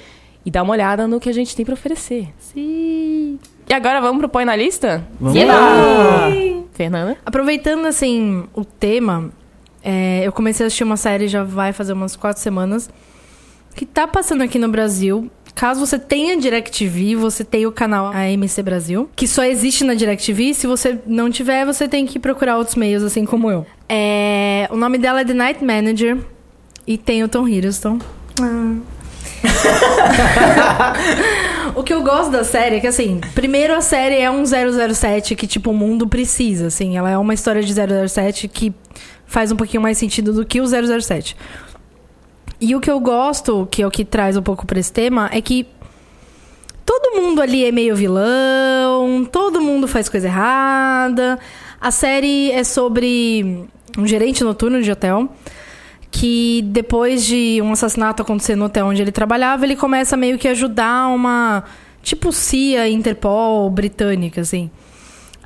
e 0.46 0.52
dá 0.52 0.62
uma 0.62 0.74
olhada 0.74 1.08
no 1.08 1.20
que 1.20 1.30
a 1.30 1.34
gente 1.34 1.56
tem 1.56 1.66
pra 1.66 1.74
oferecer. 1.74 2.28
Sim. 2.38 3.40
E 3.68 3.74
agora 3.74 4.00
vamos 4.02 4.20
pro 4.20 4.30
Põe 4.30 4.46
na 4.46 4.56
Lista? 4.56 5.04
Vamos 5.20 5.36
Eba! 5.40 5.54
lá. 5.54 6.63
Fernanda? 6.74 7.18
Aproveitando, 7.26 7.86
assim, 7.86 8.46
o 8.54 8.66
tema, 8.66 9.30
é, 9.84 10.22
eu 10.26 10.32
comecei 10.32 10.66
a 10.66 10.68
assistir 10.68 10.84
uma 10.84 10.98
série 10.98 11.28
já 11.28 11.44
vai 11.44 11.74
fazer 11.74 11.94
umas 11.94 12.16
quatro 12.16 12.42
semanas, 12.42 12.90
que 13.76 13.86
tá 13.86 14.08
passando 14.08 14.42
aqui 14.42 14.60
no 14.60 14.70
Brasil. 14.70 15.30
Caso 15.56 15.80
você 15.80 16.00
tenha 16.00 16.36
DirecTV, 16.36 17.16
você 17.16 17.44
tem 17.44 17.68
o 17.68 17.72
canal 17.72 18.12
AMC 18.12 18.64
Brasil, 18.64 19.10
que 19.16 19.28
só 19.28 19.44
existe 19.44 19.84
na 19.84 19.94
DirecTV. 19.94 20.54
Se 20.54 20.66
você 20.66 21.00
não 21.06 21.30
tiver, 21.30 21.66
você 21.66 21.88
tem 21.88 22.06
que 22.06 22.18
procurar 22.18 22.58
outros 22.58 22.76
meios, 22.76 23.04
assim 23.04 23.24
como 23.24 23.52
eu. 23.52 23.66
É, 23.88 24.68
o 24.72 24.76
nome 24.76 24.98
dela 24.98 25.22
é 25.22 25.26
The 25.26 25.34
Night 25.34 25.64
Manager 25.64 26.18
e 26.88 26.98
tem 26.98 27.24
o 27.24 27.28
Tom 27.28 27.48
Hiddleston. 27.48 28.00
Ah. 28.42 28.76
o 31.76 31.84
que 31.84 31.94
eu 31.94 32.02
gosto 32.02 32.32
da 32.32 32.44
série 32.44 32.78
é 32.78 32.80
que, 32.80 32.88
assim, 32.88 33.20
primeiro 33.36 33.76
a 33.76 33.82
série 33.82 34.20
é 34.20 34.30
um 34.30 34.44
007 34.46 35.36
que, 35.36 35.48
tipo, 35.48 35.72
o 35.72 35.74
mundo 35.74 36.08
precisa, 36.08 36.68
assim. 36.68 36.98
Ela 36.98 37.12
é 37.12 37.18
uma 37.18 37.34
história 37.34 37.62
de 37.62 37.74
007 37.74 38.48
que 38.48 38.74
faz 39.26 39.52
um 39.52 39.56
pouquinho 39.56 39.82
mais 39.82 39.98
sentido 39.98 40.34
do 40.34 40.46
que 40.46 40.62
o 40.62 40.68
007. 40.68 41.36
E 42.62 42.76
o 42.76 42.80
que 42.80 42.90
eu 42.90 43.00
gosto, 43.00 43.68
que 43.70 43.82
é 43.82 43.88
o 43.88 43.92
que 43.92 44.06
traz 44.06 44.38
um 44.38 44.42
pouco 44.42 44.66
pra 44.66 44.80
esse 44.80 44.92
tema, 44.92 45.30
é 45.34 45.42
que 45.42 45.68
todo 46.86 47.22
mundo 47.22 47.42
ali 47.42 47.66
é 47.66 47.72
meio 47.72 47.96
vilão, 47.96 49.28
todo 49.30 49.60
mundo 49.60 49.88
faz 49.88 50.08
coisa 50.08 50.28
errada. 50.28 51.38
A 51.82 51.92
série 51.92 52.52
é 52.52 52.64
sobre 52.64 53.68
um 53.98 54.08
gerente 54.08 54.44
noturno 54.44 54.82
de 54.82 54.92
hotel 54.92 55.30
que 56.14 56.62
depois 56.68 57.26
de 57.26 57.60
um 57.64 57.72
assassinato 57.72 58.22
acontecer 58.22 58.56
no 58.56 58.66
hotel 58.66 58.86
onde 58.86 59.02
ele 59.02 59.12
trabalhava, 59.12 59.66
ele 59.66 59.76
começa 59.76 60.16
meio 60.16 60.38
que 60.38 60.48
ajudar 60.48 61.08
uma 61.08 61.64
tipo 62.04 62.32
CIA, 62.32 62.88
Interpol 62.88 63.68
britânica 63.72 64.42
assim, 64.42 64.70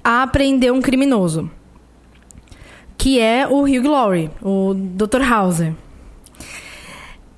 a 0.04 0.28
prender 0.28 0.74
um 0.74 0.82
criminoso. 0.82 1.50
Que 2.98 3.18
é 3.18 3.48
o 3.48 3.62
Hugh 3.62 3.88
Laurie, 3.88 4.30
o 4.42 4.74
Dr. 4.74 5.22
Hauser. 5.22 5.74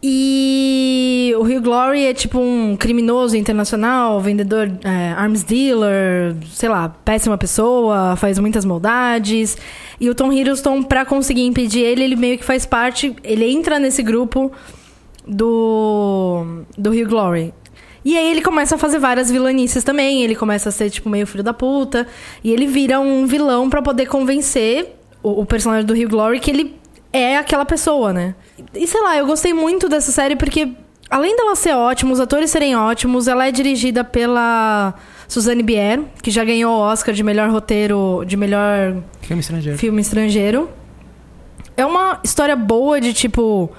E 0.02 1.34
o 1.38 1.42
Hugh 1.42 1.62
Glory 1.62 2.06
é 2.06 2.14
tipo 2.14 2.40
um 2.40 2.78
criminoso 2.78 3.36
internacional, 3.36 4.22
vendedor, 4.22 4.72
é, 4.84 5.12
arms 5.12 5.44
dealer, 5.44 6.36
sei 6.52 6.70
lá, 6.70 6.88
péssima 6.88 7.38
pessoa, 7.38 8.16
faz 8.16 8.40
muitas 8.40 8.64
maldades. 8.64 9.58
E 10.00 10.10
o 10.10 10.16
Tom 10.16 10.32
Hiddleston, 10.32 10.84
pra 10.84 11.06
conseguir 11.06 11.44
impedir 11.44 11.82
ele, 11.82 12.04
ele 12.04 12.16
meio 12.16 12.38
que 12.38 12.46
faz 12.46 12.66
parte, 12.66 13.14
ele 13.24 13.46
entra 13.46 13.78
nesse 13.78 14.02
grupo 14.02 14.50
do, 15.28 16.64
do 16.78 16.92
Hugh 16.92 17.08
Glory. 17.08 17.54
E 18.04 18.18
aí 18.18 18.32
ele 18.32 18.42
começa 18.42 18.76
a 18.76 18.78
fazer 18.78 19.00
várias 19.00 19.30
vilanices 19.30 19.84
também, 19.84 20.24
ele 20.24 20.34
começa 20.34 20.70
a 20.70 20.72
ser 20.72 20.90
tipo 20.90 21.10
meio 21.10 21.28
filho 21.28 21.44
da 21.44 21.54
puta, 21.54 22.08
e 22.42 22.52
ele 22.52 22.66
vira 22.66 23.02
um 23.02 23.26
vilão 23.26 23.70
pra 23.70 23.82
poder 23.82 24.06
convencer 24.06 24.96
o, 25.22 25.42
o 25.42 25.46
personagem 25.46 25.86
do 25.86 25.94
Hugh 25.94 26.08
Glory 26.08 26.40
que 26.40 26.50
ele 26.50 26.79
é 27.12 27.38
aquela 27.38 27.66
pessoa, 27.66 28.14
né? 28.14 28.36
E 28.74 28.88
sei 28.88 29.02
lá, 29.02 29.18
eu 29.18 29.26
gostei 29.26 29.54
muito 29.54 29.88
dessa 29.90 30.12
série 30.12 30.36
porque, 30.36 30.74
além 31.10 31.36
dela 31.36 31.56
ser 31.56 31.74
ótima, 31.76 32.12
os 32.12 32.20
atores 32.20 32.52
serem 32.52 32.76
ótimos, 32.76 33.28
ela 33.28 33.48
é 33.48 33.52
dirigida 33.52 34.04
pela 34.04 34.94
Suzanne 35.28 35.64
Bier, 35.64 36.02
que 36.22 36.32
já 36.32 36.44
ganhou 36.44 36.78
o 36.78 36.80
Oscar 36.82 37.14
de 37.14 37.24
melhor 37.24 37.50
roteiro, 37.50 38.24
de 38.26 38.36
melhor 38.38 38.98
Filme 39.22 39.42
estrangeiro. 39.42 39.78
filme 39.78 40.02
estrangeiro. 40.02 40.70
É 41.78 41.86
uma 41.86 42.20
história 42.24 42.56
boa 42.56 43.00
de 43.00 43.14
tipo 43.14 43.72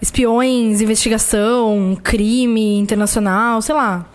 espiões, 0.00 0.80
investigação, 0.80 1.96
crime 2.02 2.78
internacional, 2.78 3.60
sei 3.62 3.74
lá. 3.74 4.06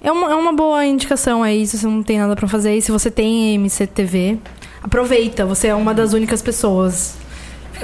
É 0.00 0.12
uma, 0.12 0.30
é 0.30 0.34
uma 0.34 0.52
boa 0.52 0.84
indicação 0.84 1.42
aí 1.42 1.66
se 1.66 1.78
você 1.78 1.86
não 1.86 2.02
tem 2.02 2.18
nada 2.18 2.36
pra 2.36 2.46
fazer. 2.46 2.76
E 2.76 2.82
se 2.82 2.92
você 2.92 3.10
tem 3.10 3.54
MCTV, 3.54 4.38
aproveita. 4.82 5.46
Você 5.46 5.68
é 5.68 5.74
uma 5.74 5.94
das 5.94 6.12
únicas 6.12 6.42
pessoas. 6.42 7.16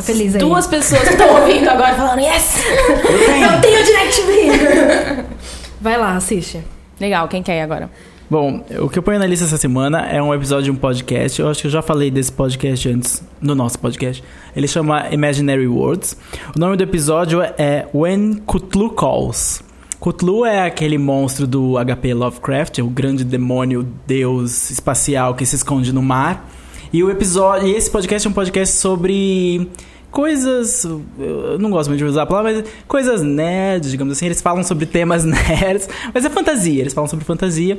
Feliz 0.03 0.35
aí. 0.35 0.41
Duas 0.41 0.67
pessoas 0.67 1.03
que 1.03 1.11
estão 1.11 1.41
ouvindo 1.41 1.69
agora 1.69 1.95
falando, 1.95 2.21
yes! 2.21 2.65
Eu 2.89 3.61
tenho 3.61 3.85
DirecTV! 3.85 5.25
Vai 5.81 5.99
lá, 5.99 6.17
assiste. 6.17 6.63
Legal, 7.01 7.27
quem 7.29 7.43
quer 7.43 7.59
ir 7.59 7.61
agora? 7.63 7.91
Bom, 8.31 8.65
o 8.79 8.89
que 8.89 8.97
eu 8.97 9.03
ponho 9.03 9.19
na 9.19 9.27
lista 9.27 9.45
essa 9.45 9.57
semana 9.57 10.07
é 10.07 10.23
um 10.23 10.33
episódio 10.33 10.65
de 10.65 10.71
um 10.71 10.77
podcast. 10.77 11.41
Eu 11.41 11.49
acho 11.49 11.63
que 11.63 11.67
eu 11.67 11.71
já 11.71 11.83
falei 11.83 12.13
desse 12.13 12.31
podcast 12.31 12.89
antes, 12.89 13.25
no 13.41 13.57
nosso 13.57 13.77
podcast. 13.79 14.23
Ele 14.55 14.69
chama 14.69 15.09
Imaginary 15.11 15.67
Worlds. 15.67 16.17
O 16.55 16.59
nome 16.59 16.77
do 16.77 16.83
episódio 16.85 17.43
é 17.43 17.89
When 17.93 18.35
Cthulhu 18.47 18.91
Calls. 18.91 19.63
Cthulhu 20.01 20.47
é 20.47 20.65
aquele 20.65 20.97
monstro 20.97 21.45
do 21.45 21.75
HP 21.85 22.15
Lovecraft, 22.15 22.79
é 22.79 22.83
o 22.83 22.89
grande 22.89 23.25
demônio 23.25 23.87
deus 24.07 24.71
espacial 24.71 25.35
que 25.35 25.45
se 25.45 25.57
esconde 25.57 25.93
no 25.93 26.01
mar. 26.01 26.49
E 26.93 27.05
o 27.05 27.11
episódio, 27.11 27.69
e 27.69 27.77
esse 27.77 27.89
podcast 27.89 28.27
é 28.27 28.31
um 28.31 28.33
podcast 28.33 28.77
sobre 28.77 29.71
coisas, 30.11 30.85
eu 30.85 31.57
não 31.57 31.71
gosto 31.71 31.89
muito 31.89 31.99
de 31.99 32.05
usar 32.05 32.23
a 32.23 32.27
palavra, 32.27 32.53
mas 32.53 32.65
coisas 32.89 33.23
nerds, 33.23 33.93
digamos 33.93 34.17
assim. 34.17 34.27
Eles 34.27 34.43
falam 34.43 34.65
sobre 34.65 34.87
temas 34.87 35.23
nerds, 35.25 35.89
mas 36.13 36.25
é 36.25 36.31
fantasia, 36.31 36.81
eles 36.81 36.93
falam 36.93 37.07
sobre 37.07 37.25
fantasia. 37.25 37.79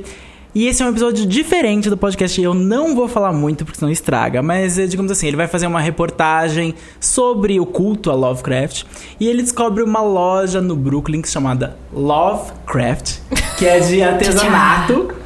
E 0.54 0.66
esse 0.66 0.82
é 0.82 0.86
um 0.86 0.88
episódio 0.88 1.26
diferente 1.26 1.90
do 1.90 1.96
podcast. 1.96 2.40
Eu 2.40 2.54
não 2.54 2.94
vou 2.94 3.06
falar 3.06 3.34
muito 3.34 3.66
porque 3.66 3.78
senão 3.78 3.92
estraga, 3.92 4.42
mas 4.42 4.78
eh, 4.78 4.86
digamos 4.86 5.12
assim, 5.12 5.26
ele 5.26 5.36
vai 5.36 5.46
fazer 5.46 5.66
uma 5.66 5.80
reportagem 5.80 6.74
sobre 6.98 7.60
o 7.60 7.66
culto 7.66 8.10
a 8.10 8.14
Lovecraft 8.14 8.84
e 9.20 9.28
ele 9.28 9.42
descobre 9.42 9.82
uma 9.82 10.00
loja 10.00 10.62
no 10.62 10.74
Brooklyn 10.74 11.22
chamada 11.24 11.76
Lovecraft, 11.92 13.18
que 13.58 13.66
é 13.66 13.78
de 13.78 14.00
artesanato 14.04 15.21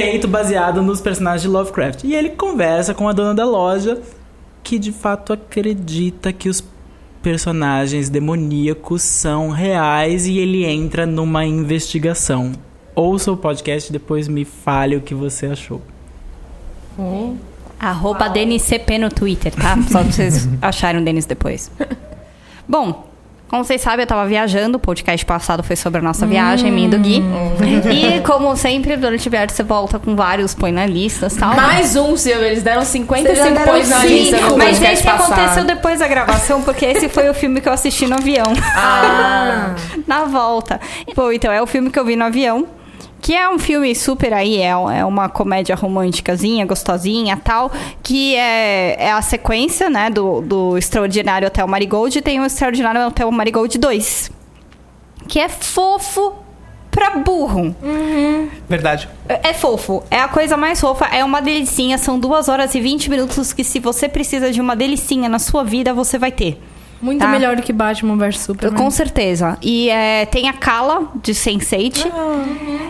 feito 0.00 0.26
baseado 0.26 0.80
nos 0.80 0.98
personagens 0.98 1.42
de 1.42 1.48
Lovecraft. 1.48 2.04
E 2.04 2.14
ele 2.14 2.30
conversa 2.30 2.94
com 2.94 3.06
a 3.06 3.12
dona 3.12 3.34
da 3.34 3.44
loja 3.44 4.00
que 4.62 4.78
de 4.78 4.92
fato 4.92 5.30
acredita 5.30 6.32
que 6.32 6.48
os 6.48 6.64
personagens 7.22 8.08
demoníacos 8.08 9.02
são 9.02 9.50
reais 9.50 10.26
e 10.26 10.38
ele 10.38 10.64
entra 10.64 11.04
numa 11.04 11.44
investigação. 11.44 12.52
Ouça 12.94 13.30
o 13.30 13.36
podcast 13.36 13.90
e 13.90 13.92
depois 13.92 14.26
me 14.26 14.46
fale 14.46 14.96
o 14.96 15.02
que 15.02 15.14
você 15.14 15.46
achou. 15.46 15.82
Arroba 17.78 18.28
DNCP 18.28 18.96
no 18.96 19.10
Twitter, 19.10 19.54
tá? 19.54 19.76
Só 19.82 20.02
pra 20.02 20.12
vocês 20.12 20.48
acharem 20.62 21.02
o 21.02 21.04
Denis 21.04 21.26
depois. 21.26 21.70
Bom, 22.66 23.09
como 23.50 23.64
vocês 23.64 23.80
sabem, 23.80 24.04
eu 24.04 24.06
tava 24.06 24.26
viajando. 24.26 24.76
O 24.76 24.80
podcast 24.80 25.26
passado 25.26 25.60
foi 25.64 25.74
sobre 25.74 25.98
a 25.98 26.02
nossa 26.02 26.24
viagem, 26.24 26.70
minha 26.70 26.86
e 26.86 26.90
do 26.90 26.98
Gui. 27.00 27.20
E, 27.92 28.20
como 28.20 28.54
sempre, 28.56 28.96
durante 28.96 29.26
o 29.26 29.30
viagem 29.30 29.48
você 29.48 29.64
volta 29.64 29.98
com 29.98 30.14
vários 30.14 30.54
põe 30.54 30.70
na 30.70 30.86
lista 30.86 31.26
e 31.26 31.36
tal. 31.36 31.56
Mais 31.56 31.96
um, 31.96 32.16
Silvio. 32.16 32.44
Eles 32.44 32.62
deram 32.62 32.84
55 32.84 33.34
Vocês 33.34 33.38
já 33.38 33.52
deram 33.52 33.72
pões 33.72 33.88
na 33.88 33.96
cinco. 33.96 34.12
lista 34.12 34.36
no 34.36 34.56
Mas 34.56 34.78
podcast 34.78 34.92
esse 34.92 35.02
passado. 35.02 35.32
aconteceu 35.32 35.64
depois 35.64 35.98
da 35.98 36.06
gravação, 36.06 36.62
porque 36.62 36.86
esse 36.86 37.08
foi 37.08 37.28
o 37.28 37.34
filme 37.34 37.60
que 37.60 37.68
eu 37.68 37.72
assisti 37.72 38.06
no 38.06 38.14
avião. 38.16 38.52
Ah. 38.76 39.74
na 40.06 40.24
volta. 40.26 40.80
Bom, 41.16 41.32
então 41.32 41.52
é 41.52 41.60
o 41.60 41.66
filme 41.66 41.90
que 41.90 41.98
eu 41.98 42.04
vi 42.04 42.14
no 42.14 42.26
avião. 42.26 42.68
Que 43.20 43.34
é 43.34 43.48
um 43.48 43.58
filme 43.58 43.94
super 43.94 44.32
aí, 44.32 44.58
é, 44.58 44.68
é 44.68 45.04
uma 45.04 45.28
comédia 45.28 45.74
românticazinha, 45.74 46.64
gostosinha 46.64 47.36
tal. 47.36 47.70
Que 48.02 48.34
é, 48.36 48.96
é 48.98 49.12
a 49.12 49.20
sequência, 49.22 49.90
né, 49.90 50.08
do, 50.10 50.40
do 50.40 50.78
Extraordinário 50.78 51.46
Hotel 51.46 51.66
Marigold. 51.66 52.18
E 52.18 52.22
tem 52.22 52.40
o 52.40 52.44
Extraordinário 52.44 53.06
Hotel 53.06 53.30
Marigold 53.30 53.78
2. 53.78 54.30
Que 55.28 55.38
é 55.38 55.48
fofo 55.48 56.34
pra 56.90 57.10
burro. 57.10 57.74
Verdade. 58.68 59.08
É 59.28 59.50
é 59.50 59.54
fofo. 59.54 60.02
É 60.10 60.18
a 60.18 60.28
coisa 60.28 60.56
mais 60.56 60.80
fofa. 60.80 61.06
É 61.06 61.24
uma 61.24 61.40
delicinha. 61.40 61.98
São 61.98 62.18
duas 62.18 62.48
horas 62.48 62.74
e 62.74 62.80
20 62.80 63.10
minutos 63.10 63.52
que 63.52 63.62
se 63.64 63.78
você 63.78 64.08
precisa 64.08 64.50
de 64.50 64.60
uma 64.60 64.74
delicinha 64.74 65.28
na 65.28 65.38
sua 65.38 65.62
vida, 65.62 65.94
você 65.94 66.18
vai 66.18 66.32
ter. 66.32 66.60
Muito 67.00 67.20
Tá. 67.20 67.28
melhor 67.28 67.56
do 67.56 67.62
que 67.62 67.72
Batman 67.72 68.16
vs 68.16 68.40
Superman. 68.40 68.78
Com 68.78 68.90
certeza. 68.90 69.56
E 69.62 69.88
é, 69.90 70.26
tem 70.26 70.48
a 70.48 70.52
Kala 70.52 71.10
de 71.22 71.32
Sense8. 71.32 72.06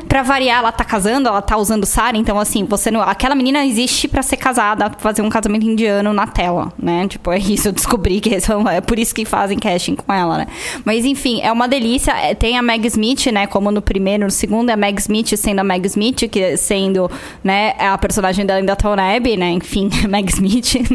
Pra 0.08 0.22
variar, 0.22 0.58
ela 0.58 0.72
tá 0.72 0.84
casando, 0.84 1.28
ela 1.28 1.40
tá 1.40 1.56
usando 1.56 1.86
Sara, 1.86 2.16
então 2.16 2.38
assim, 2.38 2.64
você 2.64 2.90
não. 2.90 3.00
Aquela 3.00 3.34
menina 3.34 3.64
existe 3.64 4.08
pra 4.08 4.22
ser 4.22 4.36
casada, 4.36 4.90
pra 4.90 4.98
fazer 4.98 5.22
um 5.22 5.28
casamento 5.28 5.64
indiano 5.64 6.12
na 6.12 6.26
tela, 6.26 6.72
né? 6.76 7.06
Tipo, 7.06 7.30
é 7.30 7.38
isso, 7.38 7.68
eu 7.68 7.72
descobri 7.72 8.20
que 8.20 8.34
é 8.34 8.80
por 8.80 8.98
isso 8.98 9.14
que 9.14 9.24
fazem 9.24 9.58
casting 9.58 9.94
com 9.94 10.12
ela, 10.12 10.38
né? 10.38 10.46
Mas 10.84 11.04
enfim, 11.04 11.40
é 11.42 11.52
uma 11.52 11.68
delícia. 11.68 12.12
É, 12.12 12.34
Tem 12.34 12.58
a 12.58 12.62
Meg 12.62 12.84
Smith, 12.88 13.26
né? 13.26 13.46
Como 13.46 13.70
no 13.70 13.80
primeiro, 13.80 14.24
no 14.24 14.30
segundo, 14.30 14.70
é 14.70 14.72
a 14.72 14.76
Meg 14.76 14.98
Smith 15.00 15.36
sendo 15.36 15.60
a 15.60 15.64
Meg 15.64 15.86
Smith, 15.86 16.28
que 16.28 16.56
sendo, 16.56 17.08
né, 17.44 17.74
a 17.78 17.96
personagem 17.96 18.44
da 18.44 18.58
Linda 18.58 18.76
Abby, 19.16 19.36
né? 19.36 19.50
Enfim, 19.50 19.88
Meg 20.08 20.28
Smith. 20.30 20.74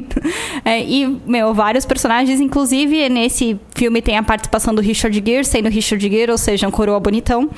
É, 0.64 0.82
e, 0.84 1.06
meu, 1.28 1.54
vários 1.54 1.86
personagens, 1.86 2.40
inclusive 2.40 3.05
nesse 3.10 3.60
filme 3.76 4.02
tem 4.02 4.18
a 4.18 4.24
participação 4.24 4.74
do 4.74 4.82
Richard 4.82 5.22
Gere, 5.26 5.46
sendo 5.46 5.70
Richard 5.70 6.10
Gere, 6.10 6.32
ou 6.32 6.38
seja, 6.38 6.68
um 6.68 6.72
coroa 6.72 7.00
bonitão. 7.00 7.50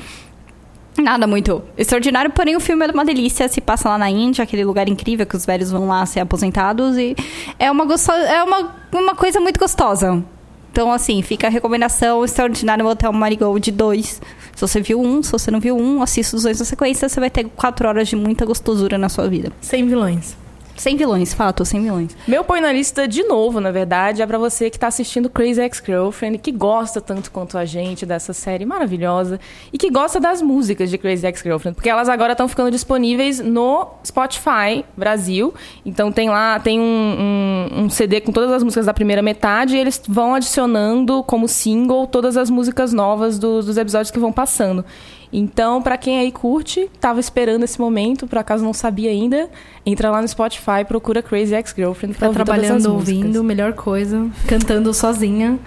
Nada 0.98 1.28
muito 1.28 1.62
extraordinário, 1.78 2.32
porém 2.32 2.56
o 2.56 2.60
filme 2.60 2.86
é 2.86 2.92
uma 2.92 3.06
delícia. 3.06 3.48
Se 3.48 3.62
passa 3.62 3.90
lá 3.90 3.98
na 3.98 4.10
Índia, 4.10 4.44
aquele 4.44 4.66
lugar 4.66 4.90
incrível 4.90 5.26
que 5.26 5.36
os 5.36 5.46
velhos 5.46 5.70
vão 5.70 5.88
lá 5.88 6.06
ser 6.06 6.20
aposentados. 6.20 6.98
E 6.98 7.16
é 7.60 7.70
uma, 7.70 7.86
é 8.28 8.44
uma, 8.44 8.76
uma 8.92 9.16
coisa 9.16 9.40
muito 9.40 9.60
gostosa. 9.60 10.24
Então, 10.72 10.92
assim, 10.92 11.22
fica 11.22 11.48
a 11.48 11.50
recomendação: 11.50 12.26
Extraordinário 12.26 12.86
Hotel 12.86 13.14
Marigold 13.14 13.72
2. 13.72 14.22
Se 14.56 14.62
você 14.62 14.82
viu 14.82 15.00
um, 15.00 15.22
se 15.22 15.32
você 15.32 15.52
não 15.52 15.60
viu 15.60 15.78
um, 15.78 16.02
assista 16.02 16.36
os 16.36 16.44
dois 16.44 16.60
na 16.60 16.66
sequência. 16.66 17.08
Você 17.08 17.20
vai 17.20 17.30
ter 17.30 17.46
quatro 17.56 17.88
horas 17.88 18.08
de 18.08 18.16
muita 18.16 18.46
gostosura 18.46 18.98
na 18.98 19.08
sua 19.08 19.28
vida. 19.30 19.52
Sem 19.62 19.86
vilões. 19.88 20.36
Sem 20.78 20.96
vilões, 20.96 21.34
fato, 21.34 21.66
sem 21.66 21.82
vilões. 21.82 22.16
Meu 22.28 22.44
põe 22.44 22.62
na 22.62 22.72
lista 22.72 23.08
de 23.08 23.24
novo, 23.24 23.60
na 23.60 23.72
verdade, 23.72 24.22
é 24.22 24.26
pra 24.28 24.38
você 24.38 24.70
que 24.70 24.78
tá 24.78 24.86
assistindo 24.88 25.28
Crazy 25.28 25.60
Ex-Girlfriend, 25.60 26.38
que 26.38 26.52
gosta 26.52 27.02
tanto 27.02 27.32
quanto 27.32 27.58
a 27.58 27.66
gente 27.66 28.06
dessa 28.06 28.32
série 28.32 28.64
maravilhosa 28.64 29.40
e 29.74 29.78
que 29.78 29.90
gosta 29.90 30.20
das 30.20 30.40
músicas 30.40 30.92
de 30.92 30.98
Crazy 31.00 31.26
Ex-Girlfriend, 31.26 31.74
porque 31.76 31.90
elas 31.90 32.08
agora 32.08 32.34
estão 32.34 32.48
ficando 32.48 32.70
disponíveis 32.70 33.40
no 33.40 33.88
Spotify 34.06 34.86
Brasil. 34.96 35.52
Então 35.84 36.12
tem 36.12 36.30
lá, 36.30 36.60
tem 36.60 36.80
um, 36.80 36.84
um- 36.84 37.84
um 37.86 37.90
CD 37.90 38.22
com 38.22 38.32
todas 38.32 38.52
as 38.52 38.62
músicas 38.64 38.86
da 38.86 38.94
primeira 38.94 39.24
metade 39.24 39.76
e 39.76 39.80
eles 39.80 40.00
vão 40.08 40.36
adicionando 40.36 41.24
como 41.24 41.48
single 41.48 42.06
todas 42.06 42.38
as 42.38 42.50
músicas 42.52 42.94
novas 42.94 43.40
dos- 43.40 43.66
dos 43.66 43.78
episódios 43.78 44.12
que 44.12 44.20
vão 44.20 44.32
passando. 44.32 44.86
Então, 45.32 45.82
pra 45.82 45.98
quem 45.98 46.20
aí 46.20 46.32
curte, 46.32 46.90
tava 47.02 47.20
esperando 47.20 47.64
esse 47.64 47.80
momento, 47.80 48.26
por 48.28 48.38
acaso 48.38 48.64
não 48.64 48.74
sabia 48.74 49.10
ainda, 49.10 49.50
entra 49.86 50.10
lá 50.10 50.22
no 50.22 50.28
Spotify, 50.28 50.86
procura 50.88 51.22
Crazy 51.22 51.54
Ex-Girlfriend 51.54 52.18
pra 52.18 52.28
Tá 52.28 52.28
ouvir 52.28 52.46
todas 52.46 52.54
as 52.54 52.68
trabalhando, 52.70 52.94
ouvindo, 52.94 53.44
melhor 53.44 53.74
coisa. 53.74 54.28
Cantando 54.48 54.94
sozinha, 54.94 55.60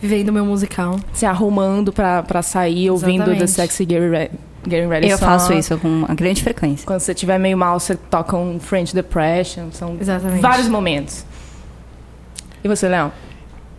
vivendo 0.00 0.32
meu 0.32 0.44
musical. 0.44 0.98
Se 1.12 1.26
arrumando 1.26 1.92
pra, 1.92 2.22
pra 2.22 2.40
sair, 2.40 2.88
ouvindo 2.90 3.24
The 3.24 3.30
Exatamente. 3.42 3.50
Sexy 3.50 3.84
Getting 3.84 4.10
Ready, 4.10 4.30
Getting 4.68 4.88
Ready 4.88 5.08
Eu 5.08 5.18
Song. 5.18 5.30
faço 5.30 5.52
isso 5.54 5.76
com 5.78 5.88
uma 5.88 6.14
grande 6.14 6.42
frequência. 6.42 6.86
Quando 6.86 7.00
você 7.00 7.12
tiver 7.12 7.38
meio 7.38 7.58
mal, 7.58 7.80
você 7.80 7.96
toca 7.96 8.36
um 8.36 8.60
French 8.60 8.94
Depression. 8.94 9.72
São 9.72 9.96
Exatamente. 10.00 10.40
vários 10.40 10.68
momentos. 10.68 11.24
E 12.62 12.68
você, 12.68 12.88
Léo? 12.88 13.10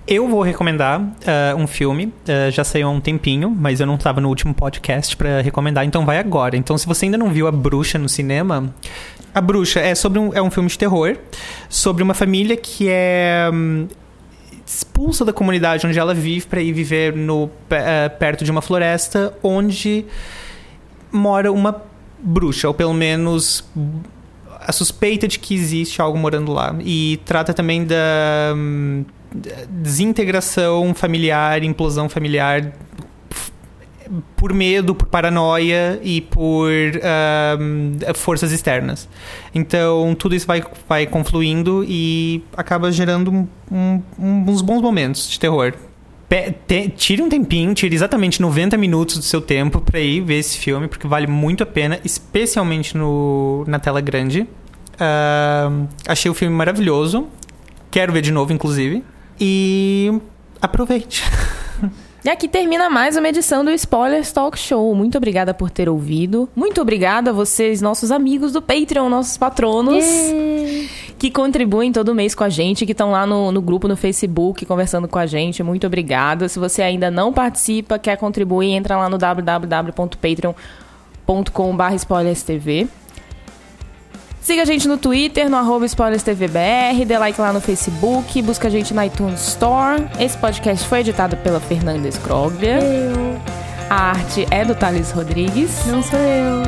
Eu 0.07 0.27
vou 0.27 0.41
recomendar 0.41 1.01
ah, 1.25 1.55
um 1.55 1.67
filme, 1.67 2.11
ah, 2.27 2.49
já 2.49 2.63
saiu 2.63 2.87
há 2.87 2.91
um 2.91 2.99
tempinho, 2.99 3.49
mas 3.49 3.79
eu 3.79 3.85
não 3.85 3.95
estava 3.95 4.19
no 4.19 4.29
último 4.29 4.53
podcast 4.53 5.15
pra 5.15 5.41
recomendar, 5.41 5.85
então 5.85 6.05
vai 6.05 6.17
agora. 6.17 6.57
Então, 6.57 6.77
se 6.77 6.87
você 6.87 7.05
ainda 7.05 7.17
não 7.17 7.29
viu 7.29 7.47
A 7.47 7.51
Bruxa 7.51 7.99
no 7.99 8.09
cinema, 8.09 8.73
A 9.33 9.39
Bruxa 9.39 9.79
é 9.79 9.93
sobre 9.93 10.19
um, 10.19 10.33
é 10.33 10.41
um 10.41 10.49
filme 10.49 10.69
de 10.69 10.77
terror 10.77 11.17
sobre 11.69 12.01
uma 12.01 12.13
família 12.13 12.57
que 12.57 12.87
é 12.89 13.49
hum, 13.53 13.87
expulsa 14.65 15.23
da 15.23 15.31
comunidade 15.31 15.85
onde 15.85 15.99
ela 15.99 16.13
vive 16.13 16.47
para 16.47 16.61
ir 16.61 16.73
viver 16.73 17.15
no 17.15 17.49
ah, 17.69 18.09
perto 18.09 18.43
de 18.43 18.49
uma 18.49 18.61
floresta 18.61 19.33
onde 19.43 20.05
mora 21.11 21.51
uma 21.51 21.79
bruxa, 22.19 22.67
ou 22.67 22.73
pelo 22.73 22.93
menos 22.93 23.63
a 24.59 24.71
suspeita 24.71 25.27
de 25.27 25.37
que 25.37 25.53
existe 25.53 26.01
algo 26.01 26.17
morando 26.17 26.51
lá. 26.51 26.75
E 26.81 27.19
trata 27.23 27.53
também 27.53 27.85
da 27.85 28.53
hum, 28.55 29.05
desintegração 29.69 30.93
familiar, 30.93 31.63
implosão 31.63 32.07
familiar 32.09 32.71
por 34.35 34.51
medo, 34.53 34.93
por 34.93 35.07
paranoia 35.07 35.97
e 36.03 36.19
por 36.19 36.69
ahm, 37.01 37.97
forças 38.15 38.51
externas. 38.51 39.07
Então, 39.55 40.13
tudo 40.19 40.35
isso 40.35 40.45
vai, 40.45 40.61
vai 40.87 41.05
confluindo 41.07 41.85
e 41.87 42.43
acaba 42.57 42.91
gerando 42.91 43.31
um- 43.31 43.47
um- 44.19 44.45
uns 44.49 44.61
bons 44.61 44.81
momentos 44.81 45.29
de 45.29 45.39
terror. 45.39 45.73
Pe- 46.27 46.53
te- 46.67 46.89
tire 46.89 47.21
um 47.21 47.29
tempinho, 47.29 47.73
tire 47.73 47.95
exatamente 47.95 48.41
90 48.41 48.77
minutos 48.77 49.17
do 49.17 49.23
seu 49.23 49.39
tempo 49.41 49.79
pra 49.79 49.99
ir 49.99 50.21
ver 50.21 50.39
esse 50.39 50.57
filme, 50.57 50.87
porque 50.89 51.07
vale 51.07 51.27
muito 51.27 51.63
a 51.63 51.65
pena, 51.65 51.99
especialmente 52.03 52.97
no, 52.97 53.63
na 53.67 53.79
tela 53.79 54.01
grande. 54.01 54.45
Ahm, 54.99 55.87
achei 56.07 56.29
o 56.29 56.33
filme 56.33 56.53
maravilhoso. 56.55 57.27
Quero 57.89 58.11
ver 58.11 58.21
de 58.21 58.31
novo, 58.31 58.51
inclusive. 58.53 59.03
E 59.43 60.21
aproveite. 60.61 61.23
E 62.23 62.29
aqui 62.29 62.47
termina 62.47 62.87
mais 62.87 63.17
uma 63.17 63.27
edição 63.27 63.65
do 63.65 63.71
Spoilers 63.71 64.31
Talk 64.31 64.59
Show. 64.59 64.93
Muito 64.93 65.17
obrigada 65.17 65.55
por 65.55 65.71
ter 65.71 65.89
ouvido. 65.89 66.47
Muito 66.55 66.79
obrigada 66.79 67.31
a 67.31 67.33
vocês, 67.33 67.81
nossos 67.81 68.11
amigos 68.11 68.53
do 68.53 68.61
Patreon, 68.61 69.09
nossos 69.09 69.37
patronos, 69.37 70.05
que 71.17 71.31
contribuem 71.31 71.91
todo 71.91 72.13
mês 72.13 72.35
com 72.35 72.43
a 72.43 72.49
gente, 72.49 72.85
que 72.85 72.91
estão 72.91 73.09
lá 73.09 73.25
no, 73.25 73.51
no 73.51 73.59
grupo 73.59 73.87
no 73.87 73.97
Facebook 73.97 74.67
conversando 74.67 75.07
com 75.07 75.17
a 75.17 75.25
gente. 75.25 75.63
Muito 75.63 75.87
obrigada. 75.87 76.47
Se 76.47 76.59
você 76.59 76.83
ainda 76.83 77.09
não 77.09 77.33
participa, 77.33 77.97
quer 77.97 78.17
contribuir, 78.17 78.73
entra 78.73 78.95
lá 78.95 79.09
no 79.09 79.17
www.patreon.com.br 79.17 81.95
spoilerstv. 81.95 82.87
Siga 84.41 84.63
a 84.63 84.65
gente 84.65 84.87
no 84.87 84.97
Twitter, 84.97 85.47
no 85.49 85.55
arroba 85.55 85.87
SpoilersTVBR, 85.87 87.05
dê 87.05 87.15
like 87.17 87.39
lá 87.39 87.53
no 87.53 87.61
Facebook, 87.61 88.41
busca 88.41 88.67
a 88.67 88.71
gente 88.71 88.91
na 88.93 89.05
iTunes 89.05 89.39
Store. 89.49 90.03
Esse 90.19 90.35
podcast 90.35 90.87
foi 90.87 91.01
editado 91.01 91.37
pela 91.37 91.59
Fernanda 91.59 92.11
Scroglia. 92.11 92.79
A 93.87 94.09
arte 94.11 94.47
é 94.49 94.65
do 94.65 94.73
Thales 94.73 95.11
Rodrigues. 95.11 95.85
Não 95.85 96.01
sou 96.01 96.17
eu. 96.17 96.63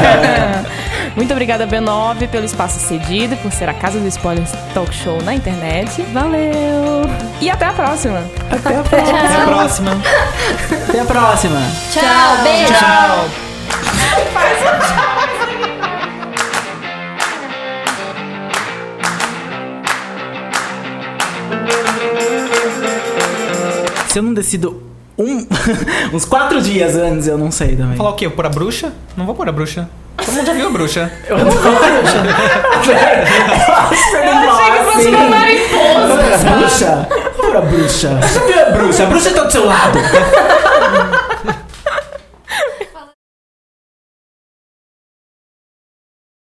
Muito 1.16 1.32
obrigada, 1.32 1.66
B9, 1.66 2.28
pelo 2.28 2.44
espaço 2.46 2.78
cedido, 2.78 3.36
por 3.38 3.50
ser 3.52 3.68
a 3.68 3.74
casa 3.74 3.98
do 3.98 4.06
Spoilers 4.06 4.52
Talk 4.72 4.94
Show 4.94 5.20
na 5.22 5.34
internet. 5.34 6.00
Valeu! 6.14 7.02
E 7.40 7.50
até 7.50 7.64
a 7.66 7.72
próxima! 7.72 8.22
Até 8.50 8.76
a 8.76 8.82
próxima. 8.82 9.18
Até 9.18 9.36
a 9.36 9.44
próxima. 9.44 9.90
Até 10.88 11.00
a 11.00 11.04
próxima. 11.04 11.60
Tchau, 11.92 12.38
beijo! 12.42 12.72
Tchau. 12.72 13.28
Se 24.10 24.18
eu 24.18 24.24
não 24.24 24.34
decido 24.34 24.82
um, 25.16 25.46
uns 26.12 26.24
quatro 26.24 26.60
dias 26.60 26.96
antes, 26.96 27.28
eu 27.28 27.38
não 27.38 27.52
sei 27.52 27.76
também. 27.76 27.96
Falar 27.96 28.10
o 28.10 28.14
quê? 28.14 28.28
Pôr 28.28 28.44
a 28.44 28.48
bruxa? 28.48 28.92
Não 29.16 29.24
vou 29.24 29.36
pôr 29.36 29.48
a 29.48 29.52
bruxa. 29.52 29.88
Todo 30.16 30.34
mundo 30.34 30.46
já 30.46 30.52
viu 30.52 30.66
a 30.66 30.70
bruxa. 30.70 31.12
Eu 31.28 31.38
não 31.38 31.44
vou 31.44 31.62
bruxa. 31.62 32.18
Eu 34.18 34.50
achei 34.50 34.72
que 34.72 34.84
fosse 34.92 35.08
uma 35.10 35.28
mariposa. 35.28 36.50
Bruxa? 36.58 37.08
Por 37.36 37.56
a 37.56 37.60
bruxa. 37.60 38.18
Você 38.20 38.40
viu 38.52 38.60
a 38.60 38.70
bruxa? 38.70 39.02
A 39.04 39.06
bruxa 39.06 39.30
tá 39.30 39.44
do 39.44 39.52
seu 39.52 39.64
lado. 39.64 39.98